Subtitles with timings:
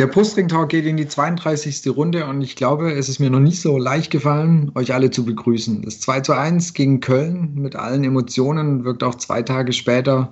[0.00, 1.94] Der Brustring-Talk geht in die 32.
[1.94, 5.26] Runde und ich glaube, es ist mir noch nicht so leicht gefallen, euch alle zu
[5.26, 5.82] begrüßen.
[5.82, 10.30] Das 2 zu 1 gegen Köln mit allen Emotionen wirkt auch zwei Tage später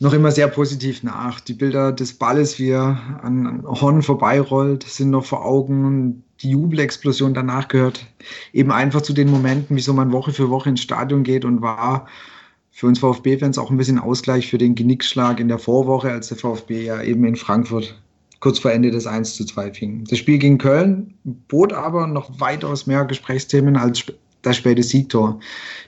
[0.00, 1.40] noch immer sehr positiv nach.
[1.40, 6.24] Die Bilder des Balles, wie er an Horn vorbeirollt, sind noch vor Augen.
[6.40, 8.06] Die Jubelexplosion danach gehört
[8.52, 12.06] eben einfach zu den Momenten, wieso man Woche für Woche ins Stadion geht und war
[12.70, 16.38] für uns VfB-Fans auch ein bisschen Ausgleich für den Genickschlag in der Vorwoche, als der
[16.38, 17.96] VfB ja eben in Frankfurt
[18.40, 20.04] kurz vor Ende des 1 zu 2 fing.
[20.10, 24.04] Das Spiel gegen Köln bot aber noch weitaus mehr Gesprächsthemen als
[24.46, 25.40] das späte Siegtor.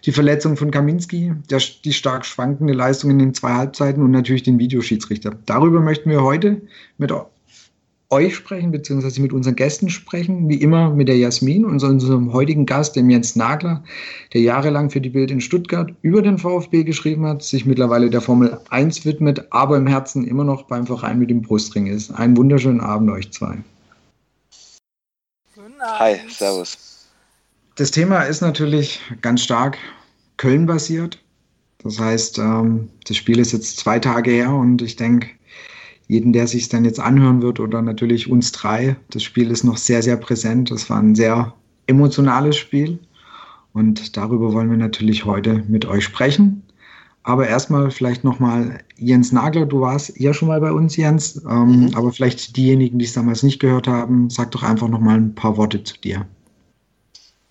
[0.04, 4.42] Die Verletzung von Kaminski, der, die stark schwankende Leistung in den zwei Halbzeiten und natürlich
[4.42, 5.36] den Videoschiedsrichter.
[5.46, 6.62] Darüber möchten wir heute
[6.98, 7.12] mit
[8.08, 12.66] euch sprechen, beziehungsweise mit unseren Gästen sprechen, wie immer mit der Jasmin und unserem heutigen
[12.66, 13.82] Gast, dem Jens Nagler,
[14.32, 18.20] der jahrelang für die Bild in Stuttgart über den VfB geschrieben hat, sich mittlerweile der
[18.20, 22.12] Formel 1 widmet, aber im Herzen immer noch beim Verein mit dem Brustring ist.
[22.12, 23.56] Einen wunderschönen Abend euch zwei.
[25.80, 26.95] Hi, servus.
[27.76, 29.76] Das Thema ist natürlich ganz stark
[30.38, 31.22] Köln basiert.
[31.82, 35.28] Das heißt, ähm, das Spiel ist jetzt zwei Tage her und ich denke,
[36.08, 38.96] jeden, der sich dann jetzt anhören wird oder natürlich uns drei.
[39.10, 40.70] Das Spiel ist noch sehr, sehr präsent.
[40.70, 41.52] Das war ein sehr
[41.86, 42.98] emotionales Spiel
[43.74, 46.62] und darüber wollen wir natürlich heute mit euch sprechen.
[47.24, 51.88] Aber erstmal vielleicht nochmal Jens Nagler, du warst ja schon mal bei uns, Jens, ähm,
[51.88, 51.90] mhm.
[51.94, 55.58] aber vielleicht diejenigen, die es damals nicht gehört haben, sag doch einfach nochmal ein paar
[55.58, 56.26] Worte zu dir.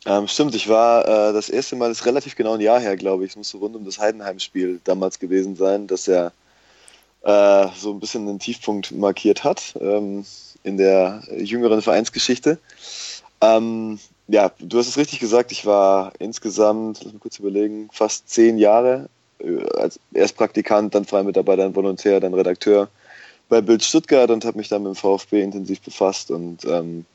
[0.08, 2.96] Ähm, stimmt, ich war äh, das erste Mal, das ist relativ genau ein Jahr her,
[2.96, 6.32] glaube ich, es muss so rund um das Heidenheim-Spiel damals gewesen sein, dass er
[7.24, 10.24] äh, so ein bisschen einen Tiefpunkt markiert hat ähm,
[10.64, 12.60] in der jüngeren Vereinsgeschichte.
[13.42, 18.30] Ähm, ja, du hast es richtig gesagt, ich war insgesamt, lass mich kurz überlegen, fast
[18.30, 22.90] zehn Jahre äh, als erst Praktikant, dann Freimitarbeiter, dann Volontär, dann Redakteur
[23.50, 27.06] bei Bild Stuttgart und habe mich dann mit dem VfB intensiv befasst und ähm,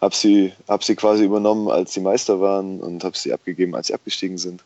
[0.00, 3.88] habe sie, hab sie quasi übernommen, als sie Meister waren und habe sie abgegeben, als
[3.88, 4.62] sie abgestiegen sind.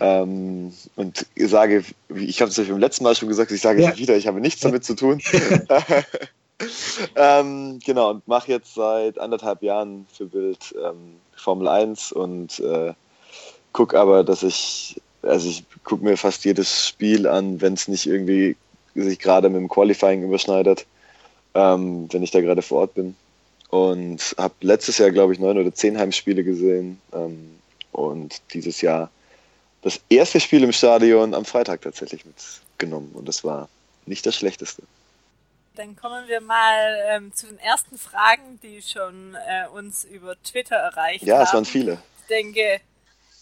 [0.00, 1.84] Ähm, und sage,
[2.14, 3.90] ich habe es euch beim letzten Mal schon gesagt, ich sage ja.
[3.90, 5.20] es wieder, ich habe nichts damit zu tun.
[7.16, 12.92] ähm, genau, und mache jetzt seit anderthalb Jahren für Bild ähm, Formel 1 und äh,
[13.72, 18.06] gucke aber, dass ich, also ich gucke mir fast jedes Spiel an, wenn es nicht
[18.06, 18.56] irgendwie
[18.94, 20.86] sich gerade mit dem Qualifying überschneidet,
[21.54, 23.14] ähm, wenn ich da gerade vor Ort bin.
[23.70, 27.00] Und habe letztes Jahr, glaube ich, neun oder zehn Heimspiele gesehen.
[27.12, 27.60] Ähm,
[27.92, 29.10] und dieses Jahr
[29.82, 33.68] das erste Spiel im Stadion am Freitag tatsächlich mitgenommen und das war
[34.06, 34.82] nicht das schlechteste.
[35.74, 40.76] Dann kommen wir mal ähm, zu den ersten Fragen, die schon äh, uns über Twitter
[40.76, 41.40] erreicht ja, haben.
[41.40, 41.92] Ja, es waren viele.
[42.20, 42.80] Ich denke,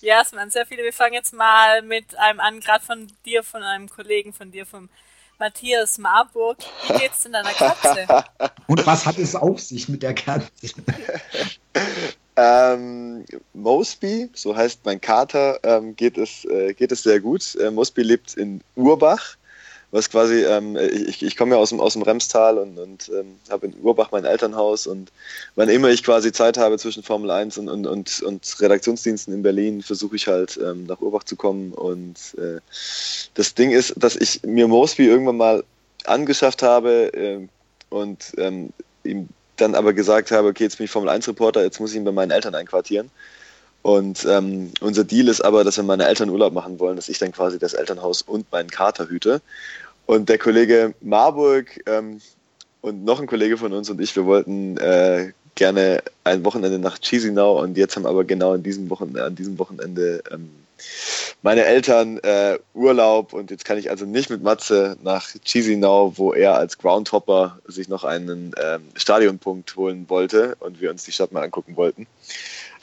[0.00, 0.84] ja, es waren sehr viele.
[0.84, 4.66] Wir fangen jetzt mal mit einem an, gerade von dir, von einem Kollegen von dir,
[4.66, 4.88] vom
[5.38, 6.58] Matthias Marburg.
[6.86, 8.06] Wie geht's denn deiner Katze?
[8.66, 10.50] Und was hat es auf sich mit der Katze?
[12.40, 17.56] Ähm, Mosby, so heißt mein Kater, ähm, geht, es, äh, geht es sehr gut.
[17.56, 19.36] Äh, Mosby lebt in Urbach,
[19.90, 23.38] was quasi, ähm, ich, ich komme ja aus dem, aus dem Remstal und, und ähm,
[23.50, 25.10] habe in Urbach mein Elternhaus und
[25.56, 29.42] wann immer ich quasi Zeit habe zwischen Formel 1 und, und, und, und Redaktionsdiensten in
[29.42, 32.60] Berlin, versuche ich halt ähm, nach Urbach zu kommen und äh,
[33.34, 35.64] das Ding ist, dass ich mir Mosby irgendwann mal
[36.04, 37.48] angeschafft habe äh,
[37.88, 38.70] und ähm,
[39.04, 41.96] ihm dann aber gesagt habe, okay, jetzt bin ich Formel 1 Reporter, jetzt muss ich
[41.96, 43.10] ihn bei meinen Eltern einquartieren.
[43.82, 47.18] Und ähm, unser Deal ist aber, dass wenn meine Eltern Urlaub machen wollen, dass ich
[47.18, 49.40] dann quasi das Elternhaus und meinen Kater hüte.
[50.06, 52.20] Und der Kollege Marburg ähm,
[52.80, 56.98] und noch ein Kollege von uns und ich, wir wollten äh, gerne ein Wochenende nach
[56.98, 60.50] Chisinau und jetzt haben aber genau an diesem Wochenende, an diesem Wochenende ähm,
[61.42, 66.32] meine Eltern äh, Urlaub und jetzt kann ich also nicht mit Matze nach Chisinau, wo
[66.32, 71.32] er als Groundhopper sich noch einen ähm, Stadionpunkt holen wollte und wir uns die Stadt
[71.32, 72.06] mal angucken wollten.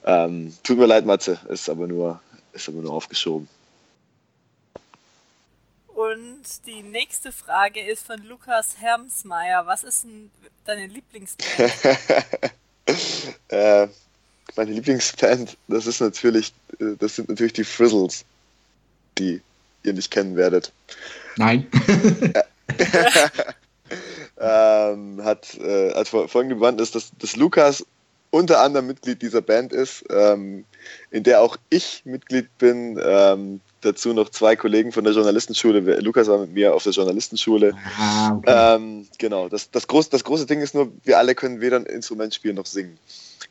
[0.06, 2.22] Ähm, tut mir leid, Matze, ist aber nur,
[2.54, 3.48] ist aber nur aufgeschoben.
[5.88, 9.66] Und die nächste Frage ist von Lukas Hermsmeier.
[9.66, 10.30] Was ist denn
[10.66, 11.74] deine Lieblingsband?
[13.48, 13.88] äh,
[14.56, 18.26] meine Lieblingsband, das ist natürlich, äh, das sind natürlich die Frizzles,
[19.18, 19.42] die
[19.84, 20.72] ihr nicht kennen werdet.
[21.38, 21.66] Nein.
[24.38, 27.86] ähm, hat äh, also folgende Band ist, dass, dass Lukas
[28.36, 30.66] unter anderem Mitglied dieser Band ist, ähm,
[31.10, 33.00] in der auch ich Mitglied bin.
[33.02, 36.02] Ähm, dazu noch zwei Kollegen von der Journalistenschule.
[36.02, 37.74] Lukas war mit mir auf der Journalistenschule.
[37.98, 38.76] Ah, okay.
[38.76, 41.86] ähm, genau, das, das, groß, das große Ding ist nur, wir alle können weder ein
[41.86, 42.98] Instrument spielen noch singen.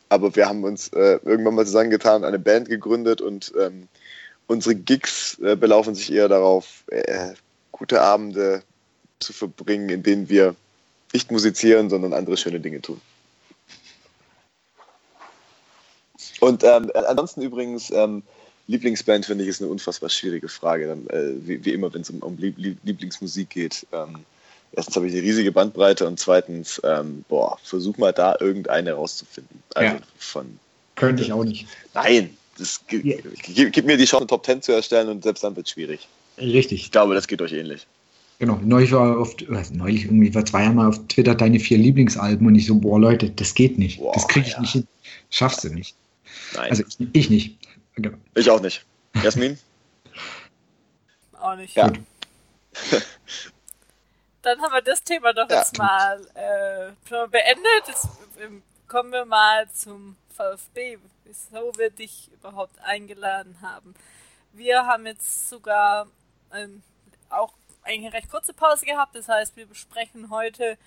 [0.09, 3.87] Aber wir haben uns äh, irgendwann mal zusammengetan, eine Band gegründet und ähm,
[4.45, 7.33] unsere Gigs äh, belaufen sich eher darauf, äh,
[7.71, 8.61] gute Abende
[9.19, 10.53] zu verbringen, in denen wir
[11.11, 13.01] nicht musizieren, sondern andere schöne Dinge tun.
[16.39, 18.23] Und ähm, ansonsten übrigens, ähm,
[18.67, 20.87] Lieblingsband finde ich ist eine unfassbar schwierige Frage.
[20.87, 23.85] Dann, äh, wie, wie, immer, wenn es um, um Lieblingsmusik geht.
[23.91, 24.19] Ähm,
[24.71, 29.61] erstens habe ich eine riesige Bandbreite und zweitens, ähm, boah, versuch mal da irgendeine rauszufinden.
[29.75, 30.01] Also ja.
[30.17, 30.59] von.
[30.95, 31.67] Könnte ich auch nicht.
[31.93, 33.17] Nein, das yeah.
[33.43, 35.73] gib, gib, mir die Chance, eine Top 10 zu erstellen und selbst dann wird es
[35.73, 36.07] schwierig.
[36.37, 36.83] Richtig.
[36.83, 37.85] Ich glaube, das geht euch ähnlich.
[38.39, 39.35] Genau, neulich war auf,
[39.71, 42.99] neulich irgendwie war zwei Jahre mal auf Twitter deine vier Lieblingsalben und ich so, boah
[42.99, 43.99] Leute, das geht nicht.
[43.99, 44.61] Boah, das kriege ich ja.
[44.61, 44.87] nicht hin.
[45.29, 45.95] Schaffst du nicht.
[46.53, 46.69] Nein.
[46.69, 47.57] Also ich, ich nicht.
[47.95, 48.17] Genau.
[48.33, 48.85] Ich auch nicht.
[49.21, 49.59] Jasmin?
[51.39, 51.75] auch nicht.
[51.75, 51.91] Ja.
[54.41, 55.59] Dann haben wir das Thema doch ja.
[55.59, 56.91] jetzt mal äh,
[57.27, 57.87] beendet.
[57.87, 58.07] Jetzt
[58.39, 63.95] ähm, kommen wir mal zum VfB, wieso wir dich überhaupt eingeladen haben.
[64.53, 66.07] Wir haben jetzt sogar
[66.53, 66.83] ähm,
[67.29, 70.77] auch eine recht kurze Pause gehabt, das heißt, wir besprechen heute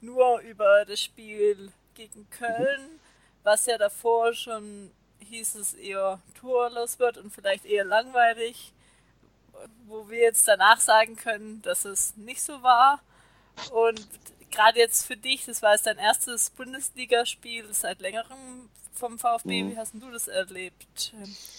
[0.00, 3.00] nur über das Spiel gegen Köln,
[3.46, 4.90] was ja davor schon
[5.20, 8.72] hieß es eher tourlos wird und vielleicht eher langweilig,
[9.86, 13.00] wo wir jetzt danach sagen können, dass es nicht so war.
[13.72, 14.06] Und
[14.50, 19.62] gerade jetzt für dich, das war jetzt dein erstes Bundesligaspiel seit längerem vom VfB.
[19.62, 19.70] Mhm.
[19.70, 21.12] Wie hast du das erlebt,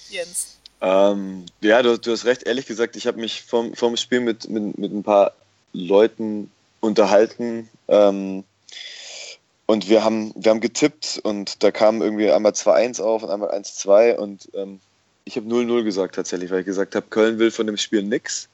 [0.09, 0.59] Jens?
[0.81, 2.43] Ähm, ja, du, du, hast recht.
[2.43, 5.33] Ehrlich gesagt, ich habe mich vom, vom Spiel mit, mit, mit ein paar
[5.73, 6.51] Leuten
[6.81, 7.69] unterhalten.
[7.87, 8.43] Ähm,
[9.67, 13.51] und wir haben, wir haben getippt und da kam irgendwie einmal 2-1 auf und einmal
[13.51, 14.79] 1-2 und ähm,
[15.25, 18.47] ich habe 0-0 gesagt tatsächlich, weil ich gesagt habe, Köln will von dem Spiel nichts.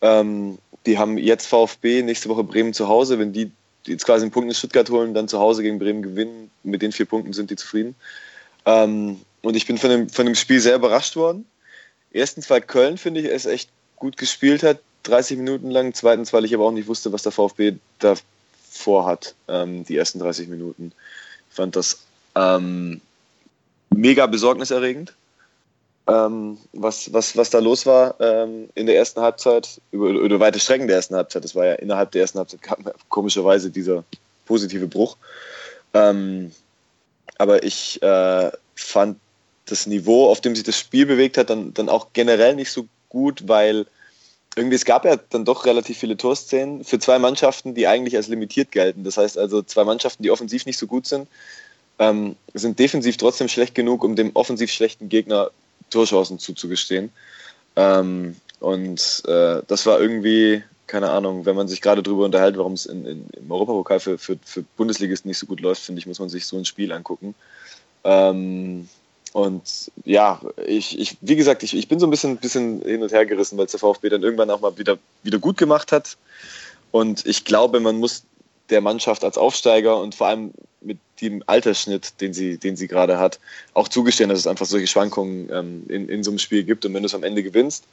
[0.00, 3.18] Ähm, die haben jetzt VfB, nächste Woche Bremen zu Hause.
[3.18, 3.52] Wenn die
[3.86, 6.92] jetzt quasi einen Punkt in Stuttgart holen, dann zu Hause gegen Bremen gewinnen, mit den
[6.92, 7.94] vier Punkten sind die zufrieden.
[8.64, 11.44] Ähm, und ich bin von dem, von dem Spiel sehr überrascht worden.
[12.10, 15.92] Erstens, weil Köln, finde ich, es echt gut gespielt hat, 30 Minuten lang.
[15.92, 18.14] Zweitens, weil ich aber auch nicht wusste, was der VfB da
[18.78, 20.92] vorhat, ähm, die ersten 30 Minuten.
[21.50, 22.00] Ich fand das
[22.34, 23.00] ähm,
[23.90, 25.14] mega besorgniserregend,
[26.06, 30.60] ähm, was, was, was da los war ähm, in der ersten Halbzeit, über, über weite
[30.60, 31.44] Strecken der ersten Halbzeit.
[31.44, 34.04] Das war ja innerhalb der ersten Halbzeit kam komischerweise dieser
[34.46, 35.16] positive Bruch.
[35.94, 36.52] Ähm,
[37.36, 39.18] aber ich äh, fand
[39.66, 42.86] das Niveau, auf dem sich das Spiel bewegt hat, dann, dann auch generell nicht so
[43.10, 43.86] gut, weil
[44.58, 48.28] irgendwie, es gab ja dann doch relativ viele Torszenen für zwei Mannschaften, die eigentlich als
[48.28, 49.04] limitiert gelten.
[49.04, 51.28] Das heißt also, zwei Mannschaften, die offensiv nicht so gut sind,
[51.98, 55.50] ähm, sind defensiv trotzdem schlecht genug, um dem offensiv schlechten Gegner
[55.90, 57.10] Torchancen zuzugestehen.
[57.76, 62.72] Ähm, und äh, das war irgendwie, keine Ahnung, wenn man sich gerade darüber unterhält, warum
[62.72, 66.28] es im Europapokal für, für, für Bundesligisten nicht so gut läuft, finde ich, muss man
[66.28, 67.34] sich so ein Spiel angucken.
[68.04, 68.88] Ähm,
[69.32, 73.12] und ja, ich, ich, wie gesagt, ich, ich bin so ein bisschen, bisschen hin und
[73.12, 76.16] her gerissen, weil der VfB dann irgendwann auch mal wieder, wieder gut gemacht hat.
[76.90, 78.24] Und ich glaube, man muss
[78.70, 83.18] der Mannschaft als Aufsteiger und vor allem mit dem Altersschnitt, den sie, den sie gerade
[83.18, 83.38] hat,
[83.74, 86.84] auch zugestehen, dass es einfach solche Schwankungen ähm, in, in so einem Spiel gibt.
[86.84, 87.84] Und wenn du es am Ende gewinnst,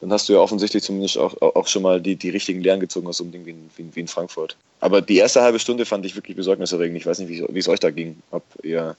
[0.00, 3.06] dann hast du ja offensichtlich zumindest auch, auch schon mal die, die richtigen Lehren gezogen
[3.06, 4.56] aus so einem Ding wie in, wie, wie in Frankfurt.
[4.80, 6.98] Aber die erste halbe Stunde fand ich wirklich besorgniserregend.
[6.98, 8.16] Ich weiß nicht, wie, wie es euch da ging.
[8.30, 8.96] Ob ihr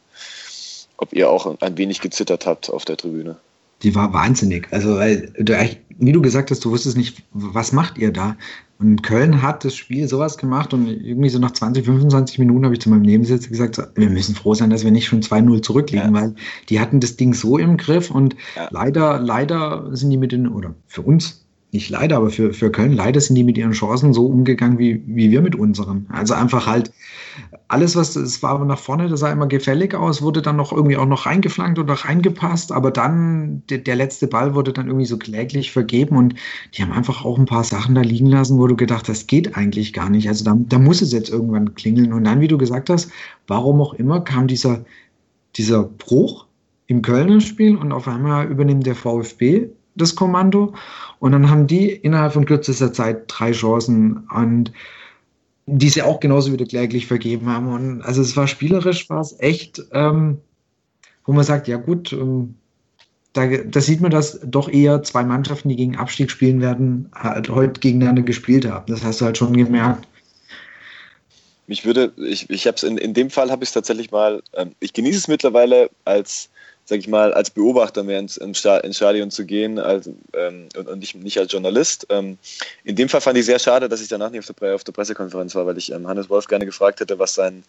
[0.98, 3.38] ob ihr auch ein wenig gezittert habt auf der Tribüne.
[3.84, 4.68] Die war wahnsinnig.
[4.72, 5.54] Also, weil du,
[6.00, 8.36] wie du gesagt hast, du wusstest nicht, was macht ihr da?
[8.80, 12.76] Und Köln hat das Spiel sowas gemacht und irgendwie so nach 20, 25 Minuten habe
[12.76, 16.14] ich zu meinem Nebensitzer gesagt, wir müssen froh sein, dass wir nicht schon 2-0 zurückliegen,
[16.14, 16.22] ja.
[16.22, 16.36] weil
[16.70, 18.68] die hatten das Ding so im Griff und ja.
[18.70, 21.47] leider, leider sind die mit den, oder für uns
[21.78, 25.04] nicht leider, aber für, für Köln leider sind die mit ihren Chancen so umgegangen, wie,
[25.06, 26.08] wie wir mit unseren.
[26.10, 26.92] Also einfach halt
[27.68, 30.98] alles, was es war nach vorne, das sah immer gefällig aus, wurde dann noch irgendwie
[30.98, 35.18] auch noch reingeflankt oder reingepasst, aber dann der, der letzte Ball wurde dann irgendwie so
[35.18, 36.34] kläglich vergeben und
[36.74, 39.28] die haben einfach auch ein paar Sachen da liegen lassen, wo du gedacht hast, das
[39.28, 40.28] geht eigentlich gar nicht.
[40.28, 42.12] Also da, da muss es jetzt irgendwann klingeln.
[42.12, 43.12] Und dann, wie du gesagt hast,
[43.46, 44.84] warum auch immer kam dieser,
[45.56, 46.48] dieser Bruch
[46.88, 50.74] im Kölner Spiel und auf einmal übernimmt der VfB das Kommando.
[51.20, 54.72] Und dann haben die innerhalb von kürzester Zeit drei Chancen und
[55.66, 57.68] die sie auch genauso wieder kläglich vergeben haben.
[57.68, 60.40] Und also es war spielerisch, war es echt, ähm,
[61.26, 62.56] wo man sagt, ja gut, ähm,
[63.34, 67.50] da, da, sieht man, dass doch eher zwei Mannschaften, die gegen Abstieg spielen werden, halt
[67.50, 68.86] heute gegeneinander gespielt haben.
[68.88, 70.08] Das hast du halt schon gemerkt.
[71.68, 74.42] Mich würde, ich, ich habe es in, in dem Fall habe ich es tatsächlich mal,
[74.54, 76.50] ähm, ich genieße es mittlerweile als
[76.88, 81.00] sag ich mal, als Beobachter mehr ins, ins Stadion zu gehen als, ähm, und, und
[81.00, 82.08] nicht, nicht, als Journalist.
[82.10, 82.38] Ähm,
[82.86, 84.94] in dem Fall fand ich sehr schade, dass ich danach nicht auf der, auf der
[84.94, 87.66] Pressekonferenz war, weil ich ähm, Hannes Wolf gerne gefragt hätte, was sein,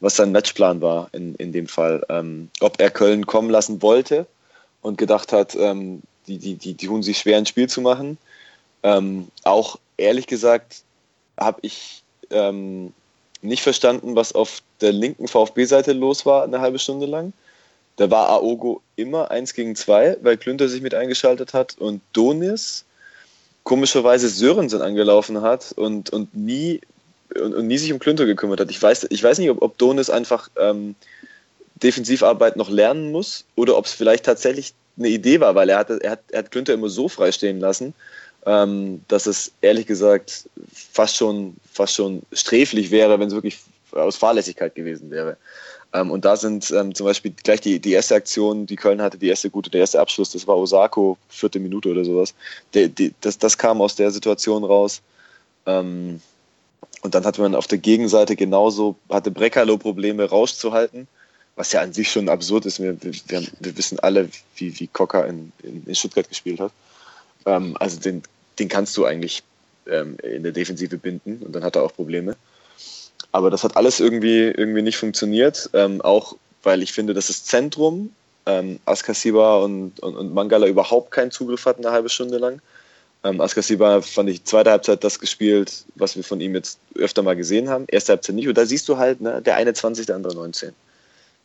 [0.00, 2.04] was sein Matchplan war in, in dem Fall.
[2.08, 4.26] Ähm, ob er Köln kommen lassen wollte
[4.82, 8.18] und gedacht hat, ähm, die, die, die, die tun sich schwer, ein Spiel zu machen.
[8.82, 10.82] Ähm, auch ehrlich gesagt
[11.38, 12.02] habe ich
[13.40, 17.32] nicht verstanden, was auf der linken VfB-Seite los war, eine halbe Stunde lang.
[17.96, 22.84] Da war Aogo immer 1 gegen 2, weil Klünter sich mit eingeschaltet hat und Donis
[23.64, 26.80] komischerweise Sörensen angelaufen hat und, und, nie,
[27.34, 28.70] und, und nie sich um Klünter gekümmert hat.
[28.70, 30.94] Ich weiß, ich weiß nicht, ob, ob Donis einfach ähm,
[31.82, 35.98] Defensivarbeit noch lernen muss oder ob es vielleicht tatsächlich eine Idee war, weil er, hatte,
[36.02, 37.94] er, hat, er hat Klünter immer so frei stehen lassen,
[38.46, 43.58] ähm, dass es ehrlich gesagt fast schon, fast schon sträflich wäre, wenn es wirklich
[43.92, 45.36] aus Fahrlässigkeit gewesen wäre.
[45.96, 49.16] Ähm, und da sind ähm, zum Beispiel gleich die, die erste Aktion, die Köln hatte,
[49.16, 52.34] die erste gute, der erste Abschluss, das war Osako, vierte Minute oder sowas.
[52.74, 55.00] Der, die, das, das kam aus der Situation raus.
[55.64, 56.20] Ähm,
[57.00, 61.08] und dann hatte man auf der Gegenseite genauso, hatte Brekalo Probleme rauszuhalten,
[61.54, 62.80] was ja an sich schon absurd ist.
[62.80, 66.72] Wir, wir, wir wissen alle, wie, wie Cocker in, in, in Stuttgart gespielt hat.
[67.46, 68.22] Ähm, also den,
[68.58, 69.42] den kannst du eigentlich
[69.86, 72.36] ähm, in der Defensive binden und dann hat er auch Probleme.
[73.36, 75.68] Aber das hat alles irgendwie, irgendwie nicht funktioniert.
[75.74, 78.14] Ähm, auch weil ich finde, dass das Zentrum,
[78.46, 82.62] ähm, Askasiba und, und, und, Mangala überhaupt keinen Zugriff hatten eine halbe Stunde lang.
[83.24, 87.36] Ähm, Askasiba fand ich zweite Halbzeit das gespielt, was wir von ihm jetzt öfter mal
[87.36, 87.84] gesehen haben.
[87.88, 88.48] Erste Halbzeit nicht.
[88.48, 90.72] Und da siehst du halt, ne, der eine 20, der andere 19.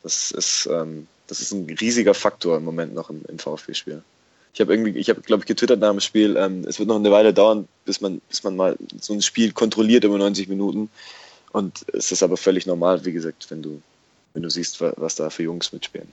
[0.02, 4.02] Das ist, ähm, das ist ein riesiger Faktor im Moment noch im, im VfB-Spiel.
[4.54, 6.96] Ich habe irgendwie, ich habe, glaube ich, getwittert nach dem Spiel, ähm, es wird noch
[6.96, 10.90] eine Weile dauern, bis man, bis man mal so ein Spiel kontrolliert über 90 Minuten.
[11.52, 13.82] Und es ist aber völlig normal, wie gesagt, wenn du,
[14.34, 16.12] wenn du siehst, was da für Jungs mitspielen.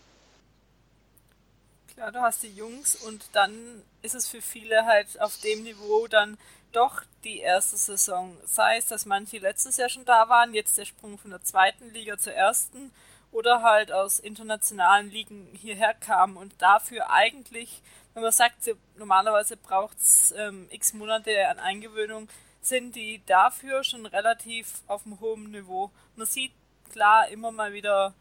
[1.95, 6.07] Klar, du hast die Jungs und dann ist es für viele halt auf dem Niveau
[6.07, 6.39] dann
[6.73, 8.37] doch die erste Saison.
[8.45, 11.93] Sei es, dass manche letztes Jahr schon da waren, jetzt der Sprung von der zweiten
[11.93, 12.93] Liga zur ersten
[13.33, 17.83] oder halt aus internationalen Ligen hierher kamen und dafür eigentlich,
[18.15, 22.29] wenn man sagt, normalerweise braucht es ähm, x Monate an Eingewöhnung,
[22.69, 25.91] sind die dafür schon relativ auf einem hohen Niveau.
[26.17, 26.53] Man sieht
[26.93, 28.15] klar immer mal wieder,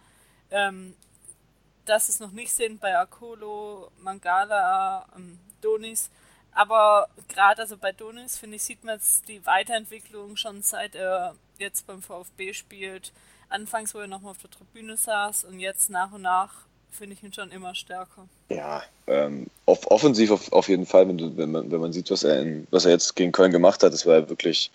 [0.51, 0.95] ähm,
[1.85, 6.09] dass es noch nicht sind bei Akolo, Mangala, ähm, Donis.
[6.51, 11.35] Aber gerade also bei Donis, finde ich, sieht man jetzt die Weiterentwicklung schon seit er
[11.59, 13.13] jetzt beim VfB spielt.
[13.49, 16.66] Anfangs, wo er nochmal auf der Tribüne saß und jetzt nach und nach
[16.97, 18.27] finde ich ihn schon immer stärker.
[18.49, 22.09] Ja, ähm, off offensiv auf, auf jeden Fall, wenn, du, wenn, man, wenn man sieht,
[22.11, 24.71] was er, in, was er jetzt gegen Köln gemacht hat, das war ja wirklich,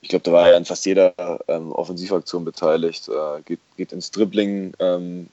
[0.00, 1.14] ich glaube, da war er an fast jeder
[1.48, 5.28] ähm, Offensivaktion beteiligt, äh, geht, geht ins Dribbling, ähm,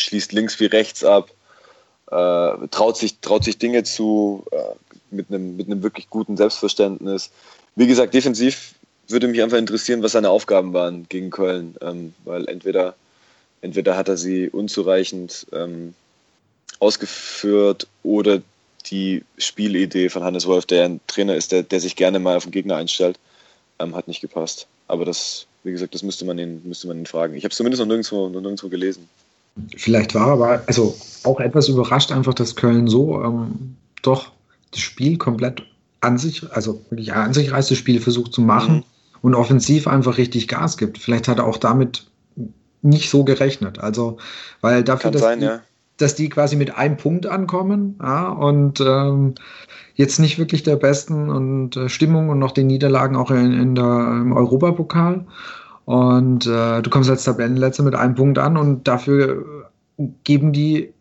[0.00, 1.30] schließt links wie rechts ab,
[2.10, 4.74] äh, traut, sich, traut sich Dinge zu, äh,
[5.10, 7.30] mit einem mit einem wirklich guten Selbstverständnis.
[7.76, 8.74] Wie gesagt, defensiv
[9.08, 12.94] würde mich einfach interessieren, was seine Aufgaben waren gegen Köln, ähm, weil entweder
[13.60, 15.94] entweder hat er sie unzureichend ähm,
[16.80, 18.40] ausgeführt oder
[18.86, 22.44] die Spielidee von Hannes Wolf, der ein Trainer ist, der, der sich gerne mal auf
[22.44, 23.18] den Gegner einstellt,
[23.78, 24.66] ähm, hat nicht gepasst.
[24.86, 27.34] Aber das, wie gesagt, das müsste man ihn, müsste man ihn fragen.
[27.34, 29.08] Ich habe es zumindest noch nirgendwo, noch nirgendwo gelesen.
[29.76, 34.30] Vielleicht war aber also auch etwas überrascht einfach, dass Köln so ähm, doch
[34.70, 35.62] das Spiel komplett
[36.00, 38.84] an sich, also wirklich an sich reißt das Spiel versucht zu machen mhm.
[39.22, 40.98] und offensiv einfach richtig Gas gibt.
[40.98, 42.06] Vielleicht hat er auch damit
[42.82, 43.78] nicht so gerechnet.
[43.78, 44.18] Also,
[44.60, 45.60] weil dafür, dass, sein, die, ja.
[45.96, 49.34] dass die quasi mit einem Punkt ankommen ja, und ähm,
[49.94, 53.74] jetzt nicht wirklich der besten und äh, Stimmung und noch den Niederlagen auch in, in
[53.74, 55.26] der, im Europapokal.
[55.84, 59.70] Und äh, du kommst als Tabellenletzter mit einem Punkt an und dafür
[60.22, 60.92] geben die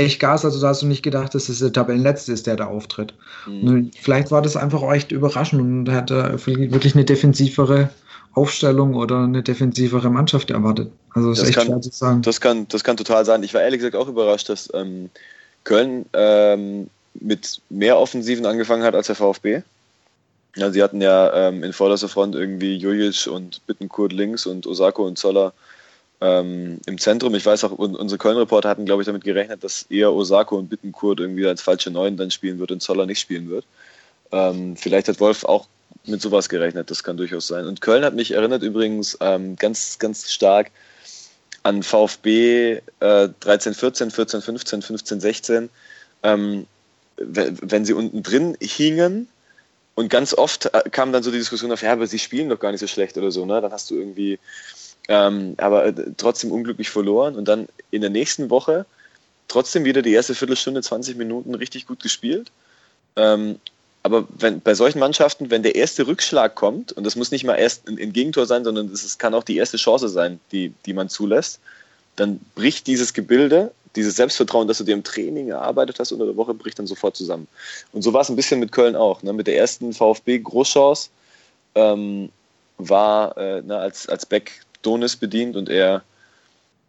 [0.00, 0.44] echt Gas.
[0.44, 3.14] Also da hast du nicht gedacht, dass es der Tabellenletzte ist, der da auftritt.
[3.46, 3.90] Mhm.
[4.00, 7.90] Vielleicht war das einfach auch echt überraschend und hatte wirklich eine defensivere
[8.34, 10.90] Aufstellung oder eine defensivere Mannschaft erwartet.
[11.14, 12.22] Also das ist echt kann, schwer zu sagen.
[12.22, 13.42] Das kann, das kann total sein.
[13.42, 15.10] Ich war ehrlich gesagt auch überrascht, dass ähm,
[15.64, 19.62] Köln ähm, mit mehr Offensiven angefangen hat als der VfB.
[20.56, 25.06] Ja, sie hatten ja ähm, in vorderster Front irgendwie Jujic und Bittenkurt links und Osako
[25.06, 25.52] und Zoller
[26.20, 27.34] ähm, im Zentrum.
[27.34, 31.20] Ich weiß auch, unsere Köln-Reporter hatten, glaube ich, damit gerechnet, dass eher Osako und Bittenkurt
[31.20, 33.64] irgendwie als falsche Neun dann spielen wird und Zoller nicht spielen wird.
[34.32, 35.66] Ähm, vielleicht hat Wolf auch
[36.04, 37.66] mit sowas gerechnet, das kann durchaus sein.
[37.66, 40.70] Und Köln hat mich erinnert übrigens ähm, ganz, ganz stark
[41.62, 45.70] an VfB äh, 13, 14, 14, 15, 15, 16.
[46.22, 46.66] Ähm,
[47.16, 49.28] wenn sie unten drin hingen
[49.94, 52.58] und ganz oft äh, kam dann so die Diskussion auf, ja, aber sie spielen doch
[52.58, 53.60] gar nicht so schlecht oder so, ne?
[53.60, 54.38] Dann hast du irgendwie,
[55.10, 58.86] ähm, aber äh, trotzdem unglücklich verloren und dann in der nächsten Woche
[59.48, 62.52] trotzdem wieder die erste Viertelstunde, 20 Minuten richtig gut gespielt.
[63.16, 63.58] Ähm,
[64.04, 67.56] aber wenn, bei solchen Mannschaften, wenn der erste Rückschlag kommt, und das muss nicht mal
[67.56, 70.92] erst ein, ein Gegentor sein, sondern es kann auch die erste Chance sein, die, die
[70.92, 71.58] man zulässt,
[72.14, 76.36] dann bricht dieses Gebilde, dieses Selbstvertrauen, das du dir im Training erarbeitet hast unter der
[76.36, 77.48] Woche, bricht dann sofort zusammen.
[77.92, 79.24] Und so war es ein bisschen mit Köln auch.
[79.24, 79.32] Ne?
[79.32, 81.10] Mit der ersten VfB-Großchance
[81.74, 82.30] ähm,
[82.78, 86.02] war, äh, ne, als, als Beck Donis bedient und er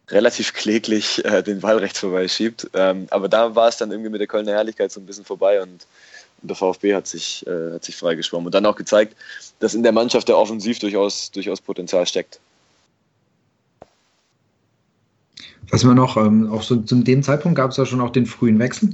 [0.08, 2.70] relativ kläglich äh, den Ball rechts vorbeischiebt.
[2.74, 5.60] Ähm, aber da war es dann irgendwie mit der Kölner Herrlichkeit so ein bisschen vorbei
[5.62, 5.86] und,
[6.42, 9.16] und der VfB hat sich, äh, sich freigeschwommen und dann auch gezeigt,
[9.60, 12.40] dass in der Mannschaft der Offensiv durchaus, durchaus Potenzial steckt.
[15.70, 18.26] Was wir noch, ähm, auch so zu dem Zeitpunkt gab es ja schon auch den
[18.26, 18.90] frühen Wechsel,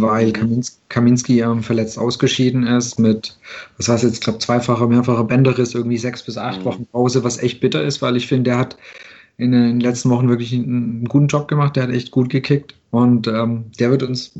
[0.00, 3.38] weil Kaminski, Kaminski ähm, verletzt ausgeschieden ist mit,
[3.76, 6.64] was heißt jetzt, ich glaube, zweifacher, mehrfacher Bänderriss, irgendwie sechs bis acht mhm.
[6.64, 8.76] Wochen Pause, was echt bitter ist, weil ich finde, der hat
[9.36, 12.74] in den letzten Wochen wirklich einen, einen, guten Job gemacht, der hat echt gut gekickt
[12.90, 14.32] und ähm, der wird uns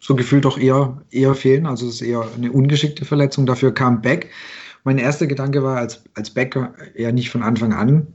[0.00, 1.66] so gefühlt doch eher, eher fehlen.
[1.66, 3.46] Also es ist eher eine ungeschickte Verletzung.
[3.46, 4.30] Dafür kam Beck.
[4.82, 6.58] Mein erster Gedanke war, als, als Beck
[6.96, 8.08] ja nicht von Anfang an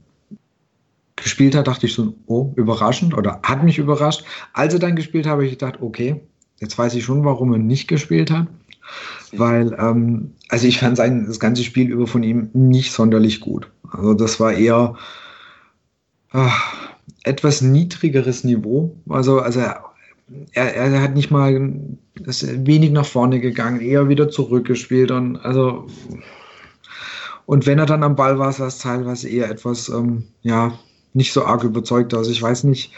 [1.15, 4.23] gespielt hat, dachte ich so, oh, überraschend oder hat mich überrascht.
[4.53, 6.21] Als er dann gespielt habe, habe ich gedacht, okay,
[6.59, 8.47] jetzt weiß ich schon, warum er nicht gespielt hat.
[9.33, 13.69] Weil, ähm, also ich fand sein, das ganze Spiel über von ihm nicht sonderlich gut.
[13.91, 14.95] Also das war eher
[16.31, 16.75] ach,
[17.23, 18.95] etwas niedrigeres Niveau.
[19.09, 19.83] Also, also er,
[20.53, 21.79] er, er hat nicht mal
[22.25, 25.87] ist wenig nach vorne gegangen, eher wieder zurückgespielt und also
[27.47, 30.77] und wenn er dann am Ball war, war es teilweise eher etwas, ähm, ja,
[31.13, 32.13] nicht so arg überzeugt.
[32.13, 32.91] Also ich weiß nicht.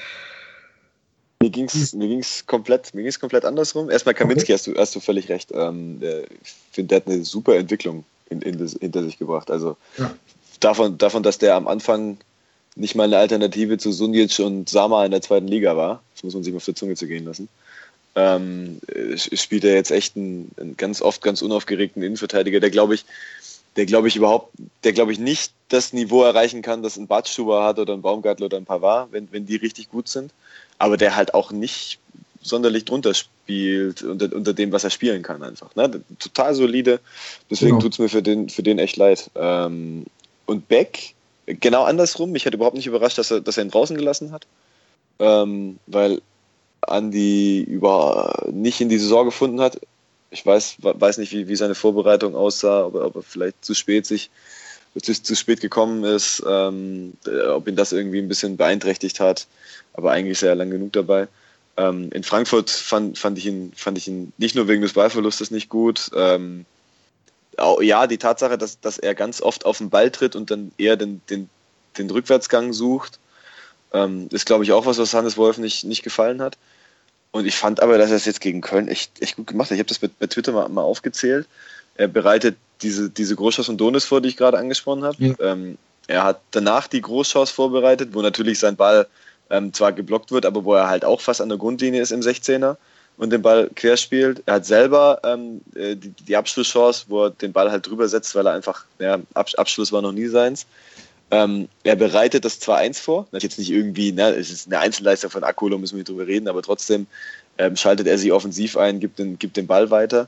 [1.41, 3.89] Mir ging es mir ging's komplett, komplett andersrum.
[3.89, 4.53] Erstmal Kaminski okay.
[4.53, 5.51] hast, du, hast du völlig recht.
[5.53, 6.01] Ähm,
[6.43, 9.50] ich finde, der hat eine super Entwicklung in, in das, hinter sich gebracht.
[9.50, 10.13] Also ja.
[10.60, 12.17] davon, davon, dass der am Anfang
[12.75, 16.34] nicht mal eine Alternative zu Sunjic und Sama in der zweiten Liga war, das muss
[16.34, 17.48] man sich mal auf der Zunge zu gehen lassen,
[18.15, 18.79] ähm,
[19.15, 23.05] spielt er jetzt echt einen, einen ganz oft ganz unaufgeregten Innenverteidiger, der glaube ich,
[23.79, 24.51] der glaube ich überhaupt,
[24.83, 28.43] der glaube ich nicht das Niveau erreichen kann, das ein Badstuber hat oder ein Baumgartel
[28.43, 30.33] oder ein Pavard, wenn, wenn die richtig gut sind,
[30.79, 31.98] aber der halt auch nicht
[32.42, 35.74] sonderlich drunter spielt, unter, unter dem, was er spielen kann einfach.
[35.77, 36.01] Ne?
[36.20, 37.00] Total solide,
[37.50, 37.83] deswegen genau.
[37.83, 39.31] tut es mir für den, für den echt leid.
[39.35, 40.05] Ähm,
[40.46, 41.15] und Beck,
[41.46, 44.46] genau andersrum, mich hat überhaupt nicht überrascht, dass er, dass er ihn draußen gelassen hat,
[45.20, 46.22] ähm, weil
[46.81, 49.79] Andi über, nicht in die Saison gefunden hat
[50.31, 54.05] ich weiß, weiß nicht, wie, wie seine Vorbereitung aussah, ob, ob er vielleicht zu spät
[54.05, 54.29] sich
[55.01, 57.13] zu, zu spät gekommen ist, ähm,
[57.50, 59.48] ob ihn das irgendwie ein bisschen beeinträchtigt hat,
[59.94, 61.27] aber eigentlich ist er ja lang genug dabei.
[61.77, 65.51] Ähm, in Frankfurt fand, fand, ich ihn, fand ich ihn nicht nur wegen des Ballverlustes
[65.51, 66.11] nicht gut.
[66.15, 66.65] Ähm,
[67.57, 70.72] auch, ja, die Tatsache, dass, dass er ganz oft auf den Ball tritt und dann
[70.77, 71.50] eher den, den,
[71.98, 73.20] den Rückwärtsgang sucht,
[73.94, 76.57] ähm, ist, glaube ich, auch was, was Hannes Wolf nicht, nicht gefallen hat.
[77.31, 79.75] Und ich fand aber, dass er es jetzt gegen Köln echt, echt gut gemacht hat.
[79.75, 81.48] Ich habe das bei, Twitter mal, mal, aufgezählt.
[81.96, 85.18] Er bereitet diese, diese Großchance von Donis vor, die ich gerade angesprochen habe.
[85.20, 85.33] Ja.
[85.39, 89.07] Ähm, er hat danach die Großchance vorbereitet, wo natürlich sein Ball
[89.51, 92.22] ähm, zwar geblockt wird, aber wo er halt auch fast an der Grundlinie ist im
[92.22, 92.77] 16er
[93.18, 94.42] und den Ball querspielt.
[94.46, 98.33] Er hat selber ähm, äh, die, die, Abschlusschance, wo er den Ball halt drüber setzt,
[98.33, 100.65] weil er einfach, ja, Abschluss war noch nie seins.
[101.31, 103.27] Ähm, er bereitet das 2-1 vor.
[103.31, 106.09] Das ist jetzt nicht irgendwie, ne, es ist eine Einzelleistung von Akolo, müssen wir nicht
[106.09, 107.07] drüber reden, aber trotzdem
[107.57, 110.27] ähm, schaltet er sich offensiv ein, gibt den, gibt den Ball weiter.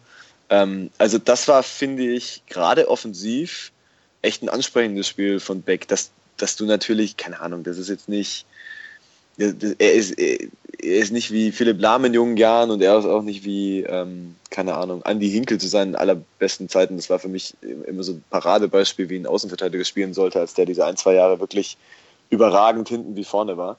[0.50, 3.72] Ähm, also das war, finde ich, gerade offensiv
[4.22, 8.08] echt ein ansprechendes Spiel von Beck, dass, dass du natürlich, keine Ahnung, das ist jetzt
[8.08, 8.46] nicht,
[9.38, 13.22] er ist, er ist nicht wie Philipp Lahm in jungen Jahren und er ist auch
[13.22, 16.98] nicht wie, ähm, keine Ahnung, Andy Hinkel zu seinen allerbesten Zeiten.
[16.98, 17.56] Das war für mich
[17.88, 21.40] immer so ein Paradebeispiel, wie ein Außenverteidiger spielen sollte, als der diese ein, zwei Jahre
[21.40, 21.78] wirklich
[22.30, 23.78] überragend hinten wie vorne war.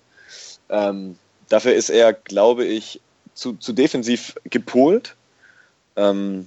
[0.71, 1.17] Ähm,
[1.49, 3.01] dafür ist er, glaube ich,
[3.35, 5.17] zu, zu defensiv gepolt.
[5.97, 6.47] Ähm,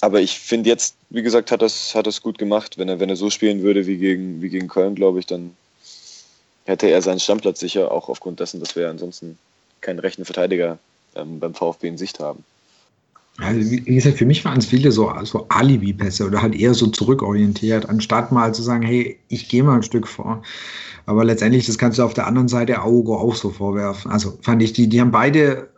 [0.00, 2.78] aber ich finde jetzt, wie gesagt, hat das, hat das gut gemacht.
[2.78, 5.56] Wenn er, wenn er so spielen würde wie gegen, wie gegen Köln, glaube ich, dann
[6.64, 9.38] hätte er seinen Stammplatz sicher, auch aufgrund dessen, dass wir ansonsten
[9.80, 10.78] keinen rechten Verteidiger
[11.14, 12.44] ähm, beim VfB in Sicht haben.
[13.38, 16.86] Also wie gesagt, für mich waren es viele so, so Alibi-Pässe oder halt eher so
[16.86, 20.42] zurückorientiert, anstatt mal zu sagen, hey, ich gehe mal ein Stück vor.
[21.06, 24.10] Aber letztendlich, das kannst du auf der anderen Seite Augo auch so vorwerfen.
[24.10, 25.68] Also fand ich, die, die haben beide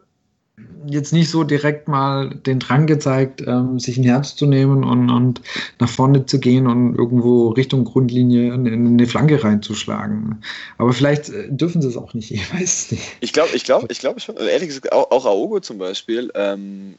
[0.89, 5.11] jetzt nicht so direkt mal den Drang gezeigt, ähm, sich ein Herz zu nehmen und,
[5.11, 5.41] und
[5.79, 10.43] nach vorne zu gehen und irgendwo Richtung Grundlinie in, in eine Flanke reinzuschlagen.
[10.79, 13.05] Aber vielleicht äh, dürfen sie es auch nicht, ich weiß es nicht.
[13.21, 14.37] Ich glaube, ich glaube, ich glaube schon.
[14.37, 16.95] Ehrlich gesagt, auch, auch Aogo zum Beispiel, ähm,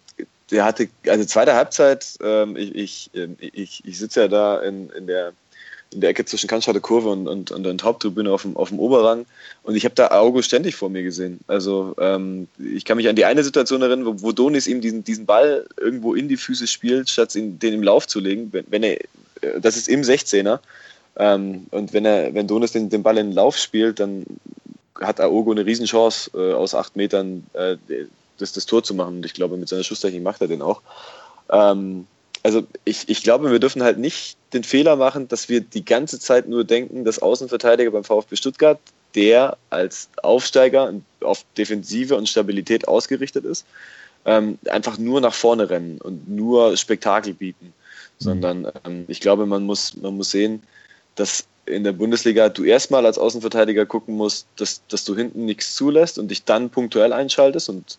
[0.51, 4.89] der hatte, also zweite Halbzeit, ähm, ich, ich, ähm, ich, ich sitze ja da in,
[4.91, 5.33] in der
[5.91, 8.79] in der Ecke zwischen Cannstatter Kurve und, und, und der Haupttribüne auf dem, auf dem
[8.79, 9.25] Oberrang.
[9.63, 11.39] Und ich habe da Augo ständig vor mir gesehen.
[11.47, 15.03] Also ähm, ich kann mich an die eine Situation erinnern, wo, wo Donis ihm diesen,
[15.03, 18.49] diesen Ball irgendwo in die Füße spielt, statt ihn, den im Lauf zu legen.
[18.51, 18.99] Wenn, wenn er,
[19.41, 20.59] äh, das ist im 16er.
[21.17, 24.25] Ähm, und wenn er, wenn Donis den, den Ball in den Lauf spielt, dann
[24.99, 27.77] hat Aogo eine Riesenchance, äh, aus acht Metern äh,
[28.37, 29.17] das, das Tor zu machen.
[29.17, 30.81] Und ich glaube, mit seiner Schusstechnik macht er den auch.
[31.49, 32.07] Ähm,
[32.47, 36.17] also ich, ich glaube, wir dürfen halt nicht den Fehler machen, dass wir die ganze
[36.17, 38.79] Zeit nur denken, dass Außenverteidiger beim VfB Stuttgart,
[39.15, 43.65] der als Aufsteiger auf Defensive und Stabilität ausgerichtet ist,
[44.23, 47.73] ähm, einfach nur nach vorne rennen und nur Spektakel bieten.
[48.17, 50.63] Sondern ähm, ich glaube, man muss, man muss sehen,
[51.15, 55.75] dass in der Bundesliga du erstmal als Außenverteidiger gucken musst, dass, dass du hinten nichts
[55.75, 57.67] zulässt und dich dann punktuell einschaltest.
[57.67, 57.97] Und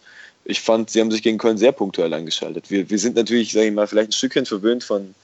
[0.48, 2.70] ich fand, sie haben sich gegen Köln sehr punktuell eingeschaltet.
[2.70, 5.14] Wir, wir sind natürlich, sage ich mal, vielleicht ein Stückchen verwöhnt von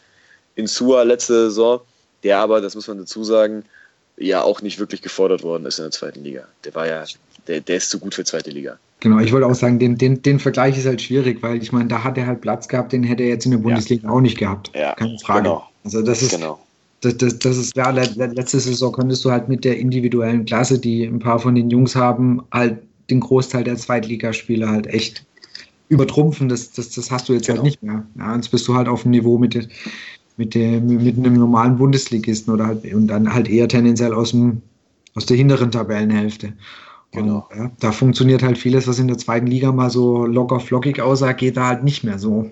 [0.54, 1.80] Insua letzte Saison,
[2.22, 3.64] der aber, das muss man dazu sagen,
[4.18, 6.44] ja auch nicht wirklich gefordert worden ist in der zweiten Liga.
[6.64, 7.04] Der war ja,
[7.48, 8.78] der, der ist zu gut für zweite Liga.
[9.00, 11.88] Genau, ich wollte auch sagen, den, den, den Vergleich ist halt schwierig, weil ich meine,
[11.88, 14.14] da hat er halt Platz gehabt, den hätte er jetzt in der Bundesliga ja.
[14.14, 14.70] auch nicht gehabt.
[14.74, 15.44] Ja, Keine Frage.
[15.44, 15.68] Genau.
[15.84, 16.60] Also das ist, genau
[17.04, 21.04] das, das, das ist klar, letzte Saison konntest du halt mit der individuellen Klasse, die
[21.04, 22.78] ein paar von den Jungs haben, halt
[23.11, 25.25] den Großteil der Zweitligaspiele halt echt
[25.88, 26.49] übertrumpfen.
[26.49, 27.64] Das, das, das hast du jetzt halt genau.
[27.64, 28.07] halt nicht mehr.
[28.19, 29.69] Ja, jetzt bist du halt auf dem Niveau mit,
[30.37, 34.62] mit, der, mit einem normalen Bundesligisten oder halt und dann halt eher tendenziell aus, dem,
[35.14, 36.53] aus der hinteren Tabellenhälfte.
[37.12, 37.47] Genau.
[37.51, 41.01] Und, ja, da funktioniert halt vieles, was in der zweiten Liga mal so locker flockig
[41.01, 42.51] aussah, geht da halt nicht mehr so.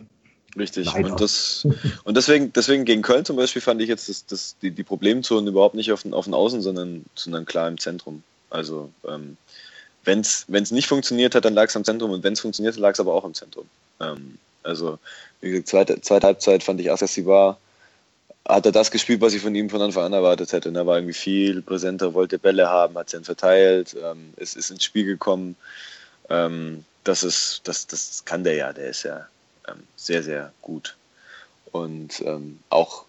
[0.56, 0.94] Richtig.
[0.94, 1.66] Und, das,
[2.04, 5.48] und deswegen, deswegen gegen Köln zum Beispiel fand ich jetzt das, das, die, die Problemzonen
[5.48, 8.22] überhaupt nicht auf den, auf den Außen, sondern, sondern klar im Zentrum.
[8.50, 9.38] Also ähm,
[10.04, 12.92] wenn es nicht funktioniert hat, dann lag es am Zentrum und wenn es funktioniert, lag
[12.92, 13.68] es aber auch im Zentrum.
[14.00, 14.98] Ähm, also
[15.40, 16.88] wie gesagt, zweite, zweite Halbzeit fand ich
[17.26, 17.58] war
[18.48, 20.72] hat er das gespielt, was ich von ihm von Anfang an erwartet hätte.
[20.74, 24.70] Er war irgendwie viel präsenter, wollte Bälle haben, hat sie dann verteilt, ähm, ist, ist
[24.70, 25.56] ins Spiel gekommen.
[26.28, 29.28] Ähm, das ist, das, das kann der ja, der ist ja
[29.68, 30.96] ähm, sehr, sehr gut.
[31.70, 33.04] Und ähm, auch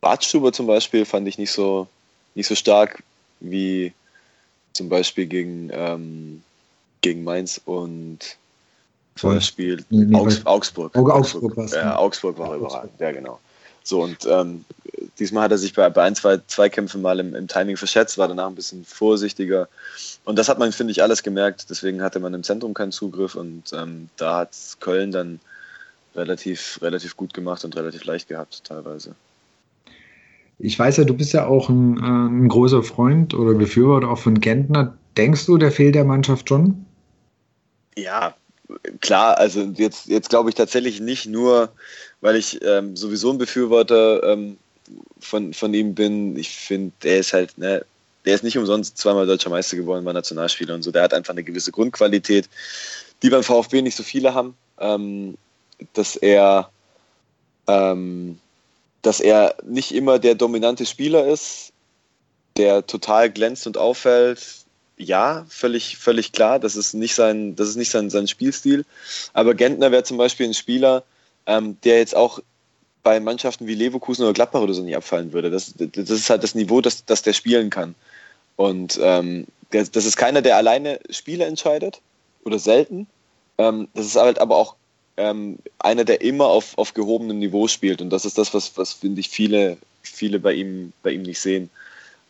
[0.00, 1.88] Bartstuber zum Beispiel fand ich nicht so,
[2.34, 3.02] nicht so stark
[3.40, 3.92] wie
[4.76, 6.42] zum Beispiel gegen, ähm,
[7.00, 8.18] gegen Mainz und
[9.16, 10.94] zum Beispiel nee, Augs Augsburg.
[10.96, 12.70] Augsburg, Augsburg, ja, Augsburg war Augsburg.
[12.70, 13.40] überragend, ja genau.
[13.82, 14.64] So und ähm,
[15.18, 18.28] diesmal hat er sich bei, bei ein, zwei Zweikämpfen mal im, im, Timing verschätzt, war
[18.28, 19.68] danach ein bisschen vorsichtiger.
[20.24, 21.70] Und das hat man, finde ich, alles gemerkt.
[21.70, 25.40] Deswegen hatte man im Zentrum keinen Zugriff und ähm, da hat Köln dann
[26.16, 29.14] relativ, relativ gut gemacht und relativ leicht gehabt teilweise.
[30.58, 34.18] Ich weiß ja, du bist ja auch ein, äh, ein großer Freund oder Befürworter auch
[34.18, 34.96] von Gentner.
[35.16, 36.86] Denkst du, der fehlt der Mannschaft schon?
[37.96, 38.34] Ja,
[39.00, 41.70] klar, also jetzt, jetzt glaube ich tatsächlich nicht nur,
[42.20, 44.58] weil ich ähm, sowieso ein Befürworter ähm,
[45.20, 46.36] von, von ihm bin.
[46.36, 47.84] Ich finde, der ist halt, ne,
[48.24, 50.90] der ist nicht umsonst zweimal deutscher Meister geworden, war Nationalspieler und so.
[50.90, 52.48] Der hat einfach eine gewisse Grundqualität,
[53.22, 54.54] die beim VfB nicht so viele haben.
[54.78, 55.36] Ähm,
[55.92, 56.70] dass er,
[57.66, 58.38] ähm,
[59.06, 61.72] dass er nicht immer der dominante Spieler ist,
[62.56, 64.40] der total glänzt und auffällt.
[64.96, 66.58] Ja, völlig, völlig klar.
[66.58, 68.84] Das ist nicht sein, das ist nicht sein, sein Spielstil.
[69.32, 71.04] Aber Gentner wäre zum Beispiel ein Spieler,
[71.46, 72.40] ähm, der jetzt auch
[73.04, 75.50] bei Mannschaften wie Leverkusen oder Gladbach oder so nicht abfallen würde.
[75.52, 77.94] Das, das ist halt das Niveau, das, das der spielen kann.
[78.56, 82.00] Und ähm, das, das ist keiner, der alleine Spiele entscheidet
[82.42, 83.06] oder selten.
[83.58, 84.74] Ähm, das ist halt aber auch
[85.16, 88.00] ähm, einer, der immer auf, auf gehobenem Niveau spielt.
[88.00, 91.40] Und das ist das, was, was finde ich, viele, viele bei ihm, bei ihm nicht
[91.40, 91.70] sehen.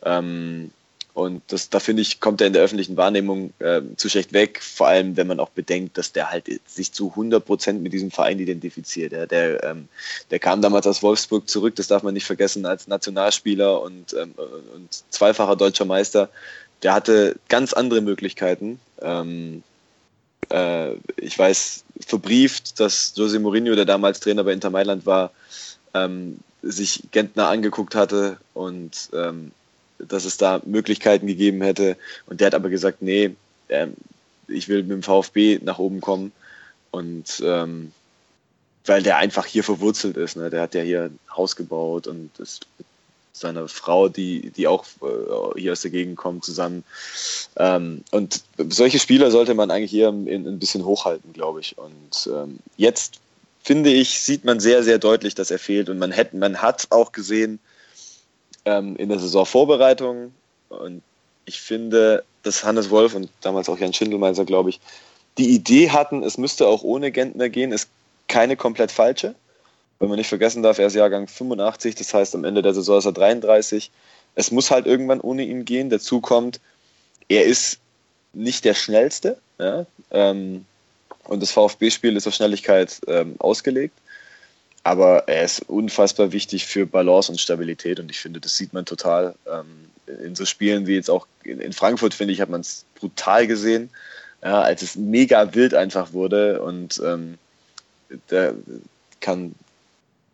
[0.05, 0.71] Ähm,
[1.17, 4.61] und das, da finde ich, kommt er in der öffentlichen Wahrnehmung äh, zu schlecht weg,
[4.63, 8.11] vor allem wenn man auch bedenkt, dass der halt sich zu 100 Prozent mit diesem
[8.11, 9.13] Verein identifiziert.
[9.13, 9.89] Der, der, ähm,
[10.31, 14.35] der kam damals aus Wolfsburg zurück, das darf man nicht vergessen, als Nationalspieler und, ähm,
[14.75, 16.29] und zweifacher deutscher Meister.
[16.83, 18.79] Der hatte ganz andere Möglichkeiten.
[19.01, 19.63] Ähm,
[20.51, 25.31] äh, ich weiß verbrieft, dass Jose Mourinho, der damals Trainer bei Inter Mailand war,
[25.95, 29.53] ähm, sich Gentner angeguckt hatte und ähm,
[29.99, 31.97] dass es da Möglichkeiten gegeben hätte.
[32.27, 33.35] Und der hat aber gesagt, nee,
[33.69, 33.95] ähm,
[34.49, 36.33] ich will mit dem VfB nach oben kommen.
[36.91, 37.93] Und ähm,
[38.85, 40.37] weil der einfach hier verwurzelt ist.
[40.37, 40.51] Ne?
[40.51, 42.67] Der hat ja hier ein Haus gebaut und ist
[43.37, 46.85] seiner Frau, die, die auch äh, hier aus der Gegend kommt, zusammen.
[47.57, 51.77] Ähm, und solche Spieler sollte man eigentlich hier in, in ein bisschen hochhalten, glaube ich.
[51.77, 53.21] Und ähm, jetzt
[53.63, 55.89] finde ich, sieht man sehr, sehr deutlich, dass er fehlt.
[55.89, 57.59] Und man, hätte, man hat auch gesehen
[58.65, 60.33] ähm, in der Saisonvorbereitung,
[60.69, 61.03] und
[61.45, 64.81] ich finde, dass Hannes Wolf und damals auch Jan Schindelmeiser, glaube ich,
[65.39, 67.89] die Idee hatten, es müsste auch ohne Gentner gehen, ist
[68.29, 69.35] keine komplett falsche.
[69.99, 72.99] Wenn man nicht vergessen darf, er ist Jahrgang 85, das heißt am Ende der Saison
[72.99, 73.91] ist er 33.
[74.35, 75.89] Es muss halt irgendwann ohne ihn gehen.
[75.89, 76.61] Dazu kommt,
[77.29, 77.79] er ist
[78.35, 79.39] nicht der schnellste.
[79.59, 79.87] Ja?
[80.11, 80.67] Ähm,
[81.25, 83.95] und das VfB-Spiel ist auf Schnelligkeit ähm, ausgelegt.
[84.85, 87.99] Aber er ist unfassbar wichtig für Balance und Stabilität.
[87.99, 89.35] Und ich finde, das sieht man total.
[89.51, 89.91] Ähm,
[90.23, 93.47] in so Spielen wie jetzt auch in, in Frankfurt, finde ich, hat man es brutal
[93.49, 93.91] gesehen,
[94.43, 96.63] ja, als es mega wild einfach wurde.
[96.63, 97.39] Und ähm,
[98.29, 98.53] da
[99.21, 99.57] kann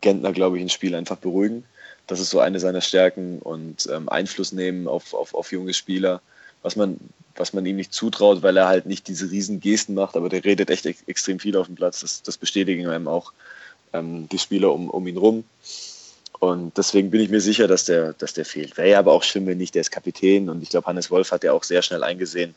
[0.02, 1.64] Gentner, glaube ich, ein Spiel einfach beruhigen.
[2.06, 6.20] Das ist so eine seiner Stärken und ähm, Einfluss nehmen auf, auf, auf junge Spieler,
[6.62, 6.98] was man,
[7.36, 10.44] was man ihm nicht zutraut, weil er halt nicht diese riesen Gesten macht, aber der
[10.44, 12.00] redet echt ex extrem viel auf dem Platz.
[12.00, 13.32] Das, das bestätigen einem auch
[13.92, 15.44] ähm, die Spieler um, um ihn rum.
[16.40, 18.76] Und deswegen bin ich mir sicher, dass der, dass der fehlt.
[18.76, 21.30] Wäre ja aber auch schlimm, wenn nicht, der ist Kapitän und ich glaube, Hannes Wolf
[21.30, 22.56] hat ja auch sehr schnell eingesehen,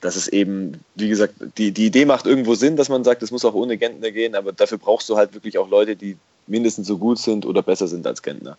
[0.00, 3.30] dass es eben, wie gesagt, die, die Idee macht irgendwo Sinn, dass man sagt, es
[3.30, 6.86] muss auch ohne Gentner gehen, aber dafür brauchst du halt wirklich auch Leute, die mindestens
[6.86, 8.56] so gut sind oder besser sind als Gentner.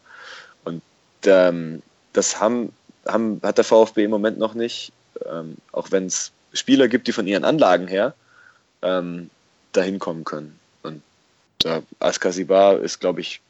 [0.63, 0.81] Und
[1.25, 1.81] ähm,
[2.13, 2.73] das haben,
[3.07, 4.91] haben, hat der VfB im Moment noch nicht,
[5.29, 8.13] ähm, auch wenn es Spieler gibt, die von ihren Anlagen her
[8.81, 9.29] ähm,
[9.73, 10.59] dahin kommen können.
[10.83, 11.01] Und
[11.63, 13.41] äh, Askasibar ist, glaube ich,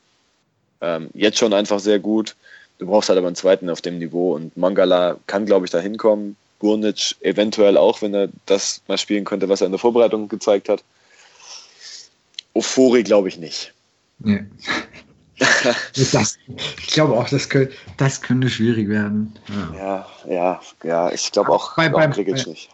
[0.82, 2.36] ähm, jetzt schon einfach sehr gut.
[2.78, 5.80] Du brauchst halt aber einen zweiten auf dem Niveau und Mangala kann, glaube ich, da
[5.80, 6.36] hinkommen.
[6.60, 10.70] Burnic eventuell auch, wenn er das mal spielen könnte, was er in der Vorbereitung gezeigt
[10.70, 10.84] hat.
[12.54, 13.74] Ofori glaube ich nicht.
[14.20, 14.46] Nee.
[15.96, 16.38] das,
[16.80, 19.38] ich glaube auch, das könnte, das könnte schwierig werden.
[19.76, 22.70] Ja, ja, ja, ja ich glaube auch, bei, bei, bei, nicht.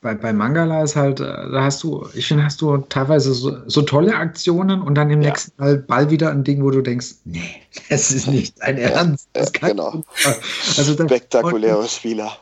[0.00, 3.56] Bei, bei Mangala ist halt, äh, da hast du, ich finde, hast du teilweise so,
[3.66, 5.30] so tolle Aktionen und dann im ja.
[5.30, 9.28] nächsten Mal Ball wieder ein Ding, wo du denkst, nee, das ist nicht dein Ernst.
[9.32, 10.04] Das kann genau.
[10.76, 12.36] Also dann, Spektakuläre Spieler.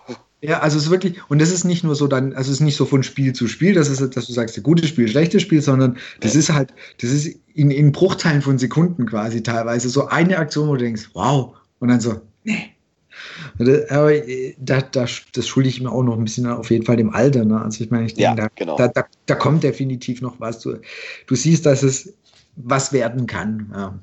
[0.44, 2.64] Ja, also es ist wirklich, und das ist nicht nur so dann, also es ist
[2.64, 5.62] nicht so von Spiel zu Spiel, das ist, dass du sagst, gutes Spiel, schlechtes Spiel,
[5.62, 10.38] sondern das ist halt, das ist in, in Bruchteilen von Sekunden quasi teilweise so eine
[10.38, 12.72] Aktion, wo du denkst, wow, und dann so, nee.
[13.90, 16.96] Aber äh, da, da, das schulde ich mir auch noch ein bisschen auf jeden Fall
[16.96, 17.44] dem Alter.
[17.44, 17.61] Ne?
[17.61, 18.76] Also ich meine, ich denke, ja, da, genau.
[18.76, 20.59] da, da, da, kommt definitiv noch was.
[20.61, 20.81] Du,
[21.26, 22.14] du siehst, dass es
[22.57, 23.70] was werden kann.
[23.72, 23.98] Ja,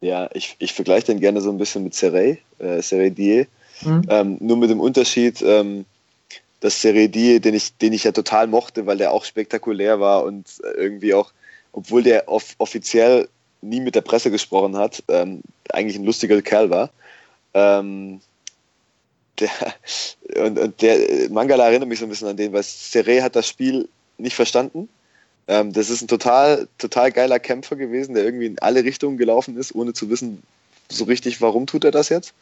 [0.00, 3.46] ja ich, ich vergleiche den gerne so ein bisschen mit Serey, äh, Serey Die
[3.82, 4.02] Mhm.
[4.08, 5.84] Ähm, nur mit dem Unterschied, ähm,
[6.60, 10.46] dass Seredi, den ich, den ich ja total mochte, weil der auch spektakulär war und
[10.76, 11.32] irgendwie auch,
[11.72, 13.28] obwohl der off offiziell
[13.60, 16.90] nie mit der Presse gesprochen hat, ähm, eigentlich ein lustiger Kerl war.
[17.54, 18.20] Ähm,
[19.38, 19.50] der,
[20.44, 23.48] und, und, der Mangala erinnert mich so ein bisschen an den, weil Seré hat das
[23.48, 24.88] Spiel nicht verstanden.
[25.46, 29.56] Ähm, das ist ein total, total geiler Kämpfer gewesen, der irgendwie in alle Richtungen gelaufen
[29.56, 30.42] ist, ohne zu wissen
[30.90, 32.34] so richtig, warum tut er das jetzt.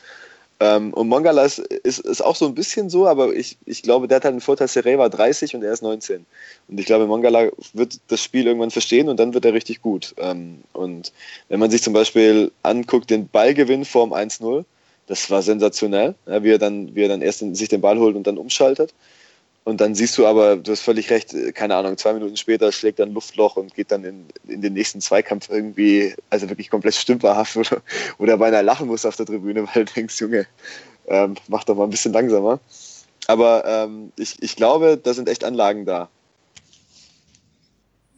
[0.59, 4.09] Ähm, und Mongala ist, ist, ist, auch so ein bisschen so, aber ich, ich glaube,
[4.09, 6.25] der hat halt einen Vorteil, Serey war 30 und er ist 19.
[6.69, 10.15] Und ich glaube, Mongala wird das Spiel irgendwann verstehen und dann wird er richtig gut.
[10.17, 11.13] Ähm, und
[11.49, 14.65] wenn man sich zum Beispiel anguckt, den Ballgewinn vorm 1-0,
[15.07, 18.17] das war sensationell, ja, wie, er dann, wie er dann erst sich den Ball holt
[18.17, 18.95] und dann umschaltet.
[19.67, 23.01] Und dann siehst du aber, du hast völlig recht, keine Ahnung, zwei Minuten später schlägt
[23.01, 27.57] ein Luftloch und geht dann in, in den nächsten Zweikampf irgendwie, also wirklich komplett stümperhaft
[27.57, 27.83] oder,
[28.19, 30.47] oder beinahe lachen muss auf der Tribüne, weil du denkst, Junge,
[31.09, 32.61] ähm, mach doch mal ein bisschen langsamer.
[33.27, 36.11] Aber ähm, ich, ich glaube, da sind echt Anlagen da.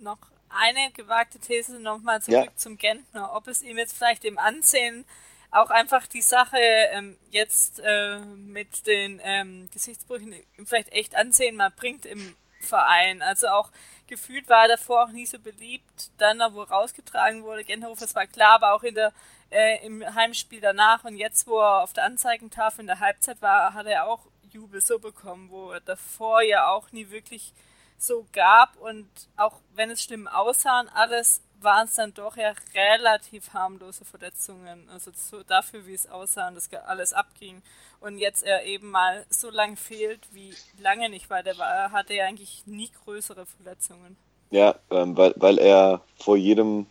[0.00, 0.18] Noch
[0.50, 2.56] eine gewagte These nochmal zurück ja.
[2.56, 5.06] zum Gentner, ob es ihm jetzt vielleicht im Ansehen
[5.50, 10.34] auch einfach die Sache ähm, jetzt äh, mit den ähm, Gesichtsbrüchen
[10.64, 11.56] vielleicht echt ansehen.
[11.56, 13.22] Mal bringt im Verein.
[13.22, 13.70] Also auch
[14.06, 18.26] gefühlt war er davor auch nie so beliebt, dann wo rausgetragen wurde, Genhofer, das war
[18.26, 19.12] klar, aber auch in der
[19.50, 23.74] äh, im Heimspiel danach und jetzt, wo er auf der Anzeigentafel in der Halbzeit war,
[23.74, 27.52] hat er auch Jubel so bekommen, wo er davor ja auch nie wirklich
[27.96, 28.76] so gab.
[28.76, 34.04] Und auch wenn es schlimm aussah und alles, waren es dann doch ja relativ harmlose
[34.04, 34.88] Verletzungen.
[34.92, 37.62] Also so dafür, wie es aussah und das alles abging.
[38.00, 42.14] Und jetzt er eben mal so lange fehlt, wie lange nicht, weil der war, hatte
[42.14, 44.16] ja eigentlich nie größere Verletzungen.
[44.50, 46.86] Ja, ähm, weil, weil er vor jedem,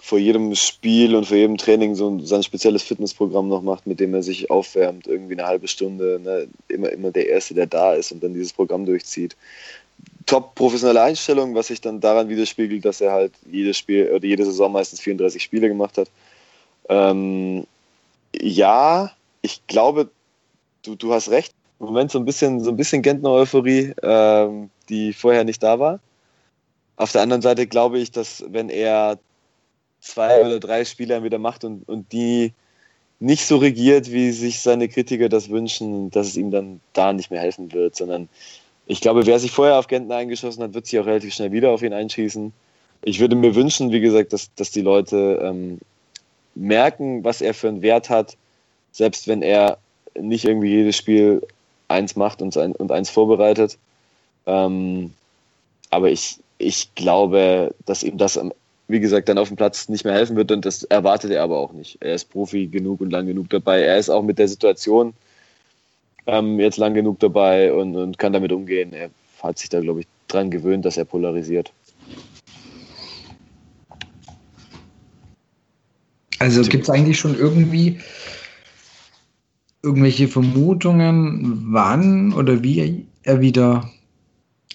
[0.00, 4.00] vor jedem Spiel und vor jedem Training so ein, sein spezielles Fitnessprogramm noch macht, mit
[4.00, 7.94] dem er sich aufwärmt, irgendwie eine halbe Stunde, ne, immer, immer der Erste, der da
[7.94, 9.36] ist und dann dieses Programm durchzieht
[10.26, 14.44] top professionelle Einstellung, was sich dann daran widerspiegelt, dass er halt jedes Spiel oder jede
[14.44, 16.08] Saison meistens 34 Spiele gemacht hat.
[16.88, 17.66] Ähm,
[18.34, 20.10] ja, ich glaube,
[20.82, 21.54] du, du hast recht.
[21.80, 26.00] Im Moment so ein bisschen, so ein bisschen Gentner-Euphorie, ähm, die vorher nicht da war.
[26.96, 29.18] Auf der anderen Seite glaube ich, dass wenn er
[30.00, 32.52] zwei oder drei Spiele wieder macht und, und die
[33.20, 37.30] nicht so regiert, wie sich seine Kritiker das wünschen, dass es ihm dann da nicht
[37.30, 38.28] mehr helfen wird, sondern
[38.86, 41.70] ich glaube, wer sich vorher auf Gentner eingeschossen hat, wird sich auch relativ schnell wieder
[41.70, 42.52] auf ihn einschießen.
[43.02, 45.78] ich würde mir wünschen, wie gesagt, dass, dass die Leute ähm,
[46.54, 48.36] merken, was er für einen Wert hat,
[48.92, 49.78] selbst wenn er
[50.18, 51.42] nicht irgendwie jedes Spiel
[51.88, 53.78] eins macht und, ein, und eins vorbereitet.
[54.46, 55.12] Ähm,
[55.90, 58.40] aber ich, ich glaube, dass ihm das,
[58.88, 61.58] wie gesagt, dann auf dem Platz nicht mehr helfen wird und das erwartet er aber
[61.58, 61.98] auch nicht.
[62.00, 63.82] Er ist Profi genug und lang genug dabei.
[63.82, 65.14] Er ist auch mit der Situation
[66.26, 68.92] ähm, jetzt lang genug dabei und, und kann damit umgehen.
[68.92, 69.10] Er
[69.42, 71.72] hat sich da, glaube ich, dran gewöhnt, dass er polarisiert.
[76.38, 77.98] Also gibt es eigentlich schon irgendwie
[79.82, 83.90] irgendwelche Vermutungen, wann oder wie er wieder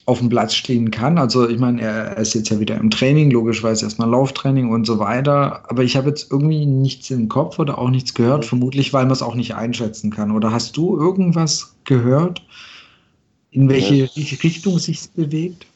[0.09, 1.19] auf dem Platz stehen kann.
[1.19, 4.97] Also ich meine, er ist jetzt ja wieder im Training, logischerweise erstmal Lauftraining und so
[4.97, 5.69] weiter.
[5.69, 9.11] Aber ich habe jetzt irgendwie nichts im Kopf oder auch nichts gehört, vermutlich weil man
[9.11, 10.31] es auch nicht einschätzen kann.
[10.31, 12.41] Oder hast du irgendwas gehört,
[13.51, 14.37] in welche ja.
[14.43, 15.67] Richtung sich bewegt?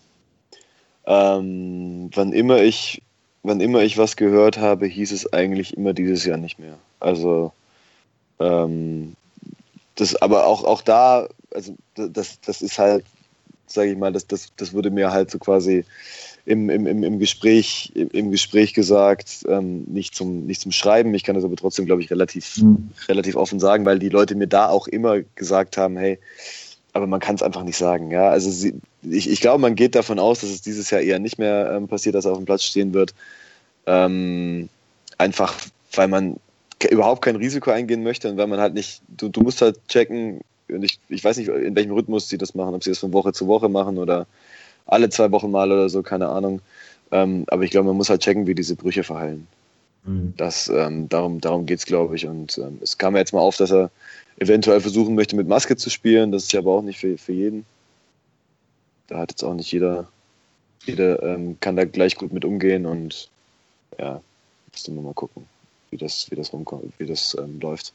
[1.05, 3.03] Ähm, wann immer ich,
[3.43, 6.77] wann immer ich was gehört habe, hieß es eigentlich immer dieses Jahr nicht mehr.
[6.99, 7.51] Also
[8.39, 9.15] ähm,
[9.93, 13.05] das, aber auch, auch da, also das, das ist halt,
[13.67, 15.85] sage ich mal, das, das, das wurde mir halt so quasi
[16.45, 21.13] im, im, im, Gespräch, im, Gespräch gesagt, ähm, nicht, zum, nicht zum Schreiben.
[21.13, 22.89] Ich kann das aber trotzdem, glaube ich, relativ, mhm.
[23.07, 26.19] relativ offen sagen, weil die Leute mir da auch immer gesagt haben, hey,
[26.91, 28.11] aber man kann es einfach nicht sagen.
[28.11, 28.29] Ja?
[28.29, 31.39] Also sie, ich, ich glaube, man geht davon aus, dass es dieses Jahr eher nicht
[31.39, 33.13] mehr ähm, passiert, dass er auf dem Platz stehen wird.
[33.85, 34.69] Ähm,
[35.17, 35.55] einfach,
[35.93, 36.37] weil man
[36.89, 40.41] überhaupt kein Risiko eingehen möchte und weil man halt nicht, du, du musst halt checken,
[40.81, 43.33] ich, ich weiß nicht, in welchem Rhythmus sie das machen, ob sie das von Woche
[43.33, 44.25] zu Woche machen oder
[44.85, 46.61] alle zwei Wochen mal oder so, keine Ahnung.
[47.11, 49.47] Ähm, aber ich glaube, man muss halt checken, wie diese Brüche verheilen.
[50.05, 50.33] Mhm.
[50.37, 52.25] Das, ähm, darum darum geht es, glaube ich.
[52.25, 53.91] Und ähm, es kam jetzt mal auf, dass er
[54.37, 56.31] eventuell versuchen möchte, mit Maske zu spielen.
[56.31, 57.65] Das ist ja aber auch nicht für, für jeden.
[59.07, 60.07] Da hat jetzt auch nicht jeder,
[60.85, 63.29] jeder ähm, kann da gleich gut mit umgehen und
[63.99, 64.21] ja,
[64.71, 65.45] müsste man mal gucken,
[65.91, 67.93] wie das, wie das rumkommt, wie das ähm, läuft.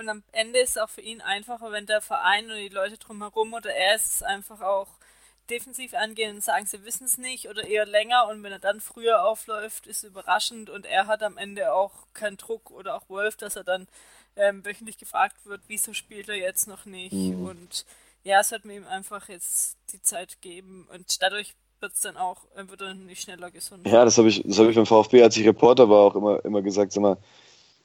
[0.00, 2.96] Und am Ende ist es auch für ihn einfacher, wenn der Verein und die Leute
[2.96, 4.86] drumherum oder er es einfach auch
[5.50, 8.80] defensiv angehen und sagen, sie wissen es nicht oder eher länger und wenn er dann
[8.80, 13.36] früher aufläuft, ist überraschend und er hat am Ende auch keinen Druck oder auch Wolf,
[13.36, 13.88] dass er dann
[14.36, 17.44] ähm, wöchentlich gefragt wird, wieso spielt er jetzt noch nicht mhm.
[17.44, 17.84] und
[18.22, 22.16] ja, es hat mir ihm einfach jetzt die Zeit geben und dadurch wird es dann
[22.16, 23.86] auch, wird er nicht schneller gesund.
[23.86, 26.42] Ja, das habe ich, das habe ich beim VfB, als ich Reporter war, auch immer,
[26.44, 27.18] immer gesagt, sag mal,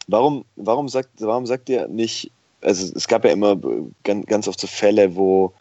[0.08, 3.58] Warum, warum, sagt, warum sagt ihr nicht, also es gab ja immer
[4.04, 5.52] ganz, ganz oft so Fälle, wo,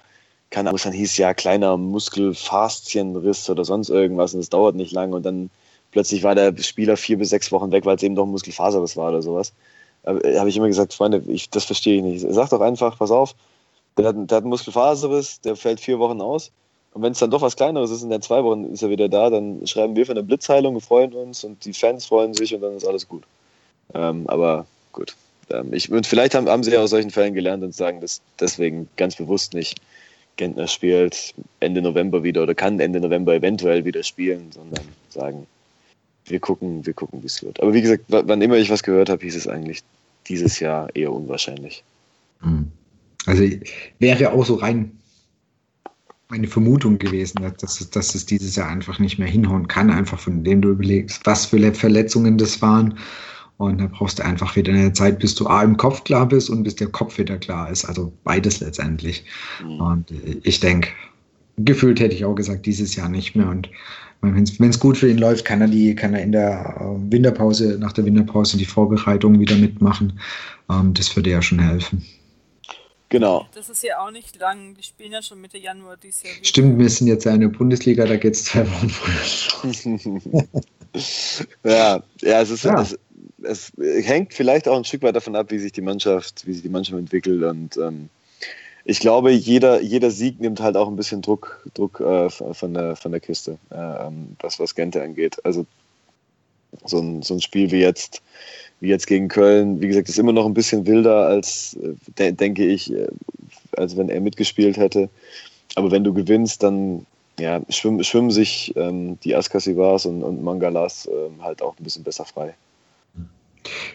[0.51, 4.93] keine Ahnung, es dann hieß, ja, kleiner Muskelfaszienriss oder sonst irgendwas und es dauert nicht
[4.93, 5.51] lang und dann
[5.93, 8.97] plötzlich war der Spieler vier bis sechs Wochen weg, weil es eben doch ein Muskelfaserriss
[8.97, 9.53] war oder sowas.
[10.03, 12.27] Da habe ich immer gesagt, Freunde, ich, das verstehe ich nicht.
[12.29, 13.35] Sag doch einfach, pass auf,
[13.97, 16.51] der hat, der hat einen Muskelfaserriss, der fällt vier Wochen aus.
[16.93, 19.09] Und wenn es dann doch was Kleineres ist, in der zwei Wochen ist er wieder
[19.09, 22.55] da, dann schreiben wir für eine Blitzheilung, wir freuen uns und die Fans freuen sich
[22.55, 23.25] und dann ist alles gut.
[23.93, 25.15] Ähm, aber gut.
[25.51, 28.21] Ähm, ich, und vielleicht haben, haben sie ja aus solchen Fällen gelernt und sagen das
[28.41, 29.81] deswegen ganz bewusst nicht.
[30.37, 35.47] Gentner spielt Ende November wieder oder kann Ende November eventuell wieder spielen, sondern sagen,
[36.27, 37.61] wir gucken, wir gucken, wie es wird.
[37.61, 39.83] Aber wie gesagt, wann immer ich was gehört habe, hieß es eigentlich
[40.27, 41.85] dieses Jahr eher unwahrscheinlich.
[42.41, 42.71] Hm.
[43.27, 43.45] Also
[43.99, 44.99] wäre auch so rein
[46.29, 50.19] meine Vermutung gewesen, dass es, dass es dieses Jahr einfach nicht mehr hinhauen kann, einfach
[50.19, 52.99] von dem du überlegst, was für Verletzungen das waren
[53.57, 56.51] und da brauchst du einfach wieder eine Zeit, bis du A im Kopf klar bist
[56.51, 57.85] und bis der Kopf wieder klar ist.
[57.85, 59.25] Also beides letztendlich.
[59.63, 59.81] Mhm.
[59.81, 60.91] Und äh, ich denke,
[61.57, 63.49] gefühlt hätte ich auch gesagt, dieses Jahr nicht mehr.
[63.49, 63.71] Und
[64.21, 67.79] wenn es gut für ihn läuft, kann er die, kann er in der äh, Winterpause,
[67.79, 70.19] nach der Winterpause die Vorbereitung wieder mitmachen.
[70.71, 72.05] Ähm, das würde ja schon helfen.
[73.11, 73.47] Genau.
[73.55, 74.75] Das ist ja auch nicht lang.
[74.75, 76.35] Die spielen ja schon Mitte Januar dieses Jahr.
[76.35, 76.45] Wieder.
[76.45, 80.43] Stimmt, wir sind jetzt ja in der Bundesliga, da geht es zwei Wochen früher.
[81.65, 82.81] ja, ja, es ist, ja.
[82.81, 82.99] Es,
[83.45, 86.63] es hängt vielleicht auch ein Stück weit davon ab, wie sich die Mannschaft, wie sich
[86.63, 87.43] die Mannschaft entwickelt.
[87.43, 88.09] Und ähm,
[88.85, 92.97] ich glaube, jeder, jeder Sieg nimmt halt auch ein bisschen Druck, Druck äh, von, der,
[92.97, 95.45] von der Kiste, äh, was, was Gente angeht.
[95.45, 95.67] Also
[96.85, 98.23] so ein, so ein Spiel wie jetzt,
[98.81, 101.79] wie jetzt gegen Köln, wie gesagt, ist immer noch ein bisschen wilder als,
[102.19, 103.09] äh, denke ich, äh,
[103.77, 105.09] als wenn er mitgespielt hätte.
[105.77, 107.07] Aber wenn du gewinnst, dann
[107.39, 112.05] ja, schwimmen, schwimmen sich ähm, die Askasivas und, und Mangalas ähm, halt auch ein bisschen
[112.05, 112.55] besser frei.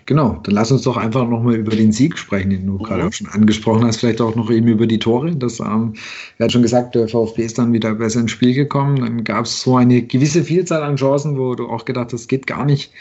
[0.05, 2.84] Genau, dann lass uns doch einfach nochmal über den Sieg sprechen, den du mhm.
[2.84, 5.36] gerade auch schon angesprochen hast, vielleicht auch noch eben über die Tore.
[5.36, 5.93] Das, ähm,
[6.38, 8.99] er hat schon gesagt, der VfB ist dann wieder besser ins Spiel gekommen.
[8.99, 12.28] Dann gab es so eine gewisse Vielzahl an Chancen, wo du auch gedacht hast, das
[12.28, 12.91] geht gar nicht.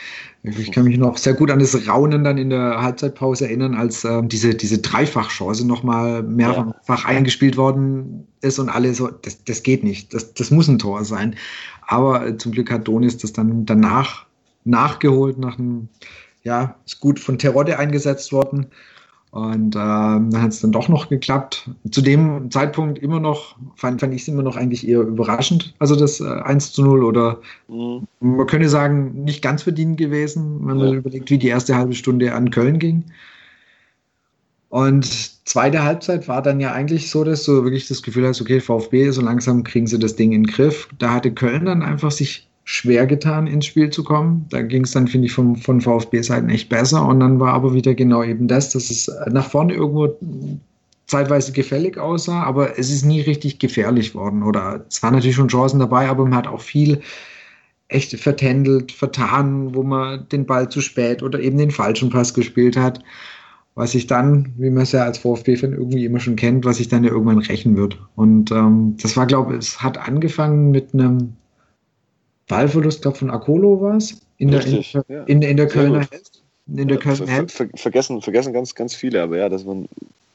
[0.45, 4.05] Ich kann mich noch sehr gut an das Raunen dann in der Halbzeitpause erinnern, als
[4.05, 7.09] ähm, diese, diese Dreifachchance nochmal mehrfach ja.
[7.09, 11.05] eingespielt worden ist und alle so, das, das geht nicht, das, das muss ein Tor
[11.05, 11.35] sein.
[11.87, 14.27] Aber äh, zum Glück hat Donis das dann danach
[14.65, 15.89] nachgeholt, nach einem
[16.49, 18.67] ja, ist gut von Terodde eingesetzt worden.
[19.31, 21.71] Und ähm, dann hat es dann doch noch geklappt.
[21.91, 25.95] Zu dem Zeitpunkt immer noch, fand, fand ich es immer noch eigentlich eher überraschend, also
[25.97, 27.39] das äh, 1 zu 0 oder
[27.69, 28.09] mhm.
[28.21, 30.95] man könnte sagen, nicht ganz verdient gewesen, wenn man ja.
[30.95, 33.05] überlegt, wie die erste halbe Stunde an Köln ging.
[34.71, 35.05] Und
[35.47, 39.11] zweite Halbzeit war dann ja eigentlich so, dass du wirklich das Gefühl hast, okay, VfB,
[39.11, 40.89] so langsam kriegen sie das Ding in den Griff.
[40.99, 44.45] Da hatte Köln dann einfach sich schwer getan, ins Spiel zu kommen.
[44.51, 47.07] Da ging es dann, finde ich, vom, von VfB-Seiten echt besser.
[47.07, 50.19] Und dann war aber wieder genau eben das, dass es nach vorne irgendwo
[51.07, 54.43] zeitweise gefällig aussah, aber es ist nie richtig gefährlich worden.
[54.43, 57.01] Oder es waren natürlich schon Chancen dabei, aber man hat auch viel
[57.89, 62.77] echt vertändelt, vertan, wo man den Ball zu spät oder eben den falschen Pass gespielt
[62.77, 63.03] hat.
[63.77, 66.89] Was sich dann, wie man es ja als VfB-Fan irgendwie immer schon kennt, was sich
[66.89, 67.99] dann ja irgendwann rächen wird.
[68.15, 71.33] Und ähm, das war, glaube ich, es hat angefangen mit einem
[72.49, 74.21] Ballverlust, glaube von Akolo war es.
[74.39, 75.23] In, der, in, ja.
[75.25, 76.07] in, in, der Kölner
[76.77, 79.89] in der Kölner ver, ver, vergessen, vergessen ganz, ganz viele, aber ja, das war ein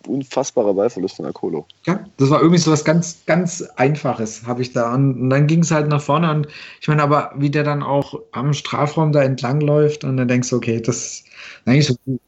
[0.07, 1.65] unfassbarer Ballverlust von Akolo.
[1.85, 4.93] Ja, das war irgendwie so was ganz, ganz Einfaches, habe ich da.
[4.93, 6.47] Und, und dann ging es halt nach vorne und
[6.81, 10.49] ich meine, aber wie der dann auch am Strafraum da entlang läuft und dann denkst
[10.49, 11.25] du, okay, das ist
[11.65, 12.19] eigentlich so ein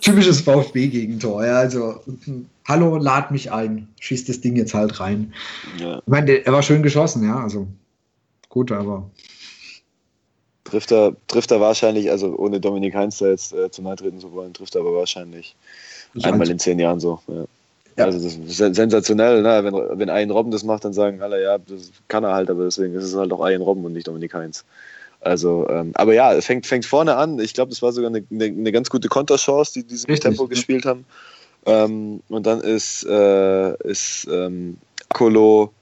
[0.00, 1.44] typisches VfB-Gegentor.
[1.44, 2.00] Ja, also,
[2.66, 5.32] hallo, lad mich ein, schießt das Ding jetzt halt rein.
[5.78, 5.98] Ja.
[5.98, 7.66] Ich meine, er war schön geschossen, ja, also
[8.48, 9.10] gut, aber.
[10.64, 14.20] Trifft er, trifft er wahrscheinlich, also ohne Dominik Heinz da jetzt äh, zu nahe treten
[14.20, 15.56] zu wollen, trifft er aber wahrscheinlich
[16.12, 17.20] ich einmal in zehn Jahren so.
[17.26, 17.44] Ja.
[17.98, 18.04] Ja.
[18.04, 19.64] Also das ist sensationell, ne?
[19.64, 22.64] wenn, wenn ein Robben das macht, dann sagen alle, ja, das kann er halt, aber
[22.64, 24.64] deswegen ist es halt auch ein Robben und nicht Dominik Heinz.
[25.20, 27.40] Also, ähm, aber ja, es fängt, fängt vorne an.
[27.40, 30.86] Ich glaube, das war sogar eine, eine, eine ganz gute Konterchance, die diese Tempo gespielt
[30.86, 31.04] haben.
[31.66, 34.78] Ähm, und dann ist, äh, ist ähm,
[35.08, 35.72] Akolo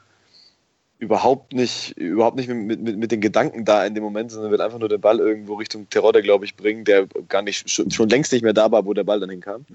[0.98, 4.60] überhaupt nicht, überhaupt nicht mit, mit, mit den Gedanken da in dem Moment, sondern wird
[4.60, 8.08] einfach nur den Ball irgendwo Richtung Terodde, glaube ich, bringen, der gar nicht, schon, schon,
[8.08, 9.66] längst nicht mehr da war, wo der Ball dann hinkam.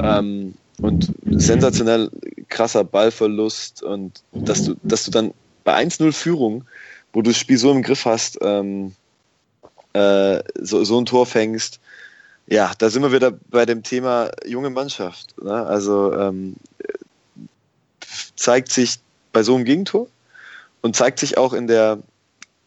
[0.00, 2.10] Ähm, und sensationell
[2.48, 5.34] krasser Ballverlust und dass du, dass du dann
[5.64, 6.64] bei 1-0 Führung,
[7.12, 8.92] wo du das Spiel so im Griff hast, ähm,
[9.92, 11.80] äh, so, so ein Tor fängst,
[12.46, 15.40] ja, da sind wir wieder bei dem Thema junge Mannschaft.
[15.42, 15.52] Ne?
[15.52, 16.56] Also ähm,
[18.36, 18.98] zeigt sich
[19.32, 20.08] bei so einem Gegentor,
[20.82, 21.98] und zeigt sich auch in der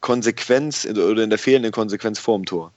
[0.02, 2.72] Konsequenz oder in der fehlenden Konsequenz vorm Tor.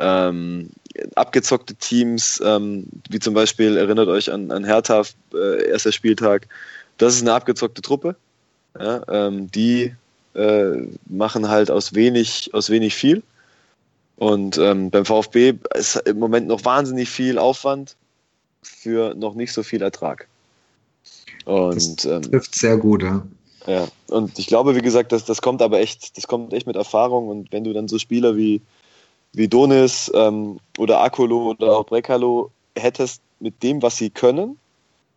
[0.00, 0.70] Ähm,
[1.14, 5.02] abgezockte Teams, ähm, wie zum Beispiel, erinnert euch an, an Hertha,
[5.34, 6.46] äh, erster Spieltag,
[6.98, 8.16] das ist eine abgezockte Truppe.
[8.78, 9.94] Ja, ähm, die
[10.34, 13.22] äh, machen halt aus wenig, aus wenig viel.
[14.16, 17.96] Und ähm, beim VfB ist im Moment noch wahnsinnig viel Aufwand
[18.62, 20.28] für noch nicht so viel Ertrag.
[21.44, 23.26] Und, das ähm, trifft sehr gut, ja.
[23.68, 26.76] Ja, und ich glaube, wie gesagt, das, das kommt aber echt, das kommt echt mit
[26.76, 28.62] Erfahrung und wenn du dann so Spieler wie,
[29.34, 34.58] wie Donis ähm, oder Akolo oder auch Brekalo hättest mit dem, was sie können,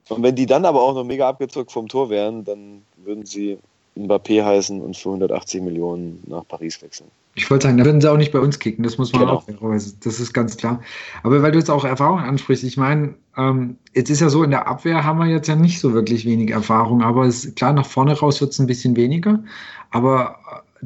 [0.10, 3.58] und wenn die dann aber auch noch mega abgezockt vom Tor wären, dann würden sie
[3.96, 7.10] Mbappé heißen und für 180 Millionen nach Paris wechseln.
[7.34, 9.36] Ich wollte sagen, da würden sie auch nicht bei uns kicken, das muss man genau.
[9.36, 10.82] auch, das ist ganz klar.
[11.24, 14.52] Aber weil du jetzt auch Erfahrung ansprichst, ich meine, ähm, jetzt ist ja so, in
[14.52, 17.86] der Abwehr haben wir jetzt ja nicht so wirklich wenig Erfahrung, aber es, klar, nach
[17.86, 19.44] vorne raus wird es ein bisschen weniger,
[19.92, 20.40] aber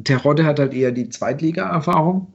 [0.04, 2.28] Terodde hat halt eher die Zweitliga-Erfahrung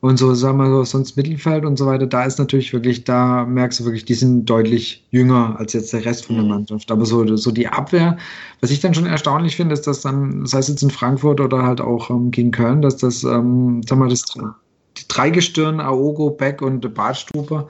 [0.00, 3.44] und so, sagen wir so, sonst Mittelfeld und so weiter, da ist natürlich wirklich, da
[3.44, 6.50] merkst du wirklich, die sind deutlich jünger als jetzt der Rest von der mhm.
[6.50, 6.90] Mannschaft.
[6.92, 8.16] Aber so, so die Abwehr,
[8.60, 11.64] was ich dann schon erstaunlich finde, ist, dass dann, sei es jetzt in Frankfurt oder
[11.64, 16.62] halt auch ähm, gegen Köln, dass das, ähm, sag mal, das die Dreigestirn, Aogo, Beck
[16.62, 17.68] und Badstuber,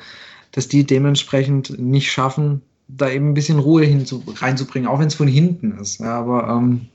[0.53, 5.14] dass die dementsprechend nicht schaffen, da eben ein bisschen Ruhe hinzu, reinzubringen, auch wenn es
[5.14, 6.01] von hinten ist.
[6.01, 6.89] Ja, aber ähm,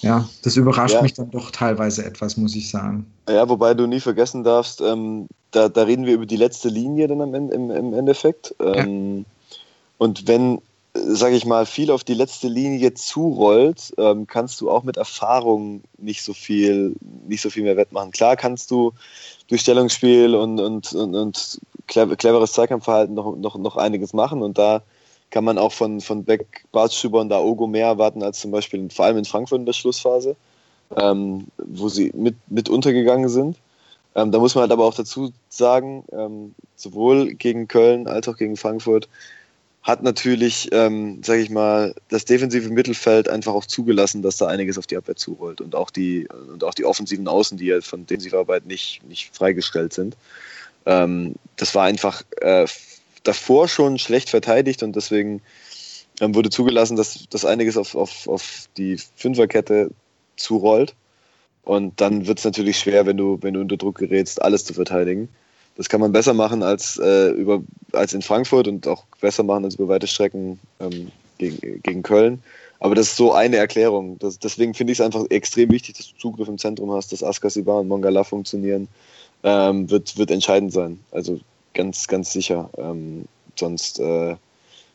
[0.00, 1.02] ja, das überrascht ja.
[1.02, 3.06] mich dann doch teilweise etwas, muss ich sagen.
[3.28, 7.08] Ja, wobei du nie vergessen darfst, ähm, da, da, reden wir über die letzte Linie
[7.08, 8.54] dann am Ende, im, im Endeffekt.
[8.60, 9.24] Ähm, ja.
[9.98, 10.60] Und wenn,
[10.94, 15.82] sage ich mal, viel auf die letzte Linie zurollt, ähm, kannst du auch mit Erfahrung
[15.98, 16.94] nicht so viel,
[17.26, 18.10] nicht so viel mehr wettmachen.
[18.10, 18.92] Klar kannst du
[19.48, 24.82] durch Stellungsspiel und, und, und, und cleveres Zweikampfverhalten noch, noch, noch einiges machen und da
[25.34, 29.06] kann man auch von, von Beck, Bartstüber und Aogo mehr erwarten als zum Beispiel vor
[29.06, 30.36] allem in Frankfurt in der Schlussphase,
[30.96, 33.56] ähm, wo sie mit, mit untergegangen sind.
[34.14, 38.36] Ähm, da muss man halt aber auch dazu sagen, ähm, sowohl gegen Köln als auch
[38.36, 39.08] gegen Frankfurt
[39.82, 44.78] hat natürlich, ähm, sage ich mal, das defensive Mittelfeld einfach auch zugelassen, dass da einiges
[44.78, 48.06] auf die Abwehr zurollt und auch die und auch die offensiven Außen, die ja von
[48.06, 50.16] Defensivarbeit nicht, nicht freigestellt sind.
[50.86, 52.68] Ähm, das war einfach äh,
[53.24, 55.42] davor schon schlecht verteidigt und deswegen
[56.20, 59.90] ähm, wurde zugelassen, dass, dass einiges auf, auf, auf die Fünferkette
[60.36, 60.94] zurollt.
[61.64, 64.74] Und dann wird es natürlich schwer, wenn du, wenn du unter Druck gerätst, alles zu
[64.74, 65.28] verteidigen.
[65.76, 67.62] Das kann man besser machen als, äh, über,
[67.92, 72.42] als in Frankfurt und auch besser machen als über weite Strecken ähm, gegen, gegen Köln.
[72.78, 74.18] Aber das ist so eine Erklärung.
[74.18, 77.24] Das, deswegen finde ich es einfach extrem wichtig, dass du Zugriff im Zentrum hast, dass
[77.24, 78.88] Askasiba und Mongala funktionieren.
[79.42, 81.00] Ähm, wird, wird entscheidend sein.
[81.10, 81.40] Also
[81.74, 82.70] ganz, ganz sicher.
[82.78, 84.36] Ähm, sonst, äh,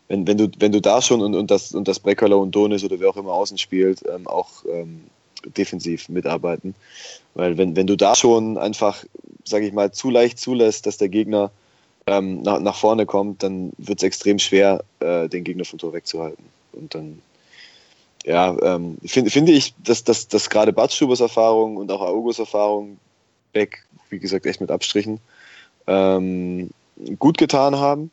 [0.08, 2.84] wenn, wenn, du, wenn du da schon und, und das, und das Breckerler und Donis
[2.84, 5.04] oder wer auch immer außen spielt, ähm, auch ähm,
[5.46, 6.76] defensiv mitarbeiten.
[7.36, 9.06] Weil wenn, wenn du da schon einfach,
[9.46, 11.52] sage ich mal, zu leicht zulässt, dass der Gegner
[12.08, 15.94] ähm, nach, nach vorne kommt, dann wird es extrem schwer, äh, den Gegner vom Tor
[15.94, 16.44] wegzuhalten.
[16.74, 17.22] Und dann,
[18.26, 22.98] ja, ähm, find, finde ich, dass, dass, dass gerade Batschubers Erfahrung und auch Augos Erfahrung,
[23.54, 25.20] Beck, wie gesagt, echt mit Abstrichen,
[25.90, 26.70] ähm,
[27.18, 28.12] gut getan haben.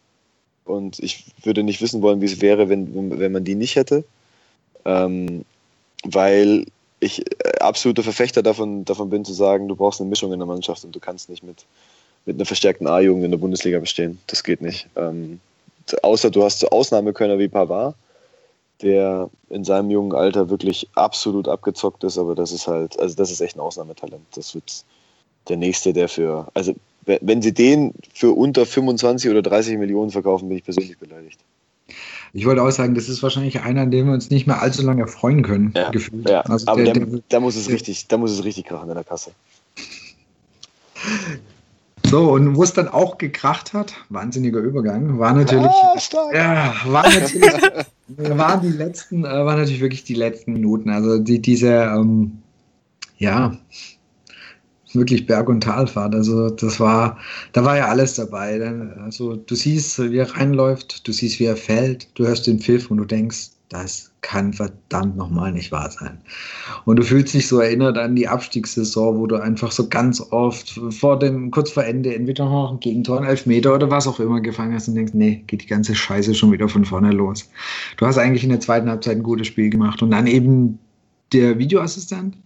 [0.64, 4.04] Und ich würde nicht wissen wollen, wie es wäre, wenn, wenn man die nicht hätte.
[4.84, 5.44] Ähm,
[6.04, 6.66] weil
[6.98, 10.46] ich äh, absoluter Verfechter davon, davon bin zu sagen, du brauchst eine Mischung in der
[10.46, 11.64] Mannschaft und du kannst nicht mit,
[12.24, 14.18] mit einer verstärkten A-Jugend in der Bundesliga bestehen.
[14.26, 14.88] Das geht nicht.
[14.96, 15.40] Ähm,
[16.02, 17.94] außer du hast so Ausnahmekönner wie Pavard,
[18.82, 23.30] der in seinem jungen Alter wirklich absolut abgezockt ist, aber das ist halt, also das
[23.30, 24.24] ist echt ein Ausnahmetalent.
[24.34, 24.84] Das wird
[25.48, 26.74] der nächste, der für, also
[27.06, 31.40] wenn sie den für unter 25 oder 30 Millionen verkaufen, bin ich persönlich beleidigt.
[32.32, 34.82] Ich wollte auch sagen, das ist wahrscheinlich einer, an dem wir uns nicht mehr allzu
[34.82, 35.72] lange freuen können.
[35.74, 36.28] Ja, gefühlt.
[36.28, 36.40] ja.
[36.42, 39.04] Also aber der, der, da muss es richtig, da muss es richtig krachen in der
[39.04, 39.30] Kasse.
[42.04, 45.96] So, und wo es dann auch gekracht hat, wahnsinniger Übergang, war natürlich, ah,
[46.32, 47.52] ja, war natürlich,
[48.06, 50.90] waren die letzten, äh, waren natürlich wirklich die letzten Minuten.
[50.90, 52.42] Also die, diese, ähm,
[53.18, 53.56] ja,
[54.96, 56.14] wirklich Berg- und Talfahrt.
[56.14, 57.18] Also das war,
[57.52, 58.60] da war ja alles dabei.
[59.04, 62.90] Also du siehst, wie er reinläuft, du siehst, wie er fällt, du hörst den Pfiff
[62.90, 66.18] und du denkst, das kann verdammt nochmal nicht wahr sein.
[66.84, 70.80] Und du fühlst dich so erinnert an die Abstiegssaison, wo du einfach so ganz oft
[70.90, 74.40] vor dem, kurz vor Ende, entweder noch ein Gegentor, einen Elfmeter oder was auch immer
[74.40, 77.48] gefangen hast und denkst, nee, geht die ganze Scheiße schon wieder von vorne los.
[77.96, 80.78] Du hast eigentlich in der zweiten Halbzeit ein gutes Spiel gemacht und dann eben
[81.32, 82.36] der Videoassistent,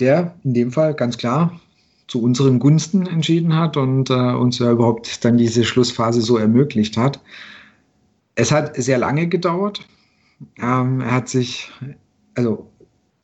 [0.00, 1.58] der in dem Fall ganz klar
[2.06, 6.96] zu unseren Gunsten entschieden hat und äh, uns ja überhaupt dann diese Schlussphase so ermöglicht
[6.96, 7.20] hat.
[8.34, 9.86] Es hat sehr lange gedauert.
[10.58, 11.70] Ähm, er hat sich,
[12.34, 12.70] also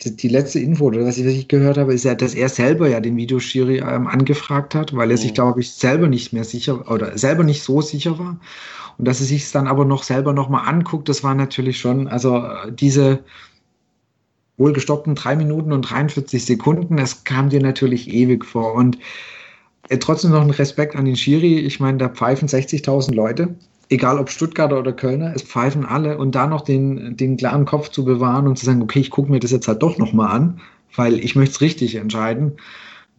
[0.03, 2.49] die, die letzte Info, oder was ich, was ich, gehört habe, ist ja, dass er
[2.49, 5.35] selber ja den Videoschiri ähm, angefragt hat, weil er sich, mhm.
[5.35, 8.39] glaube ich, selber nicht mehr sicher oder selber nicht so sicher war.
[8.99, 12.07] Und dass er sich es dann aber noch selber nochmal anguckt, das war natürlich schon,
[12.09, 13.25] also äh, diese
[14.57, 16.99] wohlgestoppten drei Minuten und 43 Sekunden.
[16.99, 18.75] Es kam dir natürlich ewig vor.
[18.75, 18.99] Und
[19.89, 21.59] äh, trotzdem noch ein Respekt an den Schiri.
[21.59, 23.55] Ich meine, da pfeifen 60.000 Leute.
[23.91, 26.19] Egal ob Stuttgarter oder Kölner, es pfeifen alle.
[26.19, 29.31] Und da noch den, den klaren Kopf zu bewahren und zu sagen, okay, ich gucke
[29.31, 30.61] mir das jetzt halt doch nochmal an,
[30.97, 32.53] weil ich möchte es richtig entscheiden.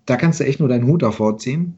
[0.06, 1.76] Da kannst du echt nur deinen Hut davor ziehen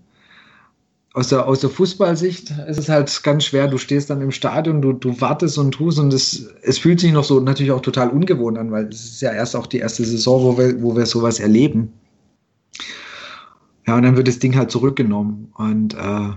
[1.17, 3.67] aus der, aus der Fußballsicht ist es halt ganz schwer.
[3.67, 7.11] Du stehst dann im Stadion, du, du wartest und tust und es, es fühlt sich
[7.11, 10.05] noch so natürlich auch total ungewohnt an, weil es ist ja erst auch die erste
[10.05, 11.91] Saison, wo wir, wo wir sowas erleben.
[13.87, 15.51] Ja, und dann wird das Ding halt zurückgenommen.
[15.57, 16.29] Und äh,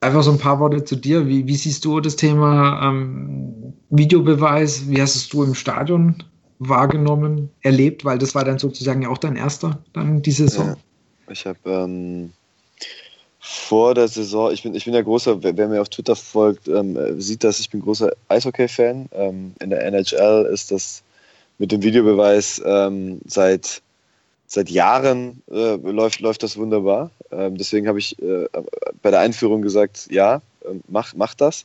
[0.00, 1.26] einfach so ein paar Worte zu dir.
[1.26, 4.90] Wie, wie siehst du das Thema ähm, Videobeweis?
[4.90, 6.16] Wie hast es du im Stadion
[6.58, 8.04] wahrgenommen, erlebt?
[8.04, 10.66] Weil das war dann sozusagen ja auch dein erster, dann die Saison.
[10.66, 12.32] Ja, ich habe ähm
[13.44, 16.68] vor der Saison, ich bin, ich bin ja großer, wer, wer mir auf Twitter folgt,
[16.68, 19.08] ähm, sieht das, ich bin großer Eishockey-Fan.
[19.12, 21.02] Ähm, in der NHL ist das
[21.58, 23.82] mit dem Videobeweis ähm, seit,
[24.46, 27.10] seit Jahren äh, läuft, läuft das wunderbar.
[27.32, 28.46] Ähm, deswegen habe ich äh,
[29.02, 31.64] bei der Einführung gesagt, ja, ähm, mach, mach das.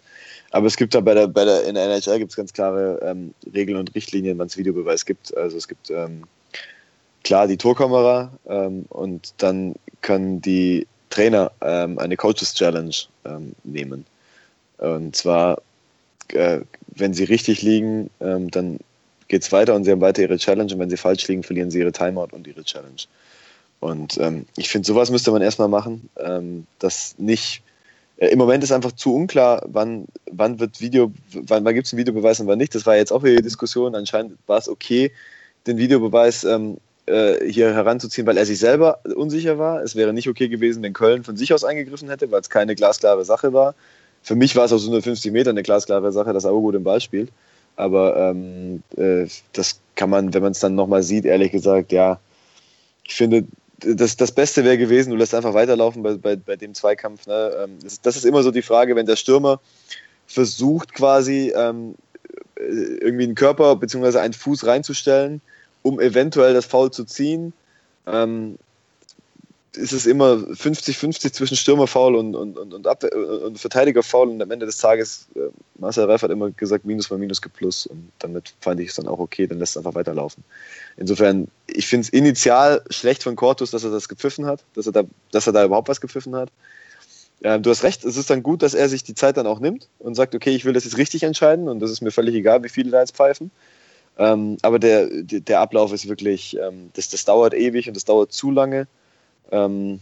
[0.50, 3.00] Aber es gibt da bei der, bei der, in der NHL gibt es ganz klare
[3.04, 5.38] ähm, Regeln und Richtlinien, wann es Videobeweis gibt.
[5.38, 5.92] Also es gibt
[7.24, 8.32] klar die Torkamera
[8.90, 12.96] und dann können die Trainer ähm, eine Coaches Challenge
[13.26, 14.06] ähm, nehmen.
[14.78, 15.62] Und zwar,
[16.30, 18.80] äh, wenn sie richtig liegen, ähm, dann
[19.28, 20.74] geht es weiter und sie haben weiter ihre Challenge.
[20.74, 23.02] Und wenn sie falsch liegen, verlieren sie ihre Timeout und ihre Challenge.
[23.80, 26.10] Und ähm, ich finde, sowas müsste man erstmal machen.
[26.18, 27.62] Ähm, das nicht.
[28.18, 31.94] Äh, Im Moment ist einfach zu unklar, wann, wann wird Video, wann, wann gibt es
[31.94, 32.74] einen Videobeweis und wann nicht.
[32.74, 33.96] Das war jetzt auch wieder die Diskussion.
[33.96, 35.12] Anscheinend war es okay,
[35.68, 36.78] den Videobeweis ähm,
[37.08, 39.82] äh, hier heranzuziehen, weil er sich selber unsicher war.
[39.82, 42.76] Es wäre nicht okay gewesen, wenn Köln von sich aus eingegriffen hätte, weil es keine
[42.76, 43.76] glasklare Sache war.
[44.24, 47.30] Für mich war es auf 150 Meter eine glasklare Sache, dass Augo den Ball spielt.
[47.78, 52.20] Aber ähm, äh, das kann man, wenn man es dann nochmal sieht, ehrlich gesagt, ja,
[53.06, 53.46] ich finde,
[53.80, 57.28] das, das Beste wäre gewesen, du lässt einfach weiterlaufen bei, bei, bei dem Zweikampf.
[57.28, 57.52] Ne?
[57.64, 59.62] Ähm, das, das, ist immer so die Frage, wenn der Stürmer
[60.26, 61.96] versucht quasi ähm,
[62.56, 64.20] äh, irgendwie einen Körper bzw.
[64.20, 65.42] einen Fuß reinzustellen,
[65.88, 67.54] um eventuell das Foul zu ziehen.
[68.06, 68.58] Ähm,
[69.78, 73.12] ist es immer 50-50 zwischen Stürmerfoul und, und, und, und, Abwehr,
[73.46, 75.40] und Verteidigerfoul und am Ende des Tages, äh,
[75.76, 78.96] Marcel Reif hat immer gesagt, Minus mal Minus gibt Plus und damit fand ich es
[78.96, 80.44] dann auch okay, dann lässt es einfach weiterlaufen.
[80.98, 84.94] Insofern, ich finde es initial schlecht von Cortus, dass er das gepfiffen hat, dass er
[84.94, 86.50] da, dass er da überhaupt was gepfiffen hat.
[87.44, 89.60] Ähm, du hast recht, es ist dann gut, dass er sich die Zeit dann auch
[89.60, 92.34] nimmt und sagt, okay, ich will das jetzt richtig entscheiden und das ist mir völlig
[92.34, 93.52] egal, wie viele da jetzt pfeifen.
[94.18, 98.32] Ähm, aber der, der Ablauf ist wirklich, ähm, das, das dauert ewig und das dauert
[98.32, 98.88] zu lange.
[99.52, 100.00] Ähm,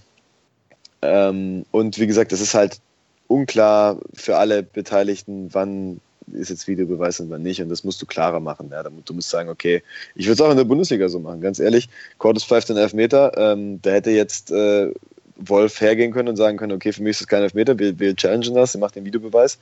[1.02, 2.80] ähm, und wie gesagt, es ist halt
[3.28, 6.00] unklar für alle Beteiligten, wann
[6.32, 7.62] ist jetzt Videobeweis und wann nicht.
[7.62, 8.70] Und das musst du klarer machen.
[8.72, 8.84] Ja.
[8.84, 9.84] Du musst sagen, okay,
[10.16, 11.90] ich würde es auch in der Bundesliga so machen, ganz ehrlich.
[12.18, 13.32] Cordes pfeift den Elfmeter.
[13.38, 14.92] Ähm, da hätte jetzt äh,
[15.38, 18.16] Wolf hergehen können und sagen können, okay, für mich ist es kein Elfmeter, wir, wir
[18.16, 19.60] challengen das, ihr macht den Videobeweis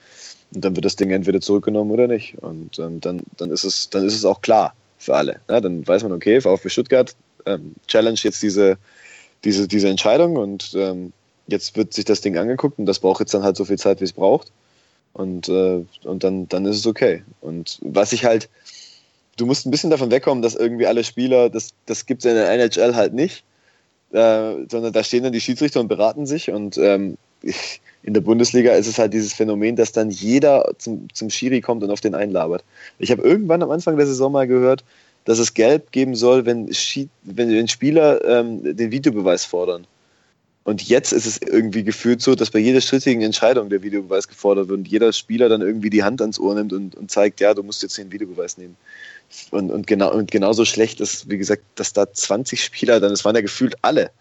[0.54, 2.38] und dann wird das Ding entweder zurückgenommen oder nicht.
[2.42, 5.40] Und ähm, dann, dann, ist es, dann ist es auch klar für alle.
[5.50, 8.78] Ja, dann weiß man, okay, VfB Stuttgart ähm, challenge jetzt diese,
[9.44, 11.12] diese, diese Entscheidung und ähm,
[11.48, 14.00] jetzt wird sich das Ding angeguckt und das braucht jetzt dann halt so viel Zeit,
[14.00, 14.52] wie es braucht.
[15.14, 17.24] Und, äh, und dann, dann ist es okay.
[17.42, 18.50] Und was ich halt,
[19.38, 22.36] du musst ein bisschen davon wegkommen, dass irgendwie alle Spieler, das, das gibt es in
[22.36, 23.44] der NHL halt nicht
[24.14, 27.18] äh, sondern da stehen dann die Schiedsrichter und beraten sich und ähm,
[28.04, 31.84] in der Bundesliga ist es halt dieses Phänomen, dass dann jeder zum, zum Schiri kommt
[31.84, 32.64] und auf den einlabert.
[33.00, 34.84] Ich habe irgendwann am Anfang der Saison mal gehört,
[35.26, 36.68] dass es Gelb geben soll, wenn,
[37.24, 39.88] wenn, wenn Spieler ähm, den Videobeweis fordern.
[40.66, 44.70] Und jetzt ist es irgendwie gefühlt so, dass bei jeder strittigen Entscheidung der Videobeweis gefordert
[44.70, 47.54] wird und jeder Spieler dann irgendwie die Hand ans Ohr nimmt und, und zeigt, ja,
[47.54, 48.78] du musst jetzt den Videobeweis nehmen.
[49.52, 53.26] Und, und, genau, und genauso schlecht ist, wie gesagt, dass da 20 Spieler, dann, es
[53.26, 54.12] waren ja gefühlt alle,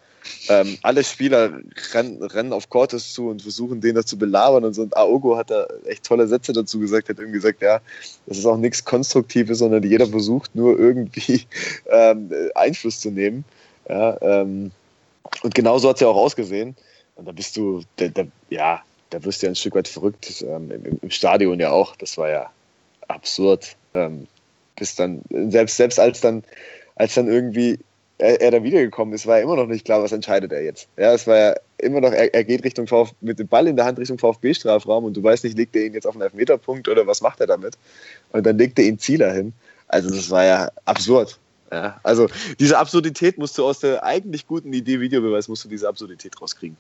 [0.49, 1.61] ähm, alle Spieler
[1.93, 4.83] rennen, rennen auf Cortes zu und versuchen, den da zu belabern und so.
[4.83, 7.81] Und Aogo hat da echt tolle Sätze dazu gesagt, hat irgendwie gesagt, ja,
[8.27, 11.47] das ist auch nichts Konstruktives, sondern jeder versucht nur irgendwie
[11.91, 13.45] ähm, Einfluss zu nehmen.
[13.89, 14.71] Ja, ähm,
[15.43, 16.77] und genauso hat es ja auch ausgesehen.
[17.17, 20.45] Und da bist du, da, da, ja, da wirst du ja ein Stück weit verrückt.
[20.47, 21.97] Ähm, im, im, Stadion ja auch.
[21.97, 22.51] Das war ja
[23.09, 23.77] absurd.
[23.95, 24.27] Ähm,
[24.77, 26.43] bis dann, selbst, selbst als dann,
[26.97, 27.79] als dann irgendwie
[28.23, 30.89] er, er dann wiedergekommen ist, war ja immer noch nicht klar, was entscheidet er jetzt.
[30.97, 33.77] Ja, es war ja immer noch, er, er geht Richtung VfB, mit dem Ball in
[33.77, 36.89] der Hand Richtung VfB-Strafraum und du weißt nicht, legt er ihn jetzt auf einen Elfmeterpunkt
[36.89, 37.77] oder was macht er damit?
[38.31, 39.53] Und dann legt er ihn Zieler hin.
[39.89, 41.39] Also das war ja absurd.
[41.71, 42.29] Ja, also
[42.61, 46.77] diese Absurdität musst du aus der eigentlich guten Idee Videobeweis, musst du diese Absurdität rauskriegen.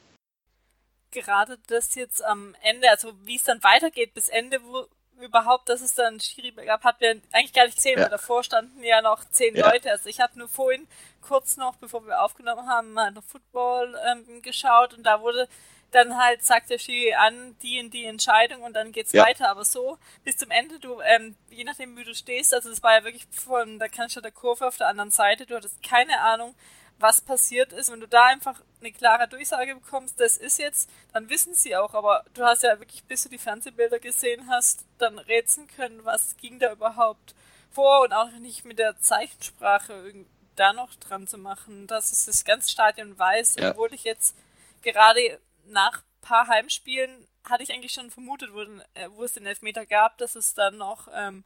[1.10, 4.86] Gerade das jetzt am Ende, also wie es dann weitergeht bis Ende, wo
[5.22, 8.04] überhaupt, dass es dann Schiri gab, hat wir eigentlich gar nicht gesehen, ja.
[8.04, 9.70] weil davor standen ja noch zehn ja.
[9.70, 9.90] Leute.
[9.90, 10.86] Also ich habe nur vorhin
[11.20, 15.48] kurz noch, bevor wir aufgenommen haben, mal noch Football ähm, geschaut und da wurde
[15.92, 19.24] dann halt sagt der Schiri an, die in die Entscheidung und dann geht's ja.
[19.24, 19.48] weiter.
[19.50, 22.94] Aber so bis zum Ende, du, ähm, je nachdem wie du stehst, also es war
[22.94, 26.54] ja wirklich von der Kanzler der Kurve auf der anderen Seite, du hattest keine Ahnung,
[27.02, 27.90] was passiert ist.
[27.90, 31.94] Wenn du da einfach eine klare Durchsage bekommst, das ist jetzt, dann wissen sie auch.
[31.94, 36.36] Aber du hast ja wirklich, bis du die Fernsehbilder gesehen hast, dann rätseln können, was
[36.36, 37.34] ging da überhaupt
[37.70, 40.14] vor und auch nicht mit der Zeichensprache
[40.56, 43.70] da noch dran zu machen, dass es das ganze Stadion weiß, ja.
[43.70, 44.36] obwohl ich jetzt
[44.82, 49.46] gerade nach ein paar Heimspielen hatte ich eigentlich schon vermutet, wo, äh, wo es den
[49.46, 51.44] Elfmeter gab, dass es dann noch, ähm,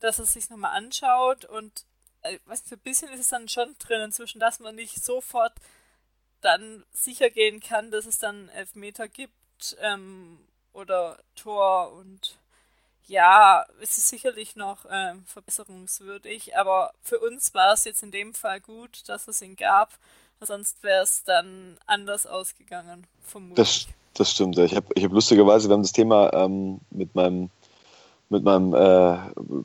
[0.00, 1.84] dass es sich nochmal anschaut und
[2.46, 5.52] was für ein bisschen ist es dann schon drin inzwischen, dass man nicht sofort
[6.40, 10.38] dann sicher gehen kann, dass es dann Elfmeter gibt ähm,
[10.72, 12.38] oder Tor und
[13.06, 18.34] ja, es ist sicherlich noch ähm, verbesserungswürdig, aber für uns war es jetzt in dem
[18.34, 19.90] Fall gut, dass es ihn gab,
[20.40, 23.56] sonst wäre es dann anders ausgegangen, vermutlich.
[23.56, 27.50] Das, das stimmt, ich habe ich hab lustigerweise, wir haben das Thema ähm, mit meinem
[28.30, 29.16] mit meinem äh,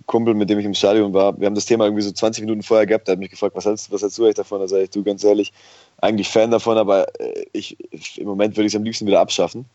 [0.05, 1.37] Kumpel, mit dem ich im Stadion war.
[1.39, 3.07] Wir haben das Thema irgendwie so 20 Minuten vorher gehabt.
[3.07, 4.61] Der hat mich gefragt, was hältst, was hältst du eigentlich davon?
[4.61, 5.51] Da sage ich, du ganz ehrlich,
[5.97, 7.77] eigentlich Fan davon, aber äh, ich,
[8.17, 9.65] im Moment würde ich es am liebsten wieder abschaffen.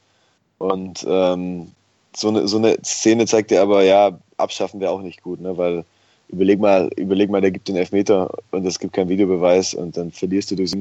[0.59, 1.70] Und ähm,
[2.16, 5.57] so, eine, so eine Szene zeigt dir aber, ja, abschaffen wäre auch nicht gut, ne?
[5.57, 5.84] weil
[6.28, 10.11] überleg mal, überleg mal, der gibt den Elfmeter und es gibt keinen Videobeweis und dann
[10.11, 10.72] verlierst du durch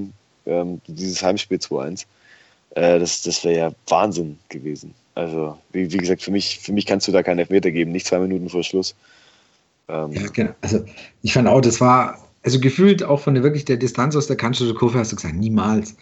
[0.45, 2.05] ähm, dieses Heimspiel 2-1.
[2.71, 4.93] Äh, das das wäre ja Wahnsinn gewesen.
[5.17, 8.05] Also, wie, wie, gesagt, für mich, für mich kannst du da keinen Elfmeter geben, nicht
[8.05, 8.93] zwei Minuten vor Schluss.
[9.87, 10.51] Ähm, ja, genau.
[10.61, 10.85] Also,
[11.23, 14.35] ich fand auch, das war, also gefühlt auch von der wirklich der Distanz aus der
[14.35, 15.95] Cannstatter Kurve hast du gesagt, niemals.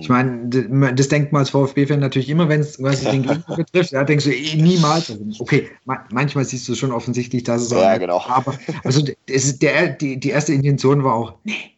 [0.00, 0.48] Ich meine,
[0.94, 4.34] das denkt man als VfB-Fan natürlich immer, wenn es den Gegner betrifft, ja, denkst du
[4.34, 5.14] eh, niemals.
[5.38, 8.24] Okay, manchmal siehst du schon offensichtlich, dass es ja, genau.
[8.26, 11.72] aber also es der, die, die erste Intention war auch, nee,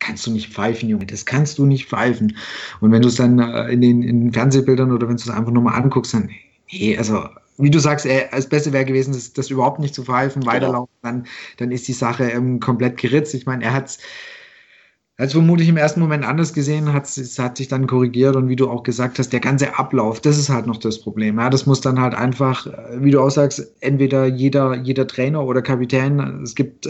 [0.00, 2.36] kannst du nicht pfeifen, Junge, das kannst du nicht pfeifen.
[2.80, 5.30] Und wenn du es dann äh, in den, in den Fernsehbildern oder wenn du es
[5.30, 6.30] einfach nur mal anguckst, dann,
[6.72, 7.24] nee, also
[7.58, 10.52] wie du sagst, äh, das Beste wäre gewesen, das, das, überhaupt nicht zu pfeifen, genau.
[10.52, 11.26] weiterlaufen, dann,
[11.58, 13.34] dann ist die Sache ähm, komplett geritzt.
[13.34, 13.98] Ich meine, er hat
[15.18, 18.70] es vermutlich im ersten Moment anders gesehen, hat, hat sich dann korrigiert und wie du
[18.70, 21.38] auch gesagt hast, der ganze Ablauf, das ist halt noch das Problem.
[21.38, 25.44] Ja, das muss dann halt einfach, äh, wie du auch sagst, entweder jeder, jeder Trainer
[25.44, 26.88] oder Kapitän, es gibt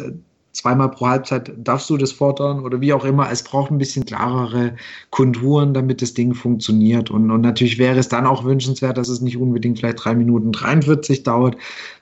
[0.52, 3.30] zweimal pro Halbzeit darfst du das fordern oder wie auch immer.
[3.30, 4.74] Es braucht ein bisschen klarere
[5.10, 7.10] Konturen, damit das Ding funktioniert.
[7.10, 10.52] Und, und natürlich wäre es dann auch wünschenswert, dass es nicht unbedingt vielleicht drei Minuten
[10.52, 11.56] 43 dauert,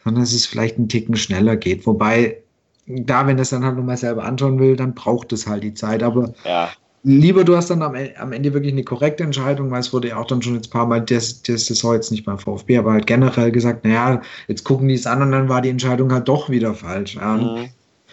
[0.04, 1.86] sondern dass es vielleicht einen Ticken schneller geht.
[1.86, 2.38] Wobei,
[2.86, 6.02] da, wenn das dann halt nochmal selber anschauen will, dann braucht es halt die Zeit.
[6.02, 6.70] Aber ja.
[7.02, 10.16] lieber du hast dann am, am, Ende wirklich eine korrekte Entscheidung, weil es wurde ja
[10.16, 12.92] auch dann schon jetzt ein paar Mal, das, das Saison jetzt nicht beim VfB, aber
[12.92, 16.28] halt generell gesagt, naja, jetzt gucken die es an und dann war die Entscheidung halt
[16.28, 17.16] doch wieder falsch.
[17.16, 17.36] Ja.
[17.36, 17.68] Mhm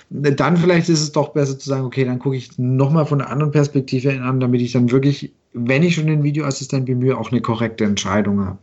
[0.09, 3.29] dann vielleicht ist es doch besser zu sagen, okay, dann gucke ich nochmal von einer
[3.29, 7.41] anderen Perspektive an, damit ich dann wirklich, wenn ich schon den Videoassistent bemühe, auch eine
[7.41, 8.57] korrekte Entscheidung habe.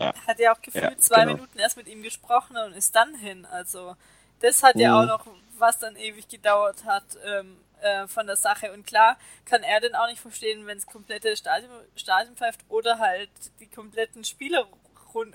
[0.00, 0.12] Ja.
[0.26, 1.34] Hat ja auch gefühlt ja, zwei genau.
[1.34, 3.46] Minuten erst mit ihm gesprochen und ist dann hin.
[3.46, 3.96] Also
[4.40, 4.80] das hat mhm.
[4.82, 5.26] ja auch noch,
[5.58, 8.72] was dann ewig gedauert hat ähm, äh, von der Sache.
[8.72, 12.98] Und klar kann er denn auch nicht verstehen, wenn es komplette Stadion, Stadion pfeift oder
[12.98, 13.30] halt
[13.60, 14.66] die kompletten Spieler
[15.14, 15.34] rund,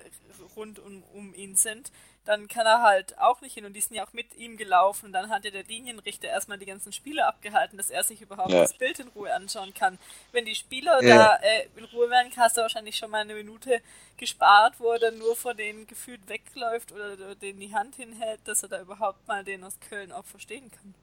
[0.56, 1.91] rund um, um ihn sind
[2.28, 5.13] dann kann er halt auch nicht hin und die sind ja auch mit ihm gelaufen.
[5.13, 8.59] Dann hat ja der Linienrichter erstmal die ganzen Spiele abgehalten, dass er sich überhaupt ja.
[8.59, 9.97] das Bild in Ruhe anschauen kann.
[10.34, 11.17] Wenn die Spieler ja.
[11.17, 13.82] da äh, in Ruhe wären, hast du wahrscheinlich schon mal eine Minute
[14.17, 18.61] gespart, wo er dann nur vor denen gefühlt wegläuft oder denen die Hand hinhält, dass
[18.61, 20.93] er da überhaupt mal den aus Köln auch verstehen kann.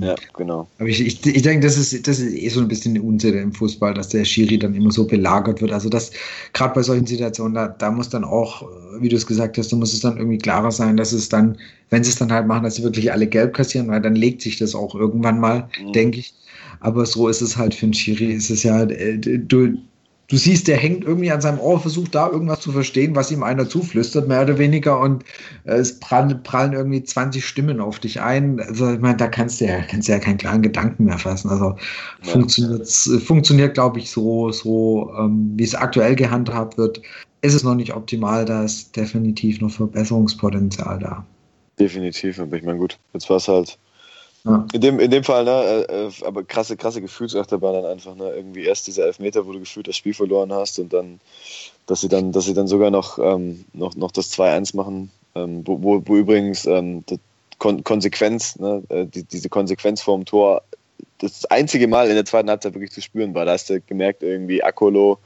[0.00, 0.66] Ja, genau.
[0.78, 3.38] Aber ich, ich, ich denke, das ist, das ist eh so ein bisschen eine Unsitte
[3.38, 5.72] im Fußball, dass der Schiri dann immer so belagert wird.
[5.72, 6.10] Also das,
[6.52, 8.68] gerade bei solchen Situationen, da, da muss dann auch,
[9.00, 11.56] wie du es gesagt hast, da muss es dann irgendwie klarer sein, dass es dann,
[11.90, 14.42] wenn sie es dann halt machen, dass sie wirklich alle gelb kassieren, weil dann legt
[14.42, 15.92] sich das auch irgendwann mal, mhm.
[15.92, 16.34] denke ich.
[16.80, 19.78] Aber so ist es halt für einen Schiri, ist es ja, äh, du,
[20.28, 23.42] du siehst, der hängt irgendwie an seinem Ohr, versucht da irgendwas zu verstehen, was ihm
[23.42, 25.24] einer zuflüstert, mehr oder weniger, und
[25.64, 28.60] äh, es prallen, prallen, irgendwie 20 Stimmen auf dich ein.
[28.60, 31.50] Also, ich meine, da kannst du ja, kannst du ja keinen klaren Gedanken mehr fassen.
[31.50, 31.76] Also ja.
[32.22, 32.88] funktioniert,
[33.24, 37.00] funktioniert glaube ich, so, so ähm, wie es aktuell gehandhabt wird.
[37.42, 41.26] Ist es noch nicht optimal, da ist definitiv noch Verbesserungspotenzial da.
[41.78, 43.78] Definitiv, aber ich meine, gut, jetzt war es halt
[44.46, 48.30] In, dem, in dem Fall, ne, äh, äh, aber krasse, krasse Gefühlsachterbahn dann einfach, ne,
[48.30, 51.18] irgendwie erst diese Elfmeter, wo du gefühlt das Spiel verloren hast und dann,
[51.86, 55.66] dass sie dann, dass sie dann sogar noch, ähm, noch, noch das 2-1 machen, ähm,
[55.66, 57.04] wo, wo, wo, übrigens ähm,
[57.58, 60.62] Kon Konsequenz, ne, äh, die, diese Konsequenz vorm Tor
[61.18, 63.46] das einzige Mal in der zweiten Halbzeit wirklich zu spüren war.
[63.46, 65.18] Da hast du gemerkt, irgendwie Akolo,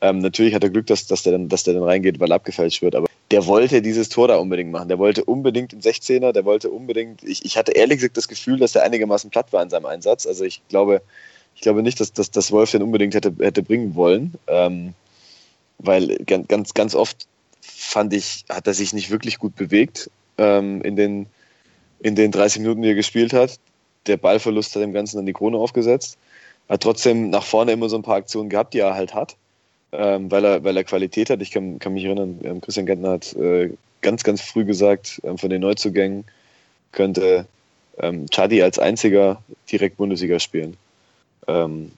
[0.00, 2.82] ähm, natürlich hat er Glück, dass, dass, der dann, dass der dann reingeht, weil abgefälscht
[2.82, 4.86] wird, aber der wollte dieses Tor da unbedingt machen.
[4.86, 7.24] Der wollte unbedingt den 16er, der wollte unbedingt.
[7.24, 10.24] Ich, ich hatte ehrlich gesagt das Gefühl, dass er einigermaßen platt war in seinem Einsatz.
[10.24, 11.02] Also ich glaube,
[11.56, 14.34] ich glaube nicht, dass, dass, dass Wolf den unbedingt hätte, hätte bringen wollen.
[14.46, 14.94] Ähm,
[15.78, 17.26] weil ganz, ganz, ganz oft
[17.60, 21.26] fand ich, hat er sich nicht wirklich gut bewegt ähm, in, den,
[21.98, 23.58] in den 30 Minuten, die er gespielt hat.
[24.06, 26.18] Der Ballverlust hat dem Ganzen dann die Krone aufgesetzt.
[26.68, 29.34] Hat trotzdem nach vorne immer so ein paar Aktionen gehabt, die er halt hat
[29.96, 31.40] ähm, weil, er, weil er Qualität hat.
[31.42, 33.70] Ich kann, kann mich erinnern, ähm, Christian Gentner hat äh,
[34.00, 36.24] ganz, ganz früh gesagt, ähm, von den Neuzugängen
[36.92, 37.46] könnte
[37.98, 40.76] ähm, Chadi als einziger direkt Bundesliga spielen.
[41.46, 41.92] Ähm,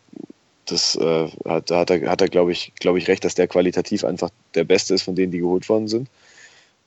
[0.66, 4.04] das äh, hat, hat er, hat er glaube ich, glaub ich, recht, dass der qualitativ
[4.04, 6.08] einfach der Beste ist von denen, die geholt worden sind.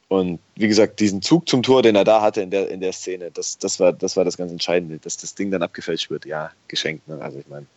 [0.09, 2.93] Und wie gesagt, diesen Zug zum Tor, den er da hatte in der, in der
[2.93, 4.97] Szene, das, das, war, das war das ganz Entscheidende.
[4.97, 7.07] Dass das Ding dann abgefälscht wird, ja, geschenkt.
[7.07, 7.19] Ne?
[7.21, 7.67] Also ich meine,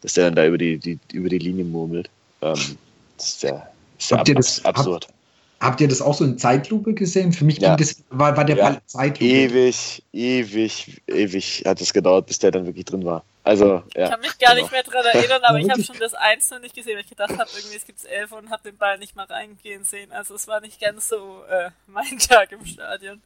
[0.00, 2.08] dass der dann da über die, die, über die Linie murmelt.
[2.42, 2.78] Ähm,
[3.16, 3.68] das ist ja,
[3.98, 5.06] ist habt, ihr das, absurd.
[5.06, 7.32] Habt, habt, ihr das auch so in Zeitlupe gesehen?
[7.32, 7.76] Für mich ja.
[7.76, 8.64] das, war, war der ja.
[8.64, 9.24] Ball Zeitlupe.
[9.24, 13.24] Ewig, ewig, ewig hat es gedauert, bis der dann wirklich drin war.
[13.42, 14.04] Also, ja.
[14.04, 14.62] Ich kann mich gar genau.
[14.62, 17.10] nicht mehr daran erinnern, aber ich habe schon das Eins noch nicht gesehen, weil ich
[17.10, 20.12] gedacht habe, irgendwie es gibt elf und habe den Ball nicht mal reingehen sehen.
[20.12, 23.20] Also es war nicht ganz so äh, mein Tag im Stadion.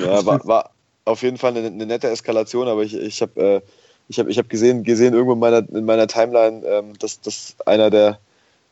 [0.00, 0.70] ja, war, war
[1.04, 3.60] auf jeden Fall eine, eine nette Eskalation, aber ich, ich habe äh,
[4.10, 7.54] ich habe ich hab gesehen, gesehen irgendwo in meiner, in meiner Timeline, ähm, dass, dass
[7.64, 8.18] einer der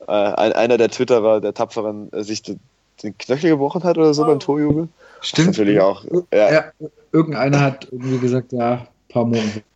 [0.06, 2.58] äh, einer der Twitterer, der Tapferen, äh, sich den,
[3.02, 4.26] den, Knöchel gebrochen hat oder so oh.
[4.26, 4.88] beim Torjubel.
[5.20, 5.48] Stimmt.
[5.48, 6.04] natürlich auch.
[6.32, 6.52] Ja.
[6.52, 6.64] ja.
[7.12, 9.62] irgendeiner hat irgendwie gesagt, ja, ein paar Monate.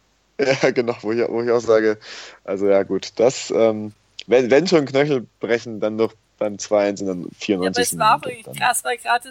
[0.63, 1.99] Ja, genau, wo ich, wo ich auch sage,
[2.43, 3.93] also ja gut, das, ähm,
[4.27, 7.51] wenn, wenn schon Knöchel brechen, dann doch beim 2-1 und dann 94.
[7.51, 9.31] Ja, aber es war wirklich krass, weil gerade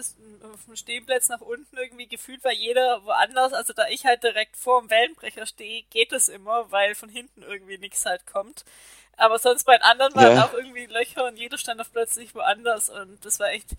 [0.64, 3.52] vom Stehplatz nach unten irgendwie gefühlt war jeder woanders.
[3.52, 7.42] Also da ich halt direkt vor dem Wellenbrecher stehe, geht es immer, weil von hinten
[7.42, 8.64] irgendwie nichts halt kommt.
[9.16, 10.44] Aber sonst bei den anderen waren ja.
[10.46, 13.70] auch irgendwie Löcher und jeder stand auf plötzlich woanders und das war echt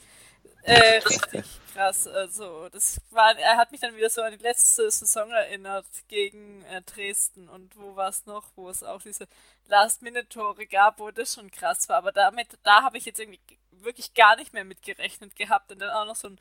[0.63, 2.07] äh, richtig krass.
[2.07, 6.63] Also, das war, er hat mich dann wieder so an die letzte Saison erinnert gegen
[6.65, 9.27] äh, Dresden und wo war es noch, wo es auch diese
[9.67, 11.97] Last-Minute-Tore gab, wo das schon krass war.
[11.97, 13.41] Aber damit, da habe ich jetzt irgendwie
[13.71, 16.39] wirklich gar nicht mehr mitgerechnet gehabt und dann auch noch so ein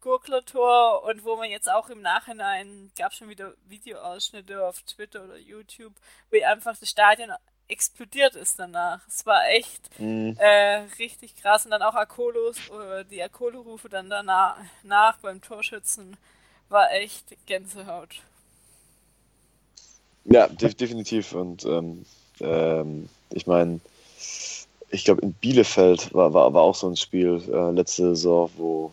[0.00, 5.36] Gurkler-Tor und wo man jetzt auch im Nachhinein gab schon wieder Videoausschnitte auf Twitter oder
[5.36, 5.94] YouTube,
[6.30, 7.32] wie einfach das Stadion
[7.70, 9.00] explodiert ist danach.
[9.08, 10.36] Es war echt mhm.
[10.38, 11.64] äh, richtig krass.
[11.64, 16.16] Und dann auch Akolos, äh, die Akolo-Rufe dann danach nach beim Torschützen
[16.68, 18.22] war echt Gänsehaut.
[20.24, 21.32] Ja, de definitiv.
[21.32, 22.04] Und ähm,
[22.40, 23.80] ähm, ich meine,
[24.90, 28.92] ich glaube, in Bielefeld war, war, war auch so ein Spiel äh, letzte Saison, wo,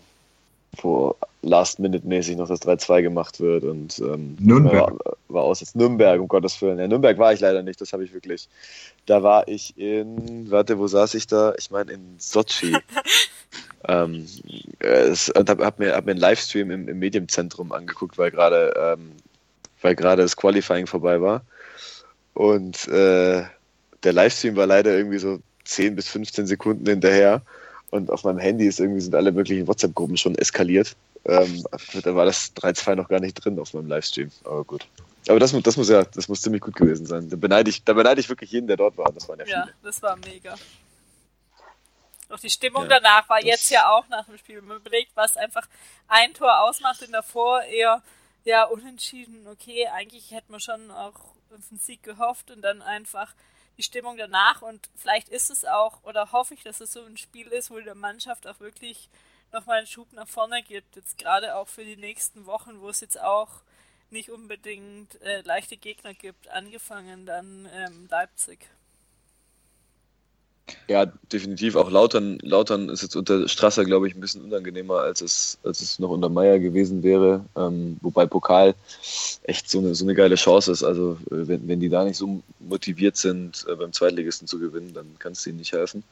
[0.84, 4.94] wo Last-Minute-mäßig noch das 3-2 gemacht wird und ähm, Nürnberg.
[5.06, 6.80] War, war, aus jetzt Nürnberg, um Gottes Willen.
[6.80, 8.50] Ja, Nürnberg war ich leider nicht, das habe ich wirklich.
[9.06, 11.54] Da war ich in, warte, wo saß ich da?
[11.58, 12.76] Ich meine in Sochi.
[13.88, 14.26] ähm,
[14.80, 18.74] es, und habe hab mir, hab mir einen Livestream im, im Medienzentrum angeguckt, weil gerade
[18.78, 19.12] ähm,
[19.82, 21.44] weil gerade das Qualifying vorbei war.
[22.34, 23.44] Und äh,
[24.04, 27.42] der Livestream war leider irgendwie so 10 bis 15 Sekunden hinterher.
[27.90, 30.96] Und auf meinem Handy ist irgendwie sind alle möglichen WhatsApp-Gruppen schon eskaliert.
[31.26, 31.64] Ähm,
[32.04, 34.32] da war das 3-2 noch gar nicht drin auf meinem Livestream.
[34.44, 34.88] Aber gut.
[35.28, 37.30] Aber das, das muss ja, das muss ziemlich gut gewesen sein.
[37.30, 39.12] Da beneide ich, da beneide ich wirklich jeden, der dort war.
[39.12, 39.76] Das waren ja, ja viele.
[39.84, 40.56] das war mega.
[42.30, 44.58] Doch die Stimmung ja, danach war jetzt ja auch nach dem Spiel.
[44.58, 45.68] Wenn man überlegt, was einfach
[46.08, 48.02] ein Tor ausmacht in davor, eher
[48.44, 49.48] ja unentschieden.
[49.48, 51.16] Okay, eigentlich hätte man schon auch
[51.56, 53.34] auf den Sieg gehofft und dann einfach
[53.78, 57.18] die Stimmung danach und vielleicht ist es auch oder hoffe ich, dass es so ein
[57.18, 59.10] Spiel ist, wo der Mannschaft auch wirklich
[59.52, 60.96] nochmal einen Schub nach vorne gibt.
[60.96, 63.62] Jetzt gerade auch für die nächsten Wochen, wo es jetzt auch
[64.10, 68.68] nicht unbedingt äh, leichte Gegner gibt, angefangen dann ähm, Leipzig.
[70.88, 71.76] Ja, definitiv.
[71.76, 75.82] Auch Lautern, Lautern ist jetzt unter Strasser, glaube ich, ein bisschen unangenehmer, als es, als
[75.82, 77.46] es noch unter Meier gewesen wäre.
[77.56, 78.74] Ähm, wobei Pokal
[79.44, 80.84] echt so eine, so eine geile Chance ist.
[80.84, 84.94] Also, äh, wenn, wenn die da nicht so motiviert sind, äh, beim Zweitligisten zu gewinnen,
[84.94, 86.04] dann kannst du ihnen nicht helfen.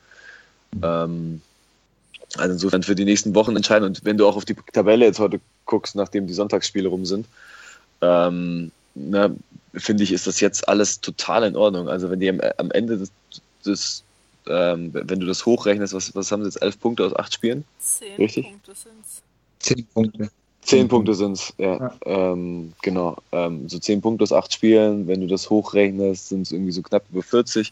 [0.81, 1.41] Ähm,
[2.37, 3.85] also insofern für die nächsten Wochen entscheiden.
[3.85, 7.27] Und wenn du auch auf die Tabelle jetzt heute guckst, nachdem die Sonntagsspiele rum sind,
[8.01, 8.71] ähm,
[9.73, 11.87] finde ich, ist das jetzt alles total in Ordnung.
[11.87, 13.11] Also wenn die am, am Ende des,
[13.65, 14.03] des
[14.47, 16.61] ähm, wenn du das hochrechnest, was, was haben sie jetzt?
[16.61, 17.63] Elf Punkte aus acht Spielen?
[17.79, 18.47] Zehn Richtig?
[18.47, 19.21] Punkte sind's.
[19.59, 20.29] Zehn Punkte.
[20.61, 21.77] Zehn Punkte sind es, ja.
[21.77, 21.93] ja.
[22.05, 23.17] Ähm, genau.
[23.31, 26.81] Ähm, so zehn Punkte aus acht Spielen, wenn du das hochrechnest, sind es irgendwie so
[26.81, 27.71] knapp über 40.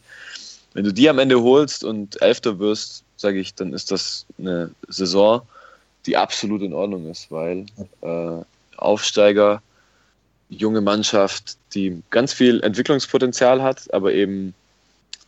[0.74, 4.70] Wenn du die am Ende holst und Elfter wirst, sage ich, dann ist das eine
[4.88, 5.42] Saison,
[6.06, 7.66] die absolut in Ordnung ist, weil
[8.02, 8.44] äh,
[8.76, 9.62] Aufsteiger,
[10.48, 14.54] junge Mannschaft, die ganz viel Entwicklungspotenzial hat, aber eben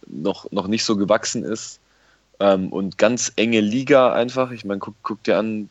[0.06, 1.80] noch, noch nicht so gewachsen ist
[2.40, 4.50] ähm, und ganz enge Liga einfach.
[4.50, 5.68] Ich meine, guck, guck dir an,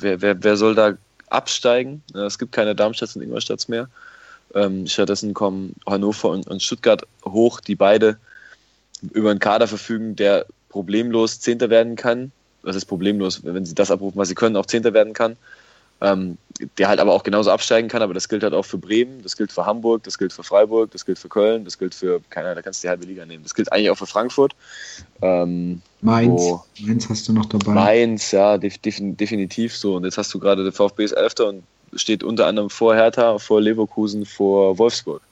[0.00, 0.94] wer, wer, wer soll da
[1.28, 2.02] absteigen?
[2.14, 3.88] Es gibt keine Darmstadt und Ingolstadt mehr.
[4.54, 8.18] Ähm, stattdessen kommen Hannover und, und Stuttgart hoch, die beide
[9.12, 12.32] über einen Kader verfügen, der problemlos Zehnter werden kann.
[12.62, 15.36] Das ist problemlos, wenn sie das abrufen, was sie können, auch Zehnter werden kann.
[16.00, 16.38] Ähm,
[16.78, 19.36] der halt aber auch genauso absteigen kann, aber das gilt halt auch für Bremen, das
[19.36, 22.48] gilt für Hamburg, das gilt für Freiburg, das gilt für Köln, das gilt für, keine
[22.48, 23.42] Ahnung, da kannst du die halbe Liga nehmen.
[23.42, 24.54] Das gilt eigentlich auch für Frankfurt.
[25.22, 27.72] Ähm, Mainz, wo, Mainz hast du noch dabei.
[27.72, 29.96] Mainz, ja, def, definitiv so.
[29.96, 31.62] Und jetzt hast du gerade der VfB ist Elfter und
[31.94, 35.22] steht unter anderem vor Hertha, vor Leverkusen, vor Wolfsburg.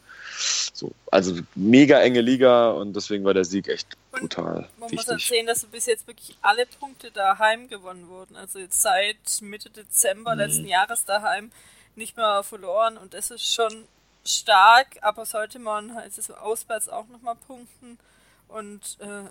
[0.79, 4.59] So, also mega enge Liga und deswegen war der Sieg echt brutal.
[4.59, 4.99] Und man wichtig.
[4.99, 8.37] muss halt sehen, dass bis jetzt wirklich alle Punkte daheim gewonnen wurden.
[8.37, 10.41] Also jetzt seit Mitte Dezember mhm.
[10.41, 11.51] letzten Jahres daheim
[11.97, 13.89] nicht mehr verloren und das ist schon
[14.25, 17.99] stark, aber sollte man halt so auswärts auch nochmal punkten
[18.47, 19.29] und äh,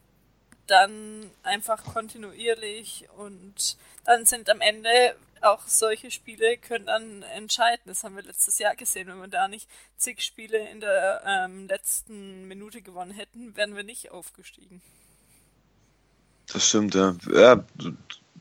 [0.65, 7.83] dann einfach kontinuierlich und dann sind am Ende auch solche Spiele können dann entscheiden.
[7.85, 9.07] Das haben wir letztes Jahr gesehen.
[9.07, 9.67] Wenn wir da nicht
[9.97, 14.81] zig Spiele in der ähm, letzten Minute gewonnen hätten, wären wir nicht aufgestiegen.
[16.51, 17.15] Das stimmt, ja.
[17.33, 17.63] ja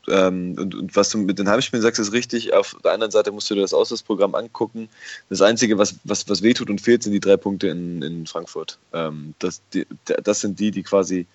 [0.07, 2.53] ähm, und, und, was du mit den Heimspielen sagst, ist richtig.
[2.53, 4.89] Auf der anderen Seite musst du dir das Auslandsprogramm angucken.
[5.29, 8.79] Das Einzige, was, was, was wehtut und fehlt, sind die drei Punkte in, in Frankfurt.
[8.93, 11.27] Ähm, das, die, das sind die, die quasi,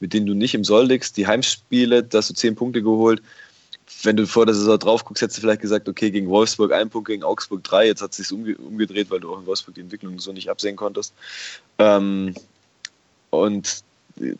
[0.00, 1.16] mit denen du nicht im Soll liegst.
[1.16, 3.22] Die Heimspiele, da hast du zehn Punkte geholt
[4.02, 6.90] wenn du vor der Saison drauf guckst, hättest du vielleicht gesagt, okay, gegen Wolfsburg ein
[6.90, 7.86] Punkt, gegen Augsburg drei.
[7.86, 10.50] Jetzt hat es sich umge umgedreht, weil du auch in Wolfsburg die Entwicklung so nicht
[10.50, 11.12] absehen konntest.
[11.78, 12.34] Ähm,
[13.30, 13.82] und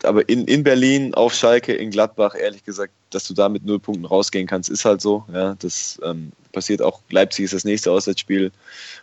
[0.03, 3.79] aber in, in Berlin, auf Schalke, in Gladbach, ehrlich gesagt, dass du da mit null
[3.79, 5.23] Punkten rausgehen kannst, ist halt so.
[5.33, 7.01] Ja, das ähm, passiert auch.
[7.09, 8.51] Leipzig ist das nächste Auswärtsspiel.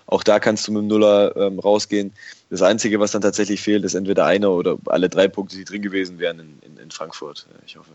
[0.07, 2.13] Auch da kannst du mit dem Nuller ähm, rausgehen.
[2.51, 5.83] Das Einzige, was dann tatsächlich fehlt, ist entweder einer oder alle drei Punkte, die drin
[5.83, 7.47] gewesen wären in, in, in Frankfurt.
[7.65, 7.91] Ich hoffe,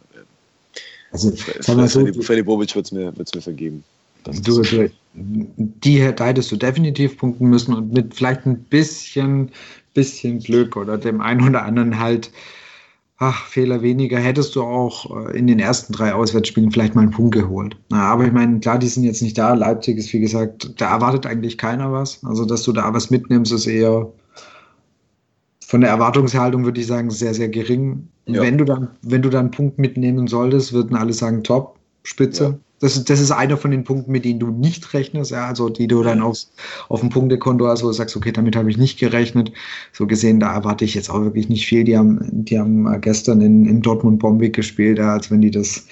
[1.12, 3.84] also, Freddy, so, Freddy Bobic wird es mir, mir vergeben.
[4.24, 9.50] Du, du, die da hättest du definitiv punkten müssen und mit vielleicht ein bisschen,
[9.94, 12.32] bisschen Glück oder dem einen oder anderen halt
[13.22, 17.12] ach, Fehler weniger, hättest du auch äh, in den ersten drei Auswärtsspielen vielleicht mal einen
[17.12, 17.78] Punkt geholt.
[17.90, 19.54] Na, aber ich meine, klar, die sind jetzt nicht da.
[19.54, 22.24] Leipzig ist, wie gesagt, da erwartet eigentlich keiner was.
[22.26, 24.12] Also, dass du da was mitnimmst, ist eher
[25.72, 28.10] von der Erwartungshaltung, würde ich sagen, sehr, sehr gering.
[28.26, 28.42] Ja.
[28.42, 32.44] Wenn du dann, wenn du dann einen Punkt mitnehmen solltest, würden alle sagen, top, spitze.
[32.44, 32.60] Ja.
[32.82, 35.88] Das, das ist einer von den Punkten, mit denen du nicht rechnest, ja, also die
[35.88, 36.52] du dann aufs,
[36.90, 39.54] auf dem Punktekonto hast, wo du sagst, okay, damit habe ich nicht gerechnet.
[39.94, 41.86] So gesehen, da erwarte ich jetzt auch wirklich nicht viel.
[41.86, 45.88] Die haben, die haben gestern in, in Dortmund Bombig gespielt, ja, als wenn die das,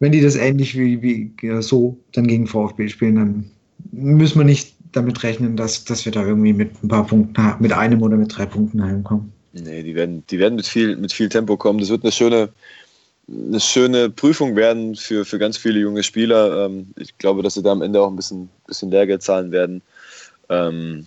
[0.00, 3.50] wenn die das ähnlich wie, wie so dann gegen VfB spielen, dann
[3.92, 7.72] müssen wir nicht damit rechnen, dass, dass wir da irgendwie mit ein paar Punkten, mit
[7.72, 9.32] einem oder mit drei Punkten heimkommen.
[9.52, 11.78] Nee, die werden, die werden mit viel, mit viel Tempo kommen.
[11.78, 12.48] Das wird eine schöne,
[13.28, 16.66] eine schöne Prüfung werden für, für ganz viele junge Spieler.
[16.66, 19.82] Ähm, ich glaube, dass sie da am Ende auch ein bisschen, bisschen Lehrgeld zahlen werden.
[20.48, 21.06] Ähm,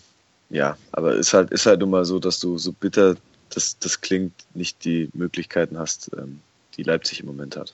[0.49, 3.15] ja, aber es ist halt, ist halt nun mal so, dass du so bitter
[3.49, 6.39] das, das klingt, nicht die Möglichkeiten hast, ähm,
[6.77, 7.73] die Leipzig im Moment hat.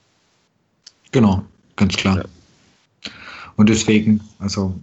[1.11, 1.43] Genau,
[1.76, 2.18] ganz klar.
[2.18, 2.26] Ja.
[3.55, 4.76] Und deswegen, also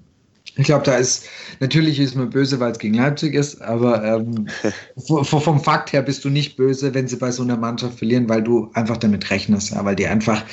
[0.45, 1.24] ich glaube, da ist,
[1.61, 4.49] natürlich ist man böse, weil es gegen Leipzig ist, aber ähm,
[5.24, 8.43] vom Fakt her bist du nicht böse, wenn sie bei so einer Mannschaft verlieren, weil
[8.43, 10.45] du einfach damit rechnest, ja, weil die einfach,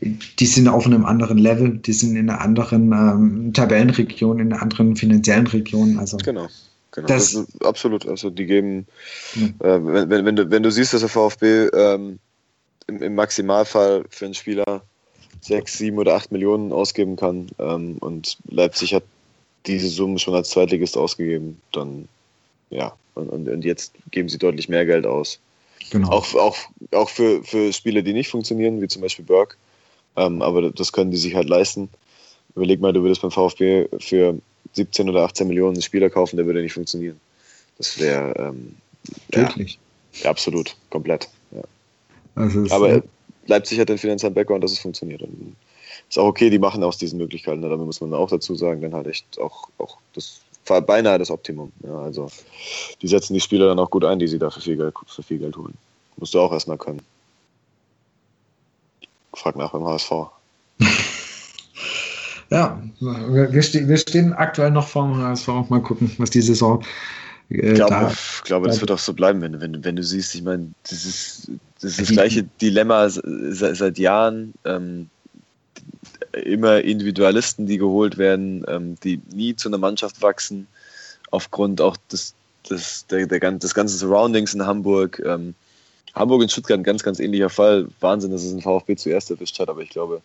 [0.00, 4.62] die sind auf einem anderen Level, die sind in einer anderen ähm, Tabellenregion, in einer
[4.62, 5.98] anderen finanziellen Region.
[5.98, 6.48] Also genau.
[6.92, 8.06] Genau, das, das absolut.
[8.06, 8.86] Also die geben,
[9.34, 12.18] äh, wenn, wenn, wenn, du, wenn du siehst, dass der VfB ähm,
[12.86, 14.82] im, im Maximalfall für einen Spieler
[15.42, 19.02] sechs, sieben oder acht Millionen ausgeben kann ähm, und Leipzig hat
[19.66, 22.08] diese Summe schon als Zweitligist ausgegeben, dann
[22.70, 25.38] ja, und, und, jetzt geben sie deutlich mehr Geld aus.
[25.90, 26.10] Genau.
[26.10, 26.56] Auch, auch,
[26.92, 29.56] auch für, für Spiele, die nicht funktionieren, wie zum Beispiel Burke.
[30.16, 31.88] Ähm, aber das können die sich halt leisten.
[32.56, 34.38] Überleg mal, du würdest beim VfB für
[34.72, 37.20] 17 oder 18 Millionen einen Spieler kaufen, der würde nicht funktionieren.
[37.78, 38.74] Das wäre ähm,
[39.30, 39.78] Wirklich?
[40.22, 41.28] Ja, absolut, komplett.
[41.52, 41.62] Ja.
[42.34, 43.02] Also aber
[43.46, 45.22] Leipzig hat den finanziellen Background, dass es funktioniert.
[45.22, 45.56] Und
[46.08, 47.68] ist auch okay, die machen aus diesen Möglichkeiten, ne?
[47.68, 50.40] damit muss man auch dazu sagen, dann halt echt auch, auch das
[50.86, 51.72] beinahe das Optimum.
[51.84, 52.28] Ja, also
[53.00, 55.22] die setzen die Spieler dann auch gut ein, die sie da für viel Geld, für
[55.22, 55.74] viel Geld holen.
[56.16, 57.02] Musst du auch erstmal können.
[59.34, 60.10] Frag nach beim HSV.
[62.50, 65.48] ja, wir, ste wir, stehen aktuell noch vor dem HSV.
[65.68, 66.82] Mal gucken, was die Saison.
[67.50, 68.12] Äh, ich glaube, da,
[68.44, 71.50] glaube das wird auch so bleiben, wenn, wenn, wenn du siehst, ich meine, das ist
[71.80, 74.54] das, ist das gleiche Dilemma seit, seit Jahren.
[74.64, 75.10] Ähm,
[76.40, 80.66] immer Individualisten, die geholt werden, ähm, die nie zu einer Mannschaft wachsen,
[81.30, 82.34] aufgrund auch des,
[82.68, 85.22] des, der, der, des ganzen Surroundings in Hamburg.
[85.24, 85.54] Ähm,
[86.14, 87.88] Hamburg und Stuttgart ein ganz, ganz ähnlicher Fall.
[88.00, 90.22] Wahnsinn, dass es ein VfB zuerst erwischt hat, aber ich glaube,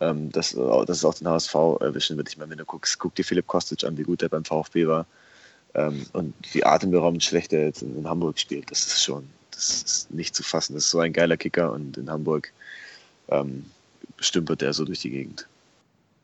[0.00, 2.28] ähm, dass, dass es auch den HSV erwischen wird.
[2.28, 4.86] Ich meine, wenn du guckst, guck dir Philipp Kostic an, wie gut er beim VfB
[4.86, 5.06] war
[5.74, 8.70] ähm, und wie atemberaubend schlecht er jetzt in, in, Hamburg spielt.
[8.70, 10.74] Das ist schon, das ist nicht zu fassen.
[10.74, 12.52] Das ist so ein geiler Kicker und in Hamburg
[13.28, 13.66] ähm,
[14.20, 15.46] stümpert er so durch die Gegend.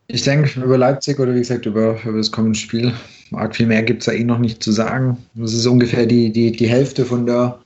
[0.06, 2.92] Ich denke, über Leipzig oder wie gesagt über, über das kommende Spiel,
[3.32, 5.16] arg viel mehr gibt es da eh noch nicht zu sagen.
[5.34, 7.58] Das ist ungefähr die, die, die Hälfte von der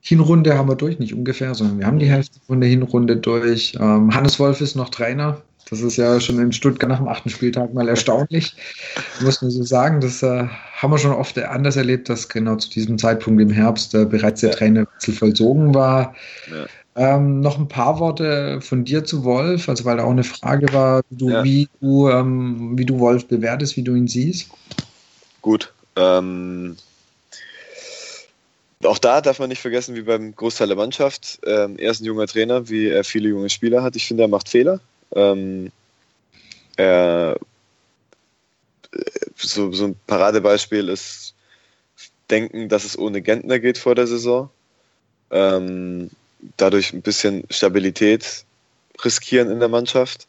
[0.00, 3.74] Hinrunde haben wir durch, nicht ungefähr, sondern wir haben die Hälfte von der Hinrunde durch.
[3.78, 5.42] Ähm, Hannes Wolf ist noch Trainer.
[5.68, 8.56] Das ist ja schon in Stuttgart nach dem achten Spieltag mal erstaunlich.
[9.20, 10.00] Muss man so sagen.
[10.00, 10.46] Das äh,
[10.76, 14.40] haben wir schon oft anders erlebt, dass genau zu diesem Zeitpunkt im Herbst äh, bereits
[14.40, 16.14] der Trainerwechsel vollzogen war.
[16.50, 16.66] Ja.
[16.98, 20.72] Ähm, noch ein paar Worte von dir zu Wolf, also weil da auch eine Frage
[20.72, 21.44] war, du, ja.
[21.44, 24.50] wie, du, ähm, wie du Wolf bewertest, wie du ihn siehst.
[25.40, 25.72] Gut.
[25.94, 26.76] Ähm,
[28.82, 31.38] auch da darf man nicht vergessen, wie beim Großteil der Mannschaft.
[31.46, 33.94] Ähm, er ist ein junger Trainer, wie er viele junge Spieler hat.
[33.94, 34.80] Ich finde, er macht Fehler.
[35.14, 35.70] Ähm,
[36.76, 37.38] er,
[39.36, 41.34] so, so ein Paradebeispiel ist
[42.28, 44.50] Denken, dass es ohne Gentner geht vor der Saison.
[45.30, 46.10] Ähm,
[46.56, 48.44] dadurch ein bisschen Stabilität
[49.04, 50.26] riskieren in der Mannschaft.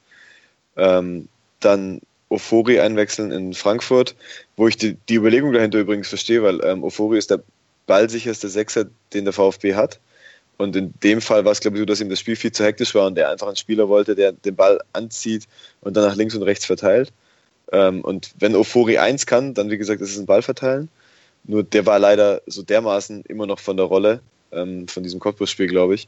[0.77, 1.27] Ähm,
[1.59, 4.15] dann Ofori einwechseln in Frankfurt,
[4.55, 7.41] wo ich die, die Überlegung dahinter übrigens verstehe, weil ähm, Ofori ist der
[7.87, 9.99] ballsicherste Sechser, den der VfB hat.
[10.57, 12.63] Und in dem Fall war es, glaube ich, so, dass ihm das Spiel viel zu
[12.63, 15.47] hektisch war und der einfach einen Spieler wollte, der den Ball anzieht
[15.81, 17.11] und dann nach links und rechts verteilt.
[17.71, 20.89] Ähm, und wenn Ofori eins kann, dann, wie gesagt, ist es ein Ball verteilen.
[21.45, 24.21] Nur der war leider so dermaßen immer noch von der Rolle,
[24.51, 26.07] ähm, von diesem Cottbus-Spiel, glaube ich,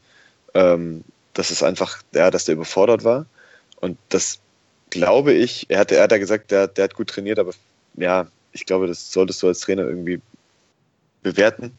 [0.54, 3.26] ähm, dass es einfach, ja, dass der überfordert war.
[3.80, 4.40] Und das
[4.90, 7.52] glaube ich, er hat, er hat ja gesagt, der, der hat gut trainiert, aber
[7.96, 10.20] ja, ich glaube, das solltest du als Trainer irgendwie
[11.22, 11.72] bewerten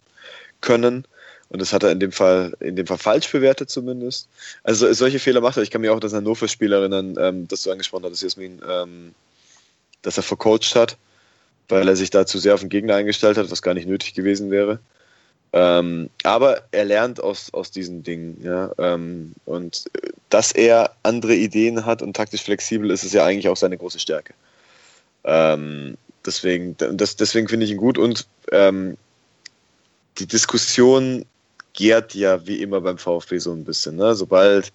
[0.62, 1.06] können.
[1.50, 4.28] Und das hat er in dem Fall, in dem Fall falsch bewertet zumindest.
[4.64, 5.64] Also solche Fehler macht er.
[5.64, 9.14] Ich kann mich auch das Hannover-Spiel erinnern, ähm, das du angesprochen hattest, Jasmin, ähm,
[10.02, 10.98] dass er vercoacht hat,
[11.70, 14.16] weil er sich da zu sehr auf den Gegner eingestellt hat, was gar nicht nötig
[14.16, 14.80] gewesen wäre.
[15.56, 18.72] Ähm, aber er lernt aus, aus diesen Dingen, ja.
[18.80, 19.86] Ähm, und
[20.30, 24.00] dass er andere Ideen hat und taktisch flexibel ist, ist ja eigentlich auch seine große
[24.00, 24.34] Stärke.
[25.24, 25.96] Ähm,
[26.26, 28.98] deswegen, deswegen finde ich ihn gut und ähm,
[30.18, 31.24] die Diskussion
[31.74, 33.96] gärt ja wie immer beim VfB so ein bisschen.
[33.96, 34.16] Ne?
[34.16, 34.74] Sobald,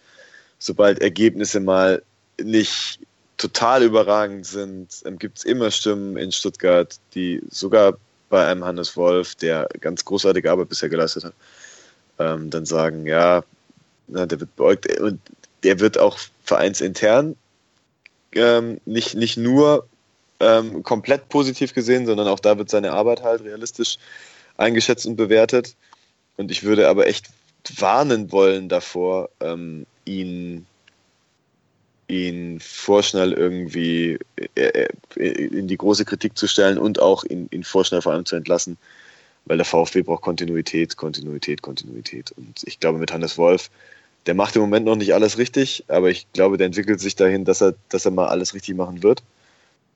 [0.60, 2.02] sobald Ergebnisse mal
[2.40, 3.00] nicht
[3.36, 7.98] total überragend sind, ähm, gibt es immer Stimmen in Stuttgart, die sogar
[8.28, 11.34] bei einem Hannes Wolf, der ganz großartige Arbeit bisher geleistet hat,
[12.18, 13.42] ähm, dann sagen, ja,
[14.08, 15.20] na, der wird beugt und
[15.62, 17.36] der wird auch vereinsintern
[18.32, 19.86] ähm, nicht, nicht nur
[20.40, 23.98] ähm, komplett positiv gesehen, sondern auch da wird seine Arbeit halt realistisch
[24.56, 25.74] eingeschätzt und bewertet.
[26.36, 27.28] Und ich würde aber echt
[27.76, 30.66] warnen wollen davor, ähm, ihn,
[32.08, 34.18] ihn vorschnell irgendwie
[34.56, 38.24] äh, äh, in die große Kritik zu stellen und auch ihn, ihn vorschnell vor allem
[38.24, 38.78] zu entlassen,
[39.44, 42.32] weil der VfB braucht Kontinuität, Kontinuität, Kontinuität.
[42.32, 43.70] Und ich glaube, mit Hannes Wolf,
[44.26, 47.44] der macht im Moment noch nicht alles richtig, aber ich glaube, der entwickelt sich dahin,
[47.44, 49.22] dass er, dass er mal alles richtig machen wird.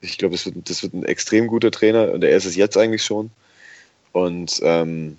[0.02, 2.76] Ich glaube, das wird, das wird ein extrem guter Trainer und er ist es jetzt
[2.76, 3.30] eigentlich schon.
[4.12, 5.18] Und ähm,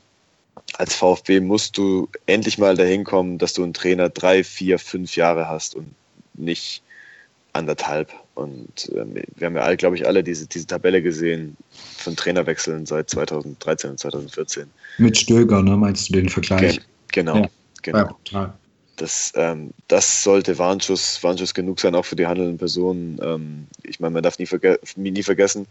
[0.78, 5.16] als VfB musst du endlich mal dahin kommen, dass du einen Trainer drei, vier, fünf
[5.16, 5.94] Jahre hast und
[6.34, 6.84] nicht
[7.54, 8.12] anderthalb.
[8.36, 12.86] Und ähm, wir haben ja alle, glaube ich, alle diese, diese Tabelle gesehen von Trainerwechseln
[12.86, 14.66] seit 2013 und 2014.
[14.98, 16.78] Mit Stöger, ne, meinst du den Vergleich?
[16.78, 17.50] Ge genau, ja.
[17.84, 18.20] genau.
[18.32, 18.58] Ja,
[18.96, 23.20] das, ähm, das sollte Warnschuss, Warnschuss genug sein, auch für die handelnden Personen.
[23.24, 25.66] Ähm, ich meine, man darf nie, verge nie, vergessen,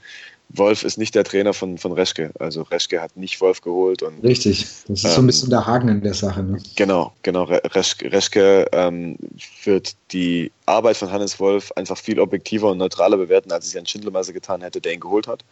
[0.48, 2.32] Wolf ist nicht der Trainer von, von Reschke.
[2.38, 4.02] Also Reschke hat nicht Wolf geholt.
[4.02, 6.42] Und, Richtig, das ist ähm, so ein ähm, bisschen der Haken in der Sache.
[6.42, 6.58] Ne?
[6.74, 7.44] Genau, genau.
[7.44, 9.16] Reschke, Reschke ähm,
[9.64, 13.86] wird die Arbeit von Hannes Wolf einfach viel objektiver und neutraler bewerten, als es Jan
[13.86, 15.44] Schindelmeiser getan hätte, der ihn geholt hat.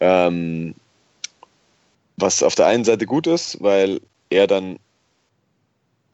[0.00, 0.74] Ähm,
[2.16, 4.78] was auf der einen Seite gut ist, weil er dann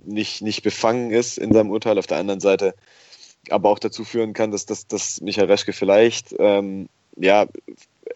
[0.04, 2.74] nicht, nicht befangen ist in seinem Urteil, auf der anderen Seite
[3.50, 7.46] aber auch dazu führen kann, dass, dass, dass Michael Reschke vielleicht ähm, ja,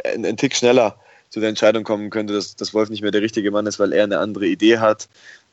[0.04, 0.98] ein, ein Tick schneller
[1.30, 3.92] zu der Entscheidung kommen könnte, dass, dass Wolf nicht mehr der richtige Mann ist, weil
[3.92, 5.08] er eine andere Idee hat.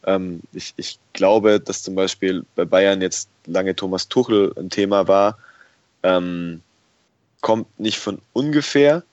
[0.05, 5.07] Ähm, ich, ich glaube, dass zum Beispiel bei Bayern jetzt lange Thomas Tuchel ein Thema
[5.07, 5.37] war,
[6.03, 6.61] ähm,
[7.41, 9.03] kommt nicht von ungefähr.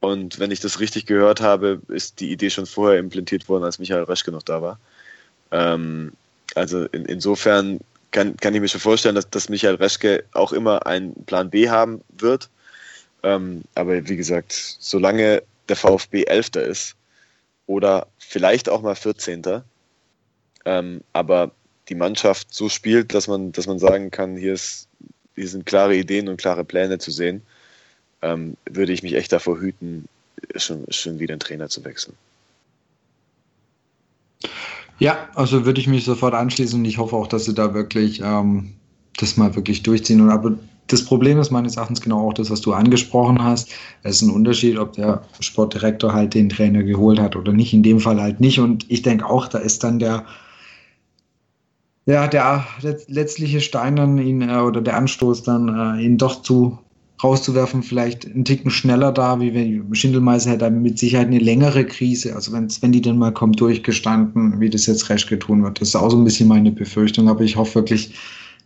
[0.00, 3.78] Und wenn ich das richtig gehört habe, ist die Idee schon vorher implementiert worden, als
[3.78, 4.78] Michael Reschke noch da war.
[5.50, 6.12] Ähm,
[6.54, 7.80] also in, insofern
[8.10, 11.68] kann, kann ich mir schon vorstellen, dass, dass Michael Reschke auch immer einen Plan B
[11.68, 12.48] haben wird.
[13.22, 16.94] Ähm, aber wie gesagt, solange der VfB Elfter ist
[17.66, 19.62] oder vielleicht auch mal 14.
[20.64, 21.50] Ähm, aber
[21.88, 24.88] die Mannschaft so spielt, dass man, dass man sagen kann, hier, ist,
[25.34, 27.42] hier sind klare Ideen und klare Pläne zu sehen,
[28.22, 30.08] ähm, würde ich mich echt davor hüten,
[30.56, 32.16] schon, schon wieder einen Trainer zu wechseln.
[34.98, 38.20] Ja, also würde ich mich sofort anschließen und ich hoffe auch, dass sie da wirklich
[38.24, 38.72] ähm,
[39.18, 40.20] das mal wirklich durchziehen.
[40.20, 43.70] Und aber das Problem ist meines Erachtens genau auch das, was du angesprochen hast.
[44.02, 47.74] Es ist ein Unterschied, ob der Sportdirektor halt den Trainer geholt hat oder nicht.
[47.74, 48.60] In dem Fall halt nicht.
[48.60, 50.24] Und ich denke auch, da ist dann der,
[52.06, 52.64] ja, der
[53.08, 56.78] letztliche Stein dann ihn äh, oder der Anstoß dann äh, ihn doch zu
[57.22, 62.34] rauszuwerfen, vielleicht einen Ticken schneller da, wie wenn Schindelmeiser hätte mit Sicherheit eine längere Krise,
[62.34, 65.80] also wenn, wenn die dann mal kommt, durchgestanden, wie das jetzt Reschke tun wird.
[65.80, 68.14] Das ist auch so ein bisschen meine Befürchtung, aber ich hoffe wirklich,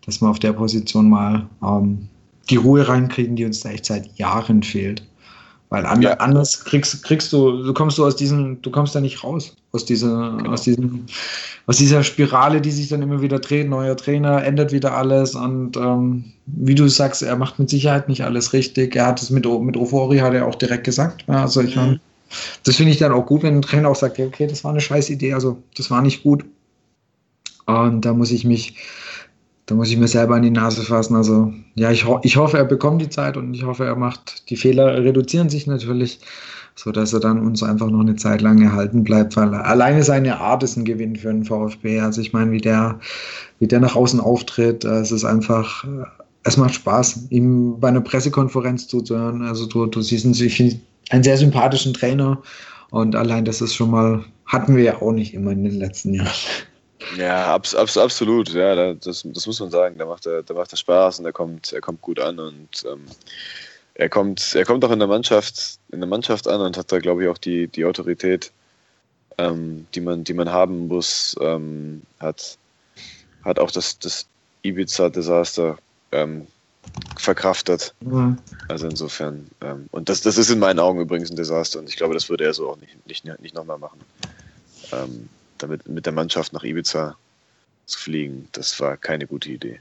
[0.05, 2.09] dass wir auf der Position mal ähm,
[2.48, 5.05] die Ruhe reinkriegen, die uns da echt seit Jahren fehlt.
[5.70, 6.14] Weil an, ja.
[6.14, 9.84] anders kriegst, kriegst du, du kommst du aus diesem, du kommst da nicht raus, aus
[9.84, 10.50] dieser, genau.
[10.50, 11.06] aus diesem,
[11.66, 15.76] aus dieser Spirale, die sich dann immer wieder dreht, neuer Trainer, ändert wieder alles und
[15.76, 18.96] ähm, wie du sagst, er macht mit Sicherheit nicht alles richtig.
[18.96, 21.24] Er hat es mit, mit Ofori hat er auch direkt gesagt.
[21.28, 22.00] Ja, also ich meine,
[22.64, 24.80] das finde ich dann auch gut, wenn ein Trainer auch sagt, okay, das war eine
[24.80, 26.45] scheiß Idee, also das war nicht gut.
[27.66, 28.74] Und da muss ich mich,
[29.71, 31.14] da muss ich mir selber in die Nase fassen.
[31.14, 34.51] Also ja, ich, ho ich hoffe, er bekommt die Zeit und ich hoffe, er macht,
[34.51, 36.18] die Fehler reduzieren sich natürlich,
[36.75, 40.64] sodass er dann uns einfach noch eine Zeit lang erhalten bleibt, weil alleine seine Art
[40.64, 42.01] ist ein Gewinn für den VfB.
[42.01, 42.99] Also ich meine, wie der,
[43.61, 46.05] wie der nach außen auftritt, äh, es ist einfach, äh,
[46.42, 49.42] es macht Spaß, ihm bei einer Pressekonferenz zuzuhören.
[49.42, 50.80] Also du, du siehst finde
[51.11, 52.42] einen sehr sympathischen Trainer
[52.91, 56.14] Und allein das ist schon mal, hatten wir ja auch nicht immer in den letzten
[56.14, 56.29] Jahren.
[57.16, 58.50] Ja, abs, abs, absolut.
[58.50, 59.98] Ja, das, das muss man sagen.
[59.98, 62.84] Da macht er, da macht er Spaß und er kommt, er kommt gut an und
[62.86, 63.06] ähm,
[63.94, 66.98] er kommt, er kommt auch in der Mannschaft, in der Mannschaft an und hat da,
[66.98, 68.52] glaube ich, auch die, die Autorität,
[69.38, 71.36] ähm, die man, die man haben muss.
[71.40, 72.58] Ähm, hat,
[73.44, 74.26] hat auch das, das
[74.62, 75.78] Ibiza-Desaster
[76.12, 76.46] ähm,
[77.16, 77.94] verkraftet.
[78.00, 78.38] Mhm.
[78.68, 81.96] Also insofern, ähm, und das, das ist in meinen Augen übrigens ein Desaster und ich
[81.96, 84.00] glaube, das würde er so auch nicht, nicht, nicht nochmal machen.
[85.62, 87.16] Damit mit der Mannschaft nach Ibiza
[87.87, 89.80] zu fliegen, das war keine gute Idee.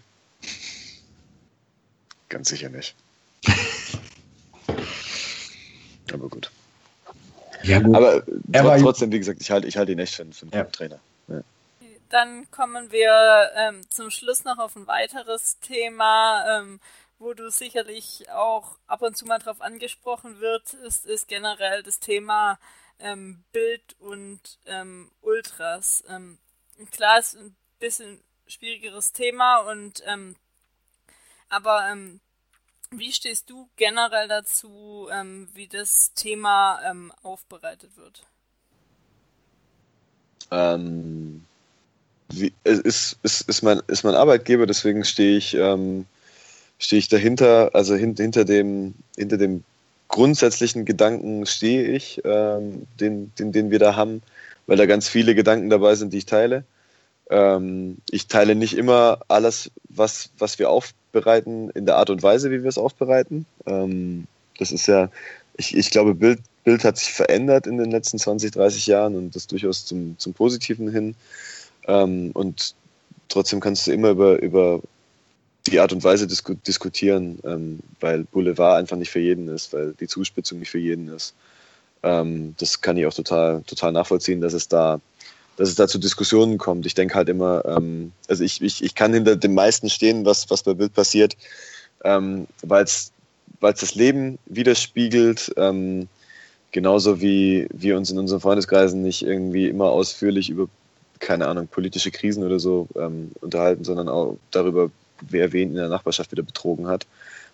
[2.29, 2.95] Ganz sicher nicht.
[6.13, 6.51] Aber gut.
[7.63, 7.95] Ja, gut.
[7.95, 10.63] Aber tr trotzdem, wie gesagt, ich halte ich halt ihn echt für, für einen ja.
[10.65, 10.99] Trainer.
[11.27, 11.41] Ja.
[12.09, 16.79] Dann kommen wir ähm, zum Schluss noch auf ein weiteres Thema, ähm,
[17.19, 21.99] wo du sicherlich auch ab und zu mal drauf angesprochen wird, ist, ist generell das
[21.99, 22.57] Thema
[22.99, 26.03] ähm, Bild und ähm, Ultras.
[26.07, 26.37] Ähm,
[26.91, 30.35] klar, ist ein bisschen schwierigeres Thema und ähm,
[31.49, 32.19] aber ähm,
[32.91, 38.23] wie stehst du generell dazu, ähm, wie das Thema ähm, aufbereitet wird?
[40.51, 41.45] Ähm,
[42.29, 46.05] wie, ist, ist, ist, mein, ist mein Arbeitgeber, deswegen stehe ich, ähm,
[46.79, 49.63] stehe ich dahinter, also hin, hinter, dem, hinter dem
[50.09, 54.21] grundsätzlichen Gedanken stehe ich, ähm, den, den, den wir da haben,
[54.67, 56.65] weil da ganz viele Gedanken dabei sind, die ich teile.
[57.29, 62.51] Ähm, ich teile nicht immer alles, was, was wir aufbereiten, in der Art und Weise,
[62.51, 63.45] wie wir es aufbereiten.
[63.65, 64.27] Ähm,
[64.57, 65.09] das ist ja,
[65.55, 69.35] ich, ich glaube, Bild, Bild hat sich verändert in den letzten 20, 30 Jahren und
[69.35, 71.15] das durchaus zum, zum Positiven hin.
[71.87, 72.73] Ähm, und
[73.27, 74.81] trotzdem kannst du immer über, über
[75.69, 79.93] die Art und Weise disku diskutieren, ähm, weil Boulevard einfach nicht für jeden ist, weil
[79.99, 81.33] die Zuspitzung nicht für jeden ist.
[82.03, 84.99] Ähm, das kann ich auch total, total nachvollziehen, dass es da,
[85.57, 86.85] dass es da zu Diskussionen kommt.
[86.85, 90.49] Ich denke halt immer, ähm, also ich, ich, ich kann hinter dem meisten stehen, was,
[90.49, 91.35] was bei Bild passiert,
[92.03, 93.11] ähm, weil es
[93.59, 96.07] das Leben widerspiegelt, ähm,
[96.71, 100.69] genauso wie wir uns in unseren Freundeskreisen nicht irgendwie immer ausführlich über
[101.19, 104.89] keine Ahnung, politische Krisen oder so ähm, unterhalten, sondern auch darüber,
[105.21, 107.05] wer wen in der Nachbarschaft wieder betrogen hat.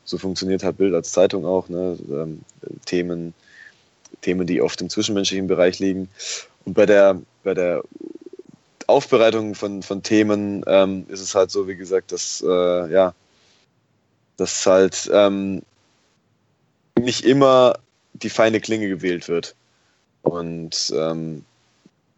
[0.04, 1.68] So funktioniert halt Bild als Zeitung auch.
[1.70, 1.98] Ne?
[2.10, 2.42] Ähm,
[2.86, 3.34] Themen,
[4.22, 6.10] Themen, die oft im zwischenmenschlichen Bereich liegen.
[6.66, 7.84] Und bei der, bei der
[8.88, 13.14] Aufbereitung von, von Themen ähm, ist es halt so, wie gesagt, dass, äh, ja,
[14.38, 15.64] dass halt ähm,
[17.00, 17.80] nicht immer
[18.14, 19.56] die feine Klinge gewählt wird.
[20.22, 21.44] Und ähm,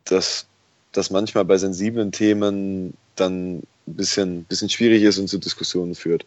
[0.05, 0.45] dass,
[0.91, 6.25] dass manchmal bei sensiblen Themen dann ein bisschen, bisschen schwierig ist und zu Diskussionen führt.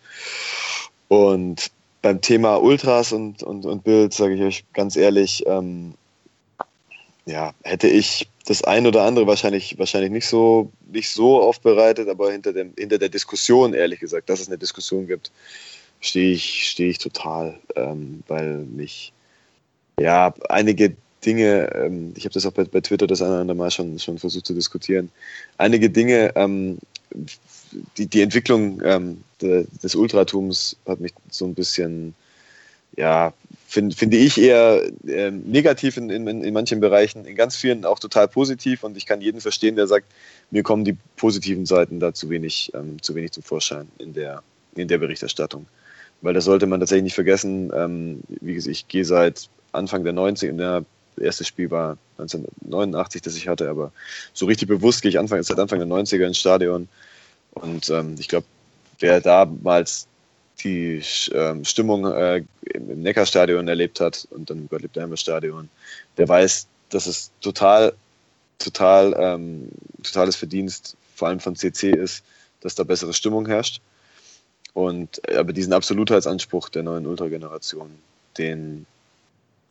[1.08, 1.70] Und
[2.02, 5.94] beim Thema Ultras und, und, und Bild sage ich euch ganz ehrlich, ähm,
[7.26, 12.32] ja, hätte ich das ein oder andere wahrscheinlich, wahrscheinlich nicht, so, nicht so aufbereitet, aber
[12.32, 15.30] hinter, dem, hinter der Diskussion, ehrlich gesagt, dass es eine Diskussion gibt,
[16.00, 19.12] stehe ich, stehe ich total, ähm, weil mich
[20.00, 23.56] ja einige Dinge, ähm, ich habe das auch bei, bei Twitter das eine oder andere
[23.56, 25.10] Mal schon, schon versucht zu diskutieren,
[25.58, 26.78] einige Dinge, ähm,
[27.96, 32.14] die, die Entwicklung ähm, de, des Ultratums hat mich so ein bisschen,
[32.96, 33.32] ja,
[33.66, 37.98] find, finde ich eher äh, negativ in, in, in manchen Bereichen, in ganz vielen auch
[37.98, 40.06] total positiv und ich kann jeden verstehen, der sagt,
[40.50, 44.42] mir kommen die positiven Seiten da zu wenig, ähm, zu wenig zum Vorschein in der,
[44.74, 45.66] in der Berichterstattung.
[46.22, 47.70] Weil das sollte man tatsächlich nicht vergessen.
[47.74, 50.84] Ähm, wie gesagt, ich gehe seit Anfang der 90er,
[51.20, 53.92] erste Spiel war 1989, das ich hatte, aber
[54.32, 56.88] so richtig bewusst gehe ich Anfang, seit Anfang der 90er ins Stadion.
[57.52, 58.46] Und ähm, ich glaube,
[58.98, 60.06] wer damals
[60.62, 61.02] die
[61.32, 62.42] ähm, Stimmung äh,
[62.74, 65.68] im Neckarstadion erlebt hat und dann im Gottlieb Stadion,
[66.16, 67.94] der weiß, dass es total,
[68.58, 69.68] total, ähm,
[70.02, 72.24] totales Verdienst, vor allem von CC ist,
[72.60, 73.80] dass da bessere Stimmung herrscht.
[74.74, 77.90] Und äh, aber diesen Absolutheitsanspruch der neuen Ultrageneration,
[78.38, 78.86] den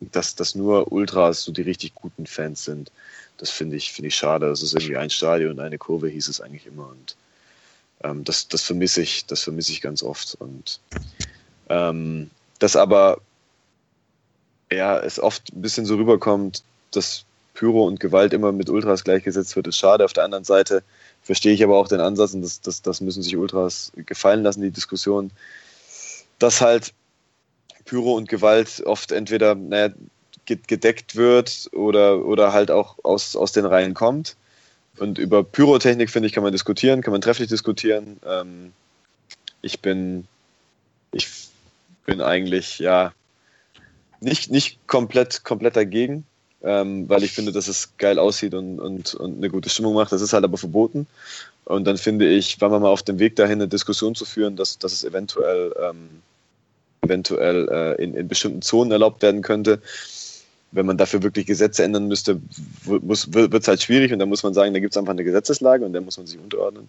[0.00, 2.90] dass, dass nur Ultras so die richtig guten Fans sind,
[3.38, 4.46] das finde ich, finde ich schade.
[4.48, 6.88] Es ist irgendwie ein Stadion eine Kurve, hieß es eigentlich immer.
[6.88, 7.16] Und
[8.02, 10.36] ähm, das, das vermisse ich, das vermisse ich ganz oft.
[10.38, 10.80] Und
[11.68, 13.20] ähm, das aber
[14.70, 16.62] ja, es oft ein bisschen so rüberkommt,
[16.92, 17.24] dass
[17.54, 20.04] Pyro und Gewalt immer mit Ultras gleichgesetzt wird, ist schade.
[20.04, 20.82] Auf der anderen Seite
[21.22, 24.62] verstehe ich aber auch den Ansatz, und das, das, das müssen sich Ultras gefallen lassen,
[24.62, 25.30] die Diskussion,
[26.38, 26.92] dass halt
[27.90, 29.92] Pyro und Gewalt oft entweder naja,
[30.46, 34.36] gedeckt wird oder, oder halt auch aus, aus den Reihen kommt.
[34.98, 38.20] Und über Pyrotechnik, finde ich, kann man diskutieren, kann man trefflich diskutieren.
[38.24, 38.72] Ähm,
[39.60, 40.28] ich bin,
[41.10, 41.26] ich
[42.06, 43.12] bin eigentlich, ja,
[44.20, 46.24] nicht, nicht komplett, komplett dagegen.
[46.62, 50.12] ähm, weil ich finde, dass es geil aussieht und, und, und eine gute Stimmung macht.
[50.12, 51.06] Das ist halt aber verboten.
[51.64, 54.56] Und dann finde ich, waren wir mal auf dem Weg dahin, eine Diskussion zu führen,
[54.56, 56.22] dass, dass es eventuell, ähm,
[57.02, 59.80] eventuell äh, in, in bestimmten Zonen erlaubt werden könnte.
[60.72, 62.40] Wenn man dafür wirklich Gesetze ändern müsste,
[62.84, 65.84] wird es halt schwierig und dann muss man sagen, da gibt es einfach eine Gesetzeslage
[65.84, 66.88] und der muss man sich unterordnen.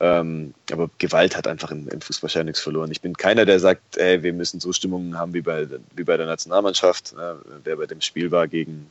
[0.00, 2.92] Ähm, aber Gewalt hat einfach im, im Fußball nichts verloren.
[2.92, 5.66] Ich bin keiner, der sagt, ey, wir müssen so Stimmungen haben wie bei,
[5.96, 7.14] wie bei der Nationalmannschaft.
[7.14, 7.34] Äh,
[7.64, 8.90] wer bei dem Spiel war gegen,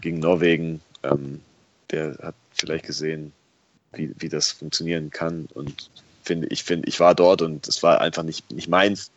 [0.00, 1.40] gegen Norwegen, ähm,
[1.90, 3.32] der hat vielleicht gesehen,
[3.94, 5.48] wie, wie das funktionieren kann.
[5.54, 5.90] Und
[6.22, 9.10] finde, ich finde, ich war dort und es war einfach nicht, nicht meins.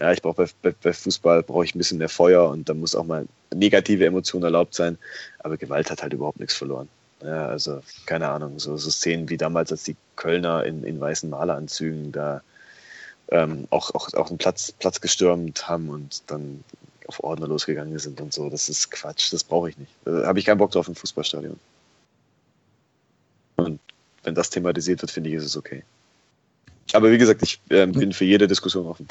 [0.00, 2.74] Ja, ich brauche bei, bei, bei, Fußball brauche ich ein bisschen mehr Feuer und da
[2.74, 4.98] muss auch mal negative Emotionen erlaubt sein.
[5.38, 6.88] Aber Gewalt hat halt überhaupt nichts verloren.
[7.22, 11.30] Ja, also keine Ahnung, so, so Szenen wie damals, als die Kölner in, in weißen
[11.30, 12.42] Maleranzügen da
[13.28, 16.62] ähm, auch, auch, auch einen Platz, Platz gestürmt haben und dann
[17.06, 18.50] auf Ordner losgegangen sind und so.
[18.50, 19.92] Das ist Quatsch, das brauche ich nicht.
[20.04, 21.58] Da habe ich keinen Bock drauf im Fußballstadion.
[23.56, 23.80] Und
[24.22, 25.82] wenn das thematisiert wird, finde ich, ist es okay.
[26.92, 29.08] Aber wie gesagt, ich äh, bin für jede Diskussion offen.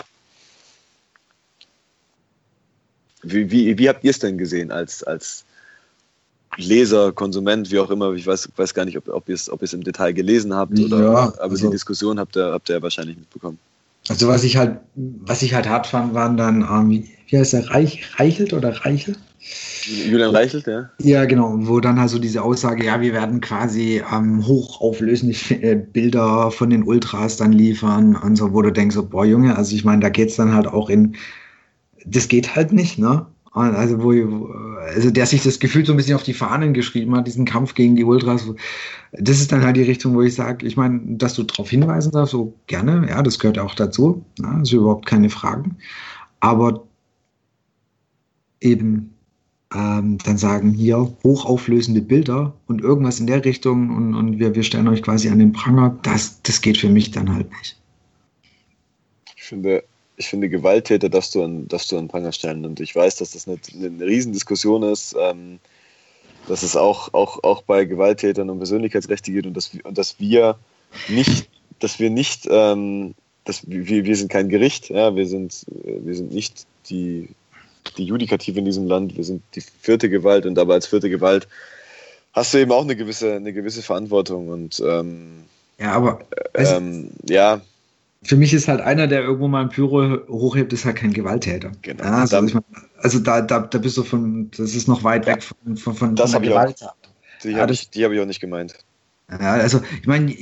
[3.25, 5.45] Wie, wie, wie habt ihr es denn gesehen als, als
[6.57, 8.13] Leser, Konsument, wie auch immer?
[8.13, 11.01] Ich weiß, weiß gar nicht, ob, ob ihr es ob im Detail gelesen habt oder
[11.01, 13.57] ja, aber also, die Diskussion habt ihr, habt ihr wahrscheinlich mitbekommen.
[14.07, 17.55] Also was ich halt, was ich halt hart fand, waren dann, ähm, wie, wie heißt
[17.55, 19.15] er, Reich, Reichelt oder Reichel?
[19.83, 20.89] Julian Reichelt, ja.
[20.99, 26.49] Ja, genau, wo dann also diese Aussage, ja, wir werden quasi ähm, hochauflösende äh, Bilder
[26.51, 29.83] von den Ultras dann liefern und so, wo du denkst, so, boah, Junge, also ich
[29.83, 31.15] meine, da geht es dann halt auch in,
[32.05, 33.25] das geht halt nicht, ne?
[33.51, 34.11] Also, wo,
[34.79, 37.73] also der sich das Gefühl so ein bisschen auf die Fahnen geschrieben hat, diesen Kampf
[37.73, 38.45] gegen die Ultras.
[39.13, 42.11] Das ist dann halt die Richtung, wo ich sage, ich meine, dass du darauf hinweisen
[42.11, 44.25] darfst, so gerne, ja, das gehört auch dazu.
[44.39, 45.77] Ja, ist überhaupt keine Fragen.
[46.41, 46.83] Aber
[48.59, 49.15] eben
[49.73, 54.63] ähm, dann sagen hier hochauflösende Bilder und irgendwas in der Richtung und, und wir, wir
[54.63, 57.79] stellen euch quasi an den Pranger, das, das geht für mich dann halt nicht.
[59.37, 59.83] Ich finde,
[60.17, 62.65] ich finde, Gewalttäter darfst du an, darfst du an Pranger stellen.
[62.65, 65.59] Und ich weiß, dass das eine, eine Riesendiskussion ist, ähm,
[66.47, 70.57] dass es auch, auch, auch bei Gewalttätern um Persönlichkeitsrechte geht und dass, und dass wir
[71.07, 76.15] nicht, dass wir nicht, ähm, dass wir, wir sind kein Gericht, ja, wir sind, wir
[76.15, 77.29] sind nicht die,
[77.97, 81.47] die Judikative in diesem Land, wir sind die vierte Gewalt und aber als vierte Gewalt
[82.33, 85.43] hast du eben auch eine gewisse, eine gewisse Verantwortung und ähm,
[85.77, 86.19] ja, aber
[86.53, 87.61] ähm, ja,
[88.23, 91.71] für mich ist halt einer, der irgendwo mal ein Pyro hochhebt, ist halt kein Gewalttäter.
[91.81, 92.03] Genau.
[92.03, 92.63] Ja, also, ich mein,
[92.97, 96.15] also da, da, da bist du von, das ist noch weit weg von, von, von,
[96.15, 96.81] das von der Gewalt.
[96.81, 96.95] Auch,
[97.43, 98.75] die ja, habe ich, hab ich auch nicht gemeint.
[99.29, 100.35] Ja, also ich meine,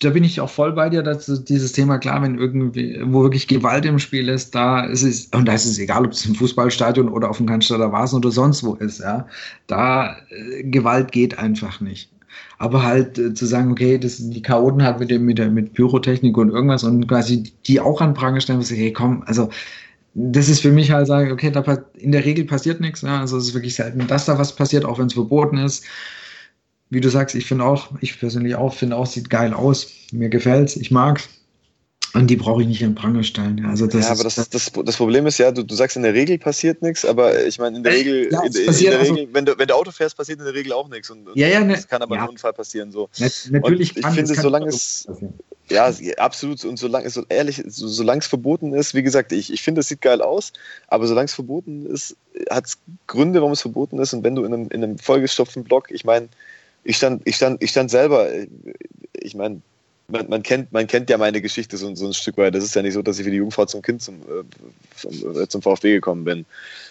[0.00, 3.48] da bin ich auch voll bei dir, dass dieses Thema klar, wenn irgendwie, wo wirklich
[3.48, 6.34] Gewalt im Spiel ist, da ist es, und da ist es egal, ob es im
[6.34, 9.26] Fußballstadion oder auf dem Cannstatter Vasen oder sonst wo ist, ja,
[9.68, 12.10] da äh, Gewalt geht einfach nicht
[12.58, 15.50] aber halt äh, zu sagen, okay, das sind die Chaoten halt mit dem, mit der,
[15.50, 19.50] mit Pyrotechnik und irgendwas und quasi die auch an Pranger stellen, was hey, komm, also
[20.14, 21.62] das ist für mich halt sagen, okay, da
[21.94, 24.84] in der Regel passiert nichts, ja, also es ist wirklich selten, dass da was passiert,
[24.84, 25.84] auch wenn es verboten ist.
[26.90, 29.90] Wie du sagst, ich finde auch, ich persönlich auch, finde auch, sieht geil aus.
[30.12, 31.30] Mir gefällt's, ich mag's.
[32.14, 33.58] Und die brauche ich nicht in Pranger stellen.
[33.58, 36.02] Ja, also das ja aber das, das, das Problem ist ja, du, du sagst, in
[36.02, 38.78] der Regel passiert nichts, aber ich meine, in der äh, Regel, ja, in, in, in
[38.80, 41.08] der also, Regel wenn, du, wenn du Auto fährst, passiert in der Regel auch nichts.
[41.08, 42.24] Und, ja, ja, ne, es kann aber ja.
[42.24, 42.92] ein Unfall passieren.
[42.92, 43.08] So.
[43.50, 45.08] natürlich und ich finde, solange es.
[45.70, 46.62] Ja, absolut.
[46.66, 49.80] Und solange es so ehrlich, so, solange es verboten ist, wie gesagt, ich, ich finde,
[49.80, 50.52] es sieht geil aus,
[50.88, 52.16] aber solange es verboten ist,
[52.50, 54.12] hat es Gründe, warum es verboten ist.
[54.12, 56.28] Und wenn du in einem, in einem vollgestopften Block, ich meine,
[56.84, 58.28] ich stand, ich stand, ich stand selber,
[59.14, 59.62] ich meine,
[60.08, 62.54] man, man, kennt, man kennt ja meine Geschichte so, so ein Stück weit.
[62.54, 65.62] Das ist ja nicht so, dass ich wie die Jungfrau zum Kind zum, äh, zum
[65.62, 66.44] VfB gekommen bin,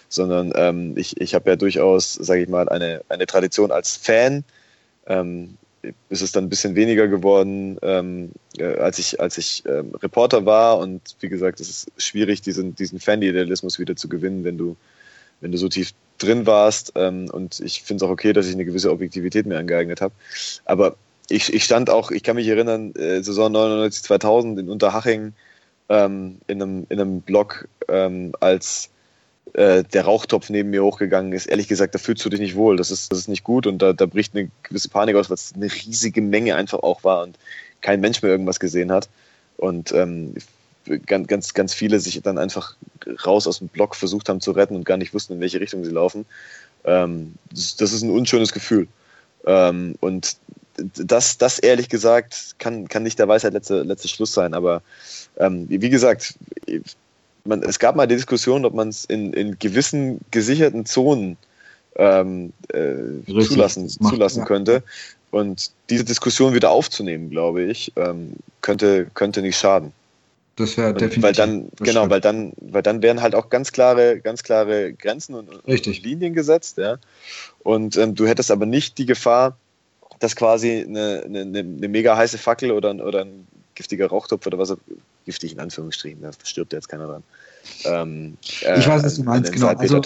[0.08, 4.44] sondern ähm, ich, ich habe ja durchaus, sage ich mal, eine, eine Tradition als Fan.
[5.06, 5.56] Ähm,
[6.08, 10.46] ist es dann ein bisschen weniger geworden, ähm, äh, als ich, als ich ähm, Reporter
[10.46, 10.78] war.
[10.78, 14.76] Und wie gesagt, es ist schwierig, diesen, diesen Fan-Idealismus wieder zu gewinnen, wenn du,
[15.40, 16.92] wenn du so tief drin warst.
[16.94, 20.14] Ähm, und ich finde es auch okay, dass ich eine gewisse Objektivität mir angeeignet habe.
[20.64, 20.96] Aber
[21.32, 25.32] ich, ich stand auch, ich kann mich erinnern, äh, Saison 99, 2000 in Unterhaching
[25.88, 28.90] ähm, in, einem, in einem Block, ähm, als
[29.54, 31.46] äh, der Rauchtopf neben mir hochgegangen ist.
[31.46, 32.76] Ehrlich gesagt, da fühlst du dich nicht wohl.
[32.76, 35.34] Das ist, das ist nicht gut und da, da bricht eine gewisse Panik aus, weil
[35.34, 37.38] es eine riesige Menge einfach auch war und
[37.80, 39.08] kein Mensch mehr irgendwas gesehen hat.
[39.56, 40.34] Und ähm,
[41.06, 42.76] ganz, ganz, ganz viele sich dann einfach
[43.26, 45.84] raus aus dem Block versucht haben zu retten und gar nicht wussten, in welche Richtung
[45.84, 46.26] sie laufen.
[46.84, 48.88] Ähm, das, das, ist ein unschönes Gefühl.
[49.46, 50.36] Ähm, und
[50.76, 54.54] das, das ehrlich gesagt kann, kann nicht der Weisheit letzte, letzte Schluss sein.
[54.54, 54.82] Aber
[55.36, 56.34] ähm, wie gesagt,
[57.44, 61.36] man, es gab mal die Diskussion, ob man es in, in gewissen gesicherten Zonen
[61.96, 64.44] ähm, äh, zulassen, zulassen ja.
[64.44, 64.82] könnte.
[65.30, 69.92] Und diese Diskussion wieder aufzunehmen, glaube ich, ähm, könnte, könnte nicht schaden.
[70.56, 71.22] Das wäre definitiv.
[71.22, 75.34] Weil dann, genau, weil dann, weil dann wären halt auch ganz klare, ganz klare Grenzen
[75.34, 76.98] und, und Linien gesetzt, ja.
[77.62, 79.56] Und ähm, du hättest aber nicht die Gefahr,
[80.22, 84.70] dass quasi eine, eine, eine mega heiße Fackel oder, oder ein giftiger Rauchtopf oder was
[84.70, 84.78] auch
[85.24, 87.22] giftig in Anführungsstrichen, da stirbt jetzt keiner dran.
[87.84, 89.68] Ähm, äh, ich weiß, was du meinst, genau.
[89.68, 90.00] Also,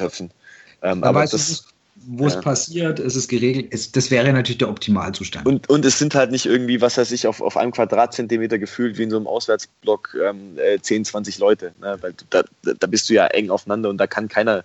[0.82, 1.66] ähm, aber das,
[2.06, 3.72] wo es passiert, ist es geregelt.
[3.72, 5.46] Ist, das wäre natürlich der Optimalzustand.
[5.46, 8.98] Und, und es sind halt nicht irgendwie, was weiß ich, auf, auf einem Quadratzentimeter gefühlt
[8.98, 11.72] wie in so einem Auswärtsblock ähm, 10, äh, 20 Leute.
[11.80, 11.96] Ne?
[12.00, 14.64] Weil da, da bist du ja eng aufeinander und da kann keiner,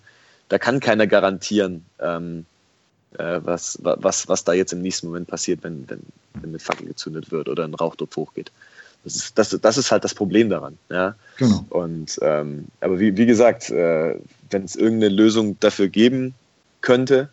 [0.49, 2.50] da kann keiner garantieren, ähm, äh,
[3.17, 5.99] was, was, was da jetzt im nächsten Moment passiert, wenn, wenn,
[6.35, 8.51] wenn mit Fackel gezündet wird oder ein Rauchtopf hochgeht.
[9.03, 10.77] Das ist, das, das ist halt das Problem daran.
[10.89, 11.15] Ja?
[11.37, 11.65] Genau.
[11.69, 14.15] Und, ähm, aber wie, wie gesagt, äh,
[14.49, 16.35] wenn es irgendeine Lösung dafür geben
[16.81, 17.29] könnte,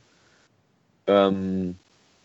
[1.07, 1.77] ähm,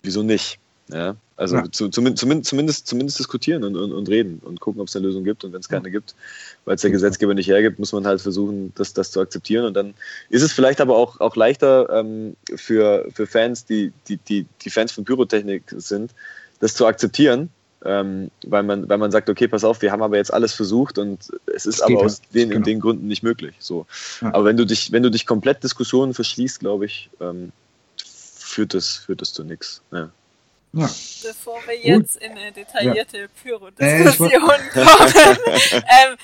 [0.02, 0.60] wieso nicht?
[0.88, 1.16] Ja?
[1.44, 1.70] Also ja.
[1.70, 5.26] Zu, zumindest, zumindest, zumindest diskutieren und, und, und reden und gucken, ob es eine Lösung
[5.26, 5.44] gibt.
[5.44, 6.16] Und wenn es keine gibt,
[6.64, 9.66] weil es der Gesetzgeber nicht hergibt, muss man halt versuchen, das, das zu akzeptieren.
[9.66, 9.94] Und dann
[10.30, 14.70] ist es vielleicht aber auch, auch leichter ähm, für, für Fans, die, die, die, die
[14.70, 16.12] Fans von Pyrotechnik sind,
[16.62, 17.50] das zu akzeptieren,
[17.84, 20.98] ähm, weil, man, weil man sagt, okay, pass auf, wir haben aber jetzt alles versucht
[20.98, 22.64] und es ist aber aus den genau.
[22.64, 23.56] den Gründen nicht möglich.
[23.60, 23.86] So.
[24.22, 24.34] Ja.
[24.34, 27.52] Aber wenn du dich, wenn du dich komplett Diskussionen verschließt, glaube ich, ähm,
[27.98, 29.82] führt das, führt das zu nichts.
[29.92, 30.10] Ja.
[30.76, 30.88] Ja.
[30.88, 32.24] Bevor wir jetzt Gut.
[32.24, 33.28] in eine detaillierte ja.
[33.44, 36.18] Pyro-Diskussion äh, kommen, ähm,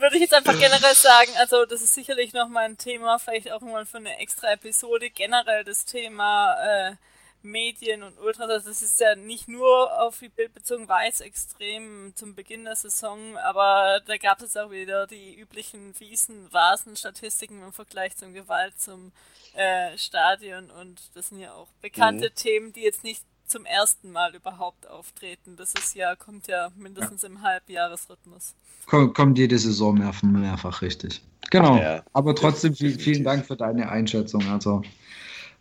[0.00, 3.60] würde ich jetzt einfach generell sagen, also das ist sicherlich nochmal ein Thema, vielleicht auch
[3.60, 6.94] mal für eine extra Episode, generell das Thema äh,
[7.42, 12.14] Medien und Ultras, also das ist ja nicht nur auf die Bild bezogen, war extrem
[12.16, 17.72] zum Beginn der Saison, aber da gab es auch wieder die üblichen fiesen Vasen-Statistiken im
[17.74, 19.12] Vergleich zum Gewalt zum
[19.52, 22.34] äh, Stadion und das sind ja auch bekannte mhm.
[22.34, 23.22] Themen, die jetzt nicht
[23.54, 25.56] zum ersten Mal überhaupt auftreten.
[25.56, 27.28] Das ist ja, kommt ja mindestens ja.
[27.28, 28.54] im Halbjahresrhythmus.
[28.86, 31.22] Kommt, kommt jede Saison mehr, mehrfach richtig.
[31.50, 31.76] Genau.
[31.76, 34.44] Ja, aber trotzdem vielen, vielen Dank für deine Einschätzung.
[34.48, 34.82] Also,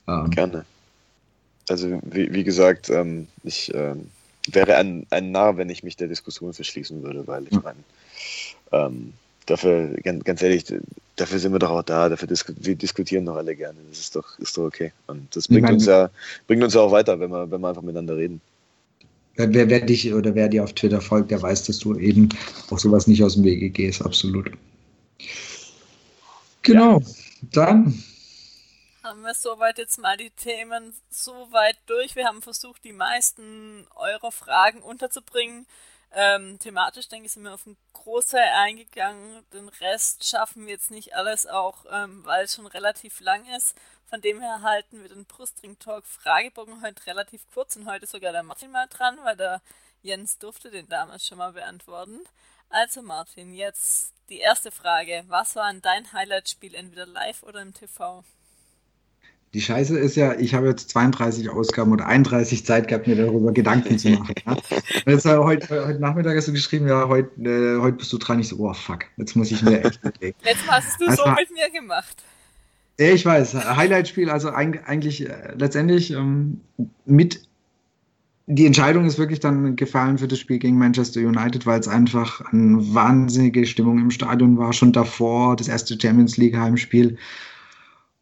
[0.07, 0.65] ähm, Gerne
[1.69, 4.09] also wie, wie gesagt, ähm, ich ähm,
[4.47, 7.79] wäre ein, ein Narr, wenn ich mich der Diskussion verschließen würde, weil ich meine,
[8.71, 9.13] ähm,
[9.45, 10.65] dafür, ganz, ehrlich,
[11.15, 13.79] dafür sind wir doch auch da, dafür dis wir diskutieren doch alle gerne.
[13.89, 14.91] Das ist doch, ist doch okay.
[15.07, 16.09] Und das bringt meine, uns ja,
[16.47, 18.41] bringt uns ja auch weiter, wenn wir, wenn wir einfach miteinander reden.
[19.35, 22.29] Wer, wer dich oder wer dir auf Twitter folgt, der weiß, dass du eben
[22.69, 24.51] auch sowas nicht aus dem Wege gehst, absolut.
[26.61, 26.99] Genau.
[26.99, 27.05] Ja.
[27.51, 28.03] Dann
[29.03, 32.15] haben wir soweit jetzt mal die Themen soweit durch.
[32.15, 35.65] Wir haben versucht, die meisten eurer Fragen unterzubringen.
[36.15, 39.43] Ähm, thematisch, denke ich, sind wir auf einen Großteil eingegangen.
[39.51, 43.75] Den Rest schaffen wir jetzt nicht alles, auch ähm, weil es schon relativ lang ist.
[44.05, 48.31] Von dem her halten wir den Brustring Talk Fragebogen heute relativ kurz und heute sogar
[48.31, 49.61] der Martin mal dran, weil der
[50.03, 52.19] Jens durfte den damals schon mal beantworten.
[52.69, 55.23] Also Martin, jetzt die erste Frage.
[55.29, 58.23] Was war dein Highlight-Spiel, entweder live oder im TV?
[59.53, 63.51] Die Scheiße ist ja, ich habe jetzt 32 Ausgaben oder 31 Zeit gehabt, mir darüber
[63.51, 64.33] Gedanken zu machen.
[64.47, 64.57] Ja?
[65.05, 68.39] jetzt, äh, heute, heute Nachmittag hast du geschrieben, ja, heute, äh, heute bist du dran.
[68.39, 70.37] Ich so, oh fuck, jetzt muss ich mir echt überlegen.
[70.43, 72.23] Jetzt hast du also, so mit mir gemacht.
[72.97, 76.61] Ich weiß, Highlight-Spiel, also eigentlich äh, letztendlich ähm,
[77.05, 77.47] mit
[78.47, 82.41] die Entscheidung ist wirklich dann gefallen für das Spiel gegen Manchester United, weil es einfach
[82.51, 87.17] eine wahnsinnige Stimmung im Stadion war, schon davor, das erste Champions League Heimspiel.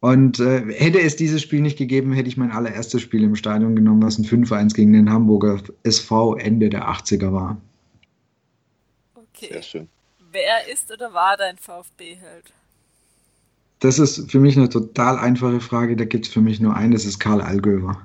[0.02, 3.76] Und äh, hätte es dieses Spiel nicht gegeben, hätte ich mein allererstes Spiel im Stadion
[3.76, 7.56] genommen, was ein 5-1 gegen den Hamburger SV Ende der 80er war.
[9.14, 9.52] Okay.
[9.52, 9.88] Sehr schön.
[10.32, 12.52] Wer ist oder war dein VfB-Held?
[13.78, 15.94] Das ist für mich eine total einfache Frage.
[15.94, 18.04] Da gibt es für mich nur einen, das ist Karl Allgöwer.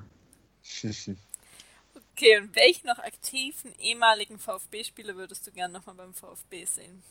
[0.83, 7.01] okay, und welchen noch aktiven ehemaligen VfB-Spieler würdest du gerne nochmal beim VfB sehen?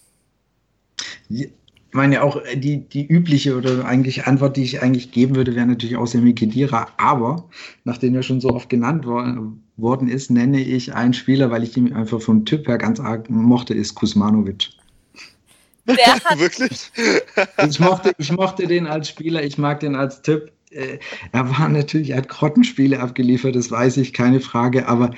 [1.89, 5.55] Ich meine, auch äh, die, die übliche oder eigentlich Antwort, die ich eigentlich geben würde,
[5.55, 6.89] wäre natürlich auch Semi Kedira.
[6.97, 7.49] Aber,
[7.85, 11.77] nachdem er schon so oft genannt worden, worden ist, nenne ich einen Spieler, weil ich
[11.77, 14.71] ihn einfach vom Typ her ganz arg mochte, ist Kusmanovic.
[15.87, 16.91] Der hat Wirklich?
[17.69, 20.51] ich, mochte, ich mochte den als Spieler, ich mag den als Typ.
[20.71, 20.99] Äh,
[21.33, 25.13] er war natürlich, er hat Grottenspiele abgeliefert, das weiß ich, keine Frage, aber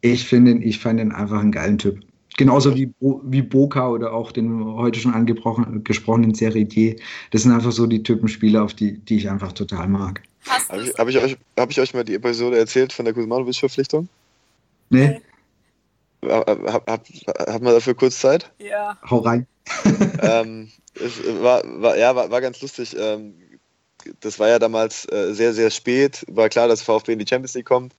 [0.00, 2.00] ich finde, ich fand ihn einfach einen geilen Typ.
[2.36, 6.96] Genauso wie, Bo wie Boca oder auch den heute schon angesprochenen Serie D.
[7.30, 10.20] Das sind einfach so die Typenspieler, auf die, die ich einfach total mag.
[10.68, 14.08] Habe ich, hab ich, euch, hab ich euch mal die Episode erzählt von der Kuzmanovic-Verpflichtung?
[14.90, 15.20] Nee.
[16.26, 18.50] Hab, hab, hab, hat man dafür kurz Zeit?
[18.58, 18.98] Ja.
[19.08, 19.46] Hau rein.
[20.22, 22.96] ähm, es war, war, ja, war, war ganz lustig.
[22.98, 23.34] Ähm,
[24.20, 26.24] das war ja damals äh, sehr, sehr spät.
[26.28, 27.94] War klar, dass VfB in die Champions League kommt.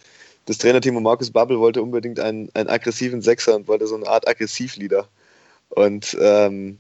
[0.46, 4.08] Das Trainerteam und Markus Babbel wollte unbedingt einen, einen aggressiven Sechser und wollte so eine
[4.08, 5.08] Art Aggressivleader.
[5.70, 6.78] Und ähm,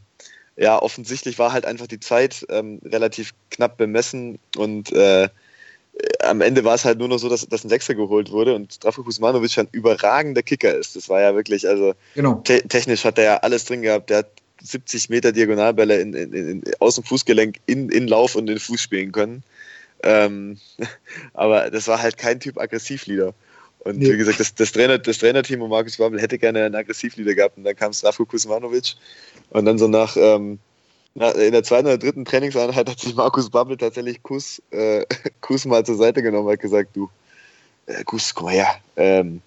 [0.56, 5.30] ja, offensichtlich war halt einfach die Zeit ähm, relativ knapp bemessen und äh,
[6.24, 8.74] am Ende war es halt nur noch so, dass, dass ein Sechser geholt wurde und
[8.74, 10.96] Strafko Kuzmanovic ein überragender Kicker ist.
[10.96, 12.36] Das war ja wirklich, also genau.
[12.44, 14.10] te technisch hat er ja alles drin gehabt.
[14.10, 14.30] Der hat
[14.62, 18.82] 70 Meter Diagonalbälle in, in, in, aus dem Fußgelenk in, in Lauf und in Fuß
[18.82, 19.44] spielen können.
[20.04, 20.58] Ähm,
[21.34, 23.34] aber das war halt kein Typ Aggressivleader.
[23.86, 24.12] Und nee.
[24.12, 27.58] wie gesagt, das, das, Trainer, das Trainerteam und Markus Babbel hätte gerne einen Aggressivleader gehabt.
[27.58, 28.96] Und dann kam Strafko Kuzmanovic.
[29.52, 30.58] Und dann so nach, ähm,
[31.14, 35.06] in der zweiten oder dritten Trainingseinheit hat sich Markus Babbel tatsächlich Kuss, äh,
[35.42, 37.10] Kuss mal zur Seite genommen und hat gesagt, du,
[37.86, 39.42] äh, Kuss, komm mal her, ähm,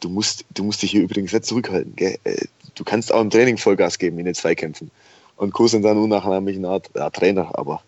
[0.00, 1.94] du, musst, du musst dich hier übrigens nicht zurückhalten.
[1.94, 2.16] Gell?
[2.24, 4.90] Äh, du kannst auch im Training Vollgas geben in den Zweikämpfen.
[5.36, 7.82] Und Kuss in seiner unnachahmlichen Art, ja, Trainer, aber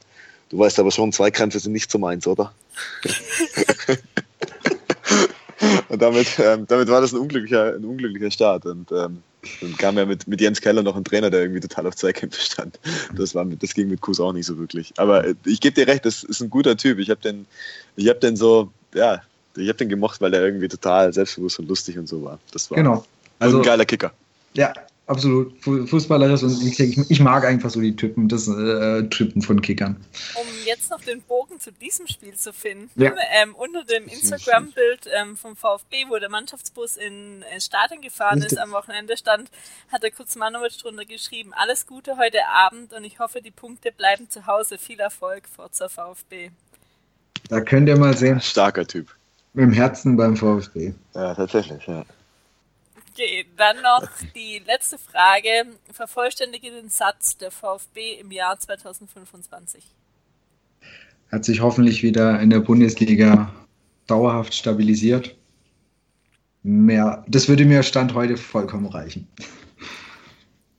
[0.51, 2.53] du weißt aber schon, Zweikämpfe sind nicht so meins, oder?
[5.89, 8.67] und damit, ähm, damit war das ein unglücklicher, ein unglücklicher Start.
[8.67, 9.23] Und ähm,
[9.61, 12.41] dann kam ja mit, mit Jens Keller noch ein Trainer, der irgendwie total auf Zweikämpfe
[12.41, 12.79] stand.
[13.17, 14.93] Das, war mit, das ging mit Kuss auch nicht so wirklich.
[14.97, 16.99] Aber äh, ich gebe dir recht, das ist ein guter Typ.
[16.99, 17.47] Ich habe den,
[17.99, 19.23] hab den so, ja,
[19.57, 22.39] ich habe den gemocht, weil er irgendwie total selbstbewusst und lustig und so war.
[22.53, 23.05] Das war genau.
[23.39, 24.13] also, ein geiler Kicker.
[24.55, 24.73] Ja,
[25.07, 25.53] absolut.
[25.63, 29.97] Fußballerisch und ich, ich, mag einfach so die Typen, das äh, Typen von Kickern.
[30.35, 33.13] Um jetzt noch den Bogen zu diesem Spiel zu finden, ja.
[33.33, 38.59] ähm, unter dem Instagram-Bild ähm, vom VfB, wo der Mannschaftsbus in äh, Stadion gefahren ist,
[38.59, 39.51] am Wochenende stand,
[39.91, 44.31] hat der Kurzmanowitsch drunter geschrieben, alles Gute heute Abend und ich hoffe, die Punkte bleiben
[44.31, 44.79] zu Hause.
[44.79, 46.51] Viel Erfolg, Forza VfB.
[47.49, 48.41] Da könnt ihr mal sehen.
[48.41, 49.09] Starker Typ.
[49.53, 50.95] Mit dem Herzen beim VfB.
[51.15, 52.05] Ja, tatsächlich, ja.
[53.17, 55.49] Okay, dann noch die letzte Frage.
[55.93, 59.85] Vervollständige den Satz der VfB im Jahr 2025.
[61.31, 63.55] Hat sich hoffentlich wieder in der Bundesliga
[64.09, 65.37] dauerhaft stabilisiert.
[66.65, 69.29] Mehr, das würde mir Stand heute vollkommen reichen.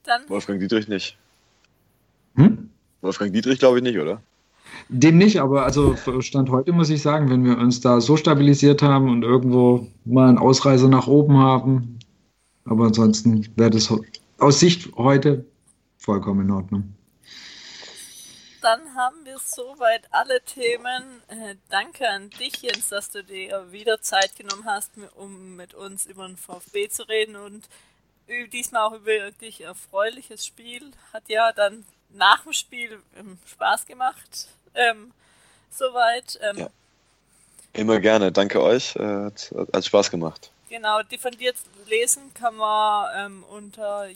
[0.04, 1.18] Dann Wolfgang Dietrich nicht.
[2.36, 2.70] Hm?
[3.00, 4.22] Wolfgang Dietrich glaube ich nicht, oder?
[4.90, 8.82] Dem nicht, aber also Stand heute muss ich sagen, wenn wir uns da so stabilisiert
[8.82, 11.95] haben und irgendwo mal einen Ausreißer nach oben haben,
[12.66, 13.94] aber ansonsten wäre das
[14.40, 15.46] aus Sicht heute
[15.98, 16.96] vollkommen in Ordnung.
[18.62, 21.22] Dann haben wir soweit alle Themen.
[21.28, 26.08] Äh, danke an dich, Jens, dass du dir wieder Zeit genommen hast, um mit uns
[26.08, 27.70] über den VfB zu reden und
[28.52, 30.92] diesmal auch über wirklich erfreuliches Spiel.
[31.14, 34.48] Hat ja dann nach dem Spiel ähm, Spaß gemacht.
[34.74, 35.12] Ähm,
[35.70, 36.40] soweit.
[36.42, 36.70] Ähm, ja.
[37.74, 38.32] Immer gerne.
[38.32, 38.96] Danke euch.
[38.96, 40.52] Äh, hat, hat Spaß gemacht.
[40.70, 41.54] Genau, die von dir
[41.88, 44.08] lesen kann man ähm, unter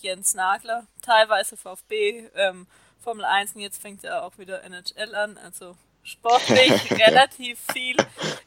[0.00, 2.66] Jens Nagler, teilweise VfB, ähm,
[3.02, 7.96] Formel 1 und jetzt fängt ja auch wieder NHL an, also sportlich relativ viel.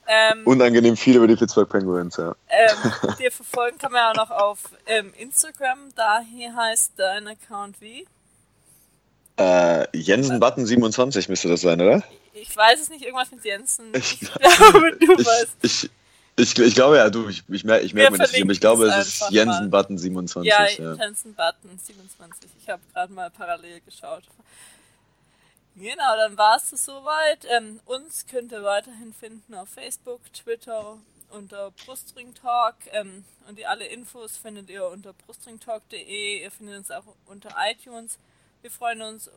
[0.08, 2.36] Ähm, Unangenehm viel über die Pittsburgh Penguins, ja.
[2.50, 7.28] Ähm, dir verfolgen kann man ja auch noch auf ähm, Instagram, da hier heißt dein
[7.28, 8.08] Account wie?
[9.38, 12.04] Äh, Jensen Button 27 müsste das sein, oder?
[12.34, 13.94] Ich weiß es nicht, irgendwas mit Jensen.
[13.94, 15.56] Ich, ich glaube, du ich, weißt.
[15.62, 15.90] Ich,
[16.40, 18.60] ich, ich glaube ja, du, ich, ich merke ich merk mir das nicht, aber ich
[18.60, 20.50] glaube, es ist Jensen Button 27.
[20.50, 20.94] Ja, ja.
[20.94, 22.50] Jensen Button 27.
[22.62, 24.24] Ich habe gerade mal parallel geschaut.
[25.76, 27.46] Genau, dann war es das soweit.
[27.50, 30.98] Ähm, uns könnt ihr weiterhin finden auf Facebook, Twitter
[31.30, 36.42] unter Brustring Talk ähm, und die alle Infos findet ihr unter brustringtalk.de.
[36.42, 38.18] Ihr findet uns auch unter iTunes.
[38.62, 39.30] Wir freuen uns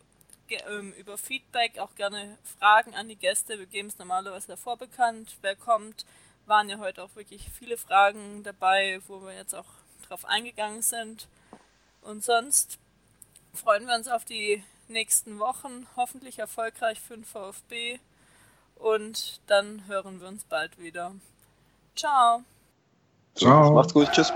[0.68, 3.58] ähm, über Feedback, auch gerne Fragen an die Gäste.
[3.58, 6.04] Wir geben es normalerweise davor bekannt, wer kommt
[6.46, 9.66] waren ja heute auch wirklich viele Fragen dabei, wo wir jetzt auch
[10.08, 11.28] drauf eingegangen sind.
[12.02, 12.78] Und sonst
[13.54, 17.98] freuen wir uns auf die nächsten Wochen, hoffentlich erfolgreich für den VfB.
[18.76, 21.14] Und dann hören wir uns bald wieder.
[21.94, 22.42] Ciao.
[23.34, 23.72] Ciao.
[23.72, 24.10] Macht's gut.
[24.12, 24.32] Tschüss.